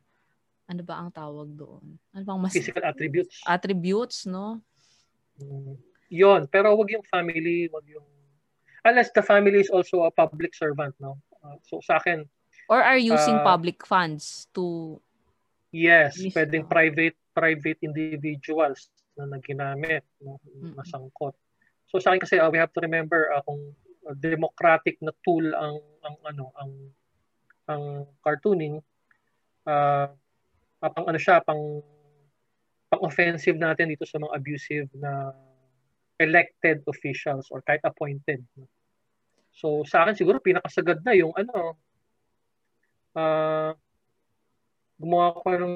ano 0.65 0.81
ba 0.81 0.95
ang 0.97 1.13
tawag 1.13 1.53
doon? 1.53 2.01
Ano 2.15 2.23
bang 2.23 2.41
mas 2.41 2.53
physical 2.55 2.81
attributes? 2.81 3.43
Attributes, 3.45 4.25
no? 4.25 4.63
Mm. 5.37 5.75
Yon, 6.13 6.41
pero 6.49 6.73
wag 6.77 6.89
yung 6.93 7.05
family, 7.09 7.69
wag 7.73 7.85
yung 7.89 8.05
unless 8.85 9.09
the 9.13 9.23
family 9.23 9.59
is 9.61 9.71
also 9.73 10.05
a 10.05 10.11
public 10.11 10.53
servant, 10.53 10.93
no? 11.01 11.17
Uh, 11.43 11.57
so 11.67 11.83
sa 11.83 11.99
akin, 11.99 12.25
Or 12.69 12.79
are 12.79 12.97
using 12.97 13.39
uh, 13.39 13.43
public 13.43 13.85
funds 13.85 14.47
to 14.55 14.97
Yes, 15.73 16.21
miss- 16.21 16.37
pwedeng 16.37 16.69
private 16.69 17.17
private 17.33 17.81
individuals 17.81 18.93
na 19.17 19.25
naginamit, 19.25 20.05
no, 20.21 20.37
nasangkot. 20.77 21.33
So 21.89 21.97
sa 21.97 22.13
akin 22.13 22.21
kasi 22.21 22.37
uh, 22.37 22.49
we 22.53 22.61
have 22.61 22.69
to 22.77 22.81
remember 22.81 23.33
uh, 23.33 23.41
kung 23.41 23.73
uh, 24.05 24.15
democratic 24.21 25.01
na 25.01 25.09
tool 25.25 25.45
ang 25.53 25.81
ang 26.05 26.15
ano 26.29 26.45
ang 26.61 26.71
ang 27.69 27.83
cartooning 28.21 28.81
uh, 29.65 30.07
pang 30.77 31.05
ano 31.09 31.17
siya 31.17 31.41
pang 31.41 31.81
pang 32.93 33.01
offensive 33.01 33.57
natin 33.57 33.89
dito 33.89 34.05
sa 34.05 34.21
mga 34.21 34.33
abusive 34.37 34.87
na 34.93 35.33
elected 36.21 36.85
officials 36.85 37.49
or 37.49 37.65
kahit 37.65 37.81
appointed. 37.81 38.45
So 39.53 39.81
sa 39.89 40.05
akin 40.05 40.13
siguro 40.13 40.37
pinakasagad 40.37 41.01
na 41.01 41.17
yung 41.17 41.33
ano 41.33 41.81
uh, 43.17 43.71
gumawa 44.97 45.35
ko 45.41 45.47
ng 45.57 45.75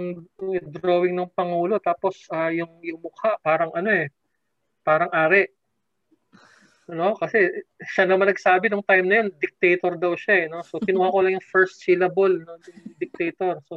drawing 0.72 1.18
ng 1.18 1.30
Pangulo 1.34 1.82
tapos 1.82 2.16
uh, 2.32 2.54
yung, 2.54 2.80
yung 2.86 3.02
mukha 3.02 3.36
parang 3.42 3.74
ano 3.74 3.90
eh, 3.92 4.08
parang 4.86 5.12
ari. 5.12 5.52
No? 6.88 7.20
Kasi 7.20 7.68
siya 7.84 8.08
naman 8.08 8.32
nagsabi 8.32 8.72
nung 8.72 8.86
time 8.86 9.04
na 9.04 9.16
yun, 9.24 9.30
dictator 9.36 10.00
daw 10.00 10.16
siya 10.16 10.36
eh. 10.44 10.46
No? 10.48 10.64
So 10.64 10.80
kinuha 10.80 11.12
ko 11.12 11.20
lang 11.20 11.36
yung 11.36 11.48
first 11.52 11.84
syllable, 11.84 12.32
no? 12.32 12.56
dictator. 12.96 13.60
So 13.68 13.76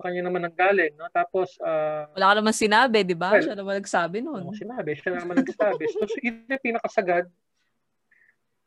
sa 0.00 0.08
kanya 0.08 0.32
naman 0.32 0.48
nanggaling. 0.48 0.96
No? 0.96 1.12
Tapos, 1.12 1.60
uh, 1.60 2.08
wala 2.16 2.32
ka 2.32 2.34
naman 2.40 2.56
sinabi, 2.56 3.04
di 3.04 3.12
ba? 3.12 3.36
Well, 3.36 3.44
siya 3.44 3.56
naman 3.60 3.74
nagsabi 3.84 4.24
noon. 4.24 4.48
No, 4.48 4.56
sinabi, 4.56 4.96
siya 4.96 5.20
naman 5.20 5.44
nagsabi. 5.44 5.84
so, 5.92 6.08
so 6.08 6.18
yun 6.24 6.48
yung 6.48 6.64
pinakasagad. 6.64 7.28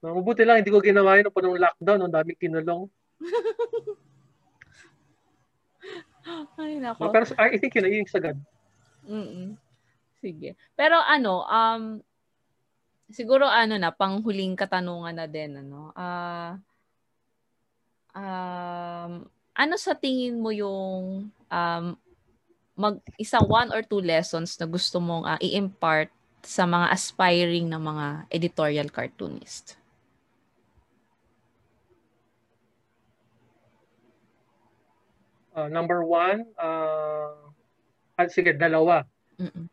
No, 0.06 0.22
mabuti 0.22 0.46
lang, 0.46 0.62
hindi 0.62 0.70
ko 0.70 0.78
ginawa 0.78 1.18
yun 1.18 1.34
pa 1.34 1.42
nung 1.42 1.58
lockdown, 1.58 2.06
ang 2.06 2.14
daming 2.14 2.38
kinulong. 2.38 2.86
Ay, 6.60 6.80
nako. 6.80 7.12
Pero 7.12 7.26
I 7.36 7.60
think 7.60 7.76
yun, 7.76 7.88
yun 7.88 8.08
yung 8.08 8.12
sagad. 8.12 8.38
Mm 9.04 9.60
Sige. 10.24 10.56
Pero 10.80 10.96
ano, 10.96 11.44
um, 11.44 12.00
siguro 13.12 13.44
ano 13.44 13.76
na, 13.76 13.92
panghuling 13.92 14.56
katanungan 14.56 15.20
na 15.20 15.28
din, 15.28 15.60
ano, 15.60 15.92
ah, 16.00 16.56
uh, 18.16 18.18
um, 18.24 19.28
ano 19.54 19.76
sa 19.76 20.00
tingin 20.00 20.40
mo 20.40 20.56
yung 20.56 21.28
um, 21.30 21.86
mag 22.74 22.98
isa 23.22 23.38
one 23.44 23.70
or 23.70 23.86
two 23.86 24.02
lessons 24.02 24.58
na 24.58 24.66
gusto 24.66 24.98
mong 24.98 25.28
uh, 25.28 25.40
i-impart 25.44 26.10
sa 26.42 26.64
mga 26.64 26.90
aspiring 26.90 27.68
na 27.68 27.78
mga 27.78 28.06
editorial 28.32 28.88
cartoonist? 28.88 29.76
Uh, 35.54 35.70
number 35.70 36.04
one, 36.04 36.50
uh, 36.58 37.30
ah, 38.18 38.28
sige, 38.28 38.58
dalawa. 38.58 39.06
Mm-mm. 39.38 39.70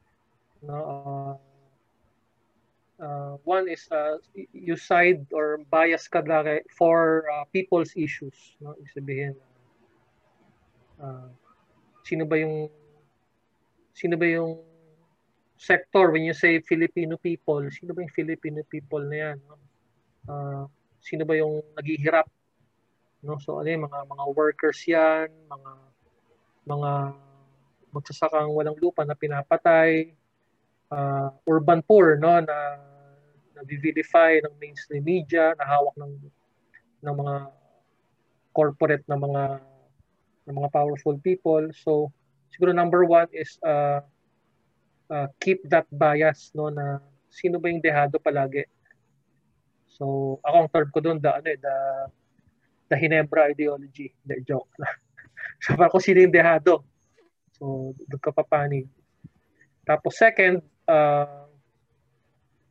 No, 0.61 0.77
uh, 0.77 1.35
uh, 3.01 3.33
one 3.49 3.65
is 3.65 3.89
uh, 3.89 4.21
you 4.37 4.77
side 4.77 5.25
or 5.33 5.65
bias 5.73 6.05
ka 6.05 6.21
for 6.77 7.25
uh, 7.33 7.45
people's 7.49 7.97
issues. 7.97 8.37
No? 8.61 8.77
Ibig 8.77 8.93
sabihin, 8.93 9.35
uh, 11.01 11.33
sino 12.05 12.29
ba 12.29 12.37
yung 12.37 12.69
sino 13.97 14.17
ba 14.17 14.27
yung 14.29 14.61
sector 15.61 16.13
when 16.13 16.25
you 16.25 16.33
say 16.33 16.61
Filipino 16.65 17.21
people 17.21 17.61
sino 17.69 17.93
ba 17.93 18.01
yung 18.01 18.15
Filipino 18.17 18.65
people 18.65 19.05
na 19.05 19.17
yan 19.29 19.39
no? 19.45 19.57
uh, 20.29 20.65
sino 21.05 21.29
ba 21.29 21.37
yung 21.37 21.61
naghihirap 21.77 22.25
no 23.21 23.37
so 23.39 23.61
ano 23.61 23.69
yung 23.69 23.85
mga 23.85 24.01
mga 24.09 24.25
workers 24.33 24.81
yan 24.89 25.29
mga 25.49 25.73
mga 26.65 26.91
magsasakang 27.91 28.51
walang 28.55 28.79
lupa 28.81 29.05
na 29.05 29.19
pinapatay 29.19 30.15
uh, 30.89 31.29
urban 31.45 31.85
poor 31.85 32.17
no 32.17 32.41
na 32.41 32.59
na 33.61 33.61
vilify 33.69 34.41
ng 34.41 34.55
mainstream 34.57 35.05
media 35.05 35.53
na 35.61 35.69
hawak 35.69 35.93
ng 36.01 36.13
ng 37.05 37.15
mga 37.17 37.35
corporate 38.57 39.05
na 39.05 39.17
mga 39.17 39.45
ng 40.49 40.55
mga 40.57 40.73
powerful 40.73 41.17
people. 41.21 41.69
So, 41.77 42.11
siguro 42.51 42.75
number 42.75 43.05
one 43.07 43.29
is 43.31 43.61
uh, 43.63 44.03
uh, 45.13 45.29
keep 45.39 45.63
that 45.71 45.87
bias 45.93 46.51
no 46.57 46.73
na 46.73 46.99
sino 47.31 47.61
ba 47.63 47.71
yung 47.71 47.85
dehado 47.85 48.19
palagi. 48.19 48.67
So, 49.91 50.39
ako 50.43 50.57
ang 50.57 50.71
term 50.73 50.89
ko 50.91 50.99
doon, 51.05 51.19
the, 51.21 51.29
ano, 51.29 51.49
eh, 51.51 51.61
the, 51.61 51.77
the 52.91 52.99
Hinebra 52.99 53.55
ideology. 53.55 54.11
The 54.27 54.43
joke. 54.43 54.69
so, 55.63 55.73
para 55.79 55.89
kung 55.89 56.03
sino 56.03 56.21
yung 56.21 56.35
dehado. 56.35 56.83
So, 57.55 57.95
doon 57.95 58.21
ka 58.21 58.35
papanig. 58.35 58.91
Tapos 59.87 60.19
second, 60.19 60.61
uh, 60.91 61.47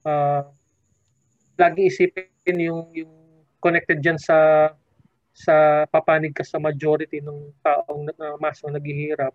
uh, 0.03 0.43
lagi 1.55 1.87
isipin 1.87 2.57
yung, 2.59 2.91
yung 2.91 3.13
connected 3.63 3.99
dyan 3.99 4.19
sa 4.19 4.69
sa 5.39 5.87
papanig 5.87 6.35
ka 6.35 6.43
sa 6.43 6.59
majority 6.59 7.23
ng 7.23 7.55
taong 7.63 8.11
uh, 8.11 8.35
masang 8.43 8.75
naghihirap, 8.75 9.31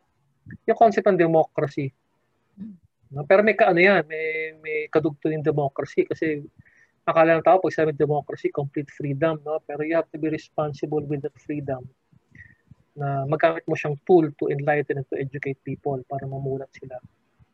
yung 0.69 0.77
concept 0.77 1.09
ng 1.09 1.17
democracy. 1.17 1.89
No? 3.09 3.25
Pero 3.25 3.41
may 3.41 3.57
kaano 3.57 3.81
yan, 3.81 4.05
may, 4.05 4.53
may 4.61 4.79
kadugtong 4.93 5.41
yung 5.41 5.47
democracy 5.47 6.05
kasi 6.05 6.45
akala 7.05 7.37
ng 7.37 7.45
tao 7.45 7.61
pag 7.61 7.77
sabi 7.77 7.93
democracy, 7.93 8.49
complete 8.49 8.89
freedom, 8.93 9.41
no? 9.45 9.61
Pero 9.69 9.85
you 9.85 9.97
have 9.97 10.09
to 10.13 10.19
be 10.21 10.33
responsible 10.33 11.05
with 11.05 11.25
that 11.25 11.37
freedom 11.37 11.85
na 12.95 13.27
magamit 13.27 13.67
mo 13.67 13.75
siyang 13.75 13.99
tool 14.07 14.31
to 14.39 14.49
enlighten 14.49 15.03
and 15.03 15.09
to 15.11 15.19
educate 15.19 15.59
people 15.67 15.99
para 16.07 16.25
mamulat 16.25 16.71
sila. 16.79 16.97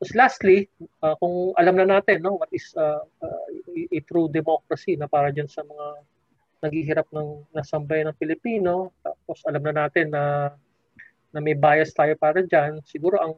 Tapos 0.01 0.12
lastly, 0.16 0.68
uh, 1.05 1.16
kung 1.20 1.53
alam 1.57 1.76
na 1.76 2.01
natin 2.01 2.24
no, 2.24 2.36
what 2.36 2.48
is 2.53 2.72
uh, 2.76 3.05
uh, 3.20 3.46
a 3.92 4.01
true 4.09 4.28
democracy 4.32 4.96
na 4.96 5.09
para 5.09 5.32
dyan 5.32 5.48
sa 5.48 5.64
mga 5.64 5.86
naghihirap 6.61 7.09
ng 7.09 7.48
nasambay 7.57 8.05
ng 8.05 8.16
Pilipino, 8.20 8.92
tapos 9.01 9.40
alam 9.48 9.64
na 9.64 9.88
natin 9.88 10.12
na 10.12 10.53
na 11.30 11.40
may 11.40 11.57
bias 11.57 11.94
tayo 11.94 12.12
para 12.20 12.44
diyan, 12.44 12.82
siguro 12.84 13.16
ang 13.16 13.32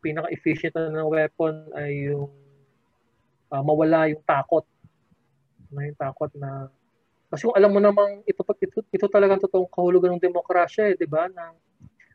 pinaka-efficient 0.00 0.74
na 0.74 1.04
weapon 1.06 1.66
ay 1.76 2.10
yung 2.10 2.30
uh, 3.52 3.62
mawala 3.62 4.10
yung 4.10 4.22
takot. 4.24 4.64
Na 5.72 5.86
yung 5.86 5.98
takot 5.98 6.32
na 6.36 6.72
kasi 7.28 7.44
kung 7.44 7.56
alam 7.56 7.70
mo 7.76 7.80
namang 7.80 8.24
ito, 8.24 8.40
ito, 8.40 8.80
ito 8.88 9.06
talagang 9.12 9.36
totoong 9.44 9.68
kahulugan 9.68 10.16
ng 10.16 10.24
demokrasya 10.24 10.88
eh, 10.88 10.96
di 10.96 11.04
ba? 11.04 11.28
Na, 11.28 11.52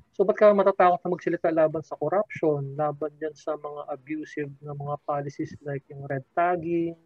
so 0.09 0.25
ba't 0.25 0.33
ka 0.33 0.49
matatakot 0.49 0.97
na 1.05 1.13
magsalita 1.13 1.53
laban 1.53 1.85
sa 1.85 1.93
corruption, 2.01 2.73
laban 2.73 3.13
dyan 3.21 3.37
sa 3.37 3.53
mga 3.53 3.93
abusive 3.93 4.49
na 4.65 4.73
mga 4.73 4.97
policies 5.05 5.53
like 5.61 5.85
yung 5.93 6.01
red 6.09 6.25
tagging, 6.33 6.97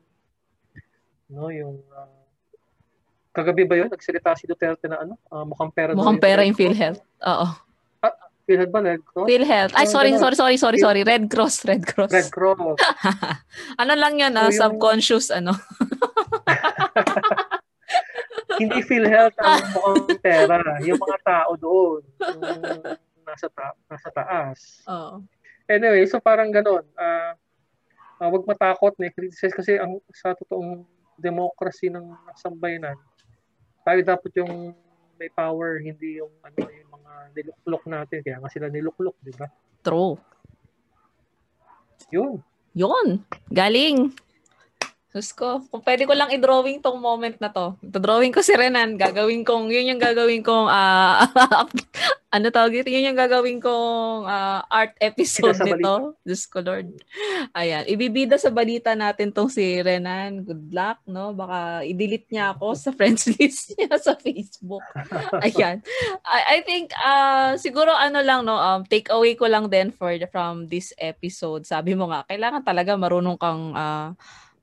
no, 1.27 1.51
yung 1.51 1.83
uh, 1.91 2.27
Kagabi 3.37 3.69
ba 3.69 3.77
yun? 3.77 3.85
Nagsalita 3.93 4.33
si 4.33 4.49
Duterte 4.49 4.89
na 4.89 4.97
ano? 4.97 5.13
Uh, 5.29 5.45
mukhang 5.45 5.69
pera. 5.69 5.93
Mukhang 5.93 6.17
pera 6.17 6.41
yung 6.41 6.57
PhilHealth. 6.57 7.05
Oo. 7.21 7.47
Ah, 8.01 8.15
PhilHealth 8.49 8.73
ba? 8.73 8.81
Red 8.81 9.05
Cross? 9.05 9.27
PhilHealth. 9.29 9.73
Ay, 9.77 9.85
sorry, 9.85 10.09
sorry, 10.17 10.33
sorry, 10.33 10.57
sorry, 10.57 10.79
sorry. 10.81 11.01
Red 11.05 11.29
Cross, 11.29 11.69
Red 11.69 11.85
Cross. 11.85 12.17
Red 12.17 12.33
Cross. 12.33 12.81
ano 13.81 13.93
lang 13.93 14.17
yun, 14.17 14.33
so, 14.33 14.41
ah, 14.41 14.49
yung... 14.49 14.57
subconscious, 14.57 15.29
ano? 15.29 15.53
Hindi 18.61 18.79
PhilHealth 18.81 19.37
ang 19.37 19.69
mukhang 19.75 20.17
pera. 20.17 20.57
Yung 20.81 20.97
mga 20.97 21.17
tao 21.21 21.51
doon. 21.59 22.01
Yung 22.17 22.61
nasa, 23.21 23.51
ta- 23.51 23.77
nasa 23.85 24.09
taas. 24.09 24.81
Oo. 24.87 25.21
Anyway, 25.67 26.07
so 26.07 26.23
parang 26.23 26.49
ganun. 26.49 26.81
Uh, 26.95 27.35
uh, 28.23 28.29
wag 28.31 28.47
matakot 28.47 28.95
na 28.97 29.11
criticize 29.11 29.53
kasi 29.53 29.75
ang 29.77 29.99
sa 30.15 30.33
totoong 30.33 30.87
democracy 31.19 31.91
ng 31.91 32.07
sambayanan, 32.39 32.95
tayo 33.83 33.99
dapat 34.01 34.31
yung 34.39 34.73
may 35.17 35.29
power, 35.33 35.81
hindi 35.81 36.21
yung 36.21 36.31
ano 36.45 36.57
yung 36.61 36.91
mga 36.93 37.11
niluklok 37.35 37.83
natin. 37.89 38.19
Kaya 38.21 38.37
nga 38.39 38.49
sila 38.53 38.69
niluklok, 38.69 39.17
di 39.21 39.33
ba? 39.33 39.49
True. 39.81 40.15
Yun. 42.13 42.39
Yun. 42.77 43.25
Galing. 43.51 44.13
Diyos 45.17 45.33
ko, 45.33 45.65
kung 45.73 45.81
pwede 45.81 46.05
ko 46.05 46.13
lang 46.13 46.29
i-drawing 46.29 46.77
tong 46.77 47.01
moment 47.01 47.33
na 47.41 47.49
to. 47.49 47.73
Ito-drawing 47.81 48.29
ko 48.29 48.45
si 48.45 48.53
Renan, 48.53 49.01
gagawin 49.01 49.41
kong, 49.41 49.73
yun 49.73 49.89
yung 49.89 49.97
gagawin 49.97 50.45
kong, 50.45 50.69
uh, 50.69 51.25
ano 52.37 52.53
tawag 52.53 52.85
ito? 52.85 52.93
Yun 52.93 53.09
yung 53.09 53.17
gagawin 53.17 53.57
kong 53.57 54.29
uh, 54.29 54.61
art 54.69 54.93
episode 55.01 55.57
nito. 55.65 56.13
Diyos 56.21 56.45
ko, 56.45 56.61
Lord. 56.61 56.93
Ayan, 57.57 57.89
ibibida 57.89 58.37
sa 58.37 58.53
balita 58.53 58.93
natin 58.93 59.33
tong 59.33 59.49
si 59.49 59.81
Renan. 59.81 60.45
Good 60.45 60.69
luck, 60.69 61.01
no? 61.09 61.33
Baka 61.33 61.81
i-delete 61.81 62.29
niya 62.29 62.53
ako 62.53 62.77
sa 62.77 62.93
friends 62.93 63.25
list 63.41 63.73
niya 63.73 63.97
sa 63.97 64.13
Facebook. 64.13 64.85
Ayan. 65.49 65.81
I, 66.21 66.61
I 66.61 66.67
think, 66.67 66.93
uh, 66.93 67.57
siguro 67.57 67.89
ano 67.89 68.21
lang, 68.21 68.45
no? 68.45 68.53
Um, 68.53 68.85
take 68.85 69.09
away 69.09 69.33
ko 69.33 69.49
lang 69.49 69.73
din 69.73 69.89
for 69.89 70.13
from 70.29 70.69
this 70.69 70.93
episode. 71.01 71.65
Sabi 71.65 71.97
mo 71.97 72.13
nga, 72.13 72.21
kailangan 72.29 72.61
talaga 72.61 72.93
marunong 72.93 73.41
kang 73.41 73.73
uh, 73.73 74.13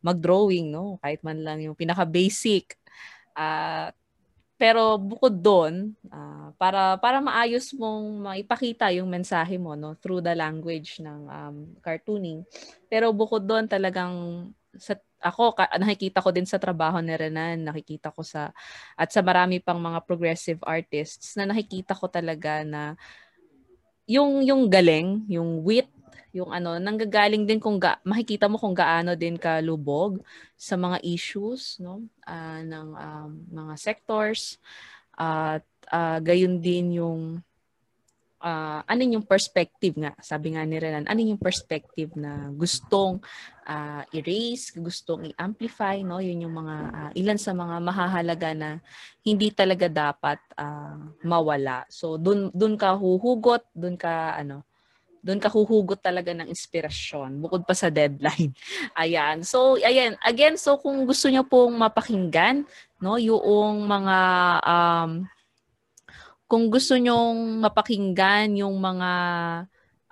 mag-drawing, 0.05 0.68
no? 0.68 1.00
Kahit 1.00 1.24
man 1.24 1.40
lang 1.40 1.64
yung 1.64 1.72
pinaka-basic. 1.72 2.76
Uh, 3.32 3.88
pero 4.55 5.00
bukod 5.00 5.34
doon, 5.34 5.96
uh, 6.12 6.55
para 6.55 6.94
para 7.02 7.18
maayos 7.18 7.74
mong 7.74 8.22
maipakita 8.22 8.94
yung 8.94 9.11
mensahe 9.11 9.59
mo 9.59 9.74
no 9.74 9.98
through 9.98 10.22
the 10.22 10.30
language 10.30 11.02
ng 11.02 11.20
um, 11.26 11.57
cartooning. 11.82 12.46
Pero 12.86 13.11
bukod 13.11 13.42
doon 13.42 13.66
talagang 13.66 14.46
sa 14.78 14.94
ako 15.24 15.57
nakikita 15.80 16.20
ko 16.20 16.30
din 16.30 16.46
sa 16.46 16.61
trabaho 16.61 17.00
ni 17.00 17.16
Renan, 17.16 17.66
nakikita 17.66 18.12
ko 18.14 18.22
sa 18.22 18.52
at 18.94 19.11
sa 19.11 19.24
marami 19.24 19.59
pang 19.59 19.80
mga 19.80 20.05
progressive 20.07 20.61
artists 20.62 21.34
na 21.34 21.48
nakikita 21.48 21.96
ko 21.96 22.07
talaga 22.07 22.62
na 22.62 22.94
yung 24.07 24.44
yung 24.44 24.68
galing, 24.68 25.24
yung 25.32 25.64
wit 25.64 25.88
yung 26.35 26.51
ano, 26.51 26.74
nanggagaling 26.82 27.47
din 27.47 27.62
kung 27.62 27.78
ga, 27.78 28.03
makikita 28.03 28.51
mo 28.51 28.59
kung 28.59 28.74
gaano 28.74 29.14
din 29.14 29.39
ka 29.39 29.62
lubog 29.62 30.18
sa 30.59 30.74
mga 30.74 30.99
issues 31.07 31.78
no 31.78 32.03
uh, 32.26 32.61
ng 32.61 32.89
um, 32.99 33.30
mga 33.55 33.74
sectors 33.78 34.59
at 35.14 35.62
uh, 35.95 36.18
gayon 36.18 36.59
din 36.59 36.99
yung 36.99 37.39
uh, 38.45 38.80
ano 38.85 39.01
yung 39.01 39.24
perspective 39.24 39.97
nga, 39.97 40.12
sabi 40.20 40.53
nga 40.53 40.62
ni 40.68 40.76
Renan, 40.76 41.09
ano 41.09 41.20
yung 41.24 41.41
perspective 41.41 42.12
na 42.18 42.53
gustong 42.53 43.24
uh, 43.64 44.05
erase, 44.12 44.76
gustong 44.76 45.32
i-amplify, 45.32 46.05
no? 46.05 46.20
Yun 46.20 46.45
yung 46.45 46.55
mga 46.61 46.76
uh, 46.93 47.11
ilan 47.16 47.41
sa 47.41 47.57
mga 47.57 47.80
mahahalaga 47.80 48.51
na 48.53 48.70
hindi 49.24 49.49
talaga 49.49 49.89
dapat 49.89 50.39
uh, 50.61 51.01
mawala. 51.24 51.89
So 51.89 52.20
dun 52.20 52.53
dun 52.53 52.76
ka 52.76 52.93
huhugot, 52.93 53.64
dun 53.72 53.97
ka 53.97 54.37
ano, 54.37 54.61
doon 55.25 55.41
ka 55.41 55.49
huhugot 55.49 56.05
talaga 56.05 56.37
ng 56.37 56.53
inspirasyon 56.53 57.41
bukod 57.41 57.64
pa 57.64 57.72
sa 57.72 57.89
deadline. 57.89 58.53
Ayan. 59.01 59.41
So, 59.41 59.81
ayan. 59.81 60.20
Again, 60.20 60.61
so 60.61 60.77
kung 60.77 61.09
gusto 61.09 61.33
niyo 61.33 61.49
pong 61.49 61.81
mapakinggan, 61.81 62.68
no, 63.01 63.16
yung 63.16 63.89
mga 63.89 64.18
um, 64.68 65.25
kung 66.45 66.68
gusto 66.68 66.95
nyong 66.95 67.64
mapakinggan 67.64 68.53
yung 68.61 68.77
mga 68.77 69.11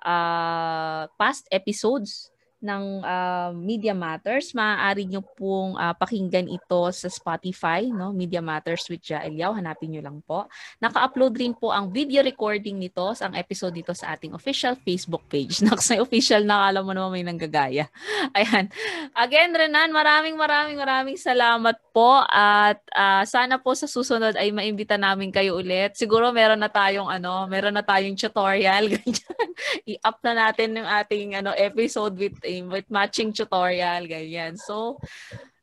uh, 0.01 1.03
past 1.21 1.45
episodes 1.53 2.32
ng 2.63 3.03
uh, 3.03 3.51
Media 3.53 3.93
Matters, 3.93 4.55
maaari 4.55 5.05
nyo 5.05 5.21
pong 5.21 5.75
uh, 5.75 5.93
pakinggan 5.99 6.47
ito 6.47 6.89
sa 6.95 7.11
Spotify, 7.11 7.91
no? 7.91 8.15
Media 8.15 8.39
Matters 8.39 8.87
with 8.87 9.03
Jael 9.03 9.35
Yao. 9.35 9.53
Hanapin 9.53 9.93
nyo 9.93 10.01
lang 10.01 10.23
po. 10.23 10.47
Naka-upload 10.79 11.35
rin 11.37 11.53
po 11.53 11.75
ang 11.75 11.91
video 11.91 12.23
recording 12.23 12.79
nito, 12.79 13.03
ang 13.19 13.35
episode 13.35 13.75
dito 13.75 13.93
sa 13.93 14.15
ating 14.15 14.33
official 14.33 14.79
Facebook 14.81 15.27
page. 15.27 15.61
Next 15.67 15.91
na 15.91 16.01
official, 16.01 16.47
nakala 16.47 16.81
mo 16.87 16.95
naman 16.95 17.19
may 17.19 17.25
nanggagaya. 17.27 17.91
Ayan. 18.39 18.71
Again, 19.13 19.51
Renan, 19.53 19.91
maraming 19.91 20.39
maraming 20.39 20.79
maraming 20.79 21.19
salamat 21.19 21.77
po 21.93 22.24
at 22.26 22.80
uh, 22.97 23.22
sana 23.28 23.61
po 23.61 23.76
sa 23.76 23.84
susunod 23.84 24.32
ay 24.34 24.49
maimbita 24.49 24.97
namin 24.97 25.28
kayo 25.28 25.61
ulit. 25.61 25.93
Siguro 25.95 26.32
meron 26.32 26.59
na 26.59 26.72
tayong 26.72 27.07
ano, 27.07 27.45
meron 27.47 27.76
na 27.76 27.84
tayong 27.84 28.16
tutorial 28.16 28.88
ganyan. 28.97 29.49
I-up 29.84 30.18
na 30.24 30.32
natin 30.49 30.80
yung 30.80 30.88
ating 30.88 31.28
ano 31.36 31.53
episode 31.53 32.16
with 32.16 32.40
with 32.72 32.88
matching 32.88 33.30
tutorial, 33.30 34.09
ganyan. 34.09 34.57
So, 34.57 34.97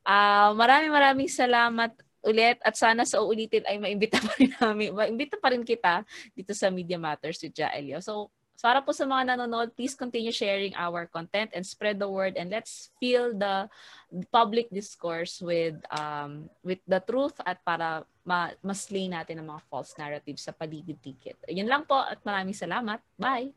uh, 0.05 0.53
maraming 0.53 0.93
maraming 0.93 1.30
salamat 1.34 1.91
ulit 2.19 2.59
at 2.61 2.75
sana 2.75 3.07
sa 3.07 3.23
uulitin 3.23 3.63
ay 3.65 3.80
maimbita 3.80 4.19
pa 4.25 4.32
rin 4.38 4.51
namin, 4.59 4.93
maimbita 4.93 5.36
pa 5.41 5.49
rin 5.49 5.65
kita 5.65 6.05
dito 6.38 6.53
sa 6.53 6.69
Media 6.69 7.01
Matters 7.01 7.41
with 7.41 7.55
Jaelio. 7.55 8.03
So, 8.03 8.32
para 8.60 8.84
po 8.84 8.91
sa 8.91 9.07
mga 9.07 9.36
nanonood, 9.36 9.72
please 9.74 9.95
continue 9.95 10.36
sharing 10.36 10.76
our 10.76 11.07
content 11.07 11.51
and 11.55 11.64
spread 11.64 11.95
the 11.95 12.07
word 12.07 12.36
and 12.36 12.51
let's 12.51 12.91
fill 12.99 13.32
the 13.32 13.72
public 14.30 14.68
discourse 14.68 15.39
with 15.39 15.80
um 15.95 16.51
with 16.62 16.84
the 16.84 16.99
truth 17.07 17.39
at 17.47 17.64
para 17.64 18.03
ma 18.28 18.51
maslay 18.60 19.07
natin 19.07 19.39
ang 19.39 19.55
mga 19.55 19.64
false 19.72 19.95
narratives 19.95 20.43
sa 20.43 20.51
paligid 20.51 20.99
ticket. 20.99 21.39
Yun 21.47 21.72
lang 21.72 21.88
po 21.88 21.97
at 21.97 22.20
maraming 22.28 22.57
salamat. 22.57 22.99
Bye! 23.16 23.55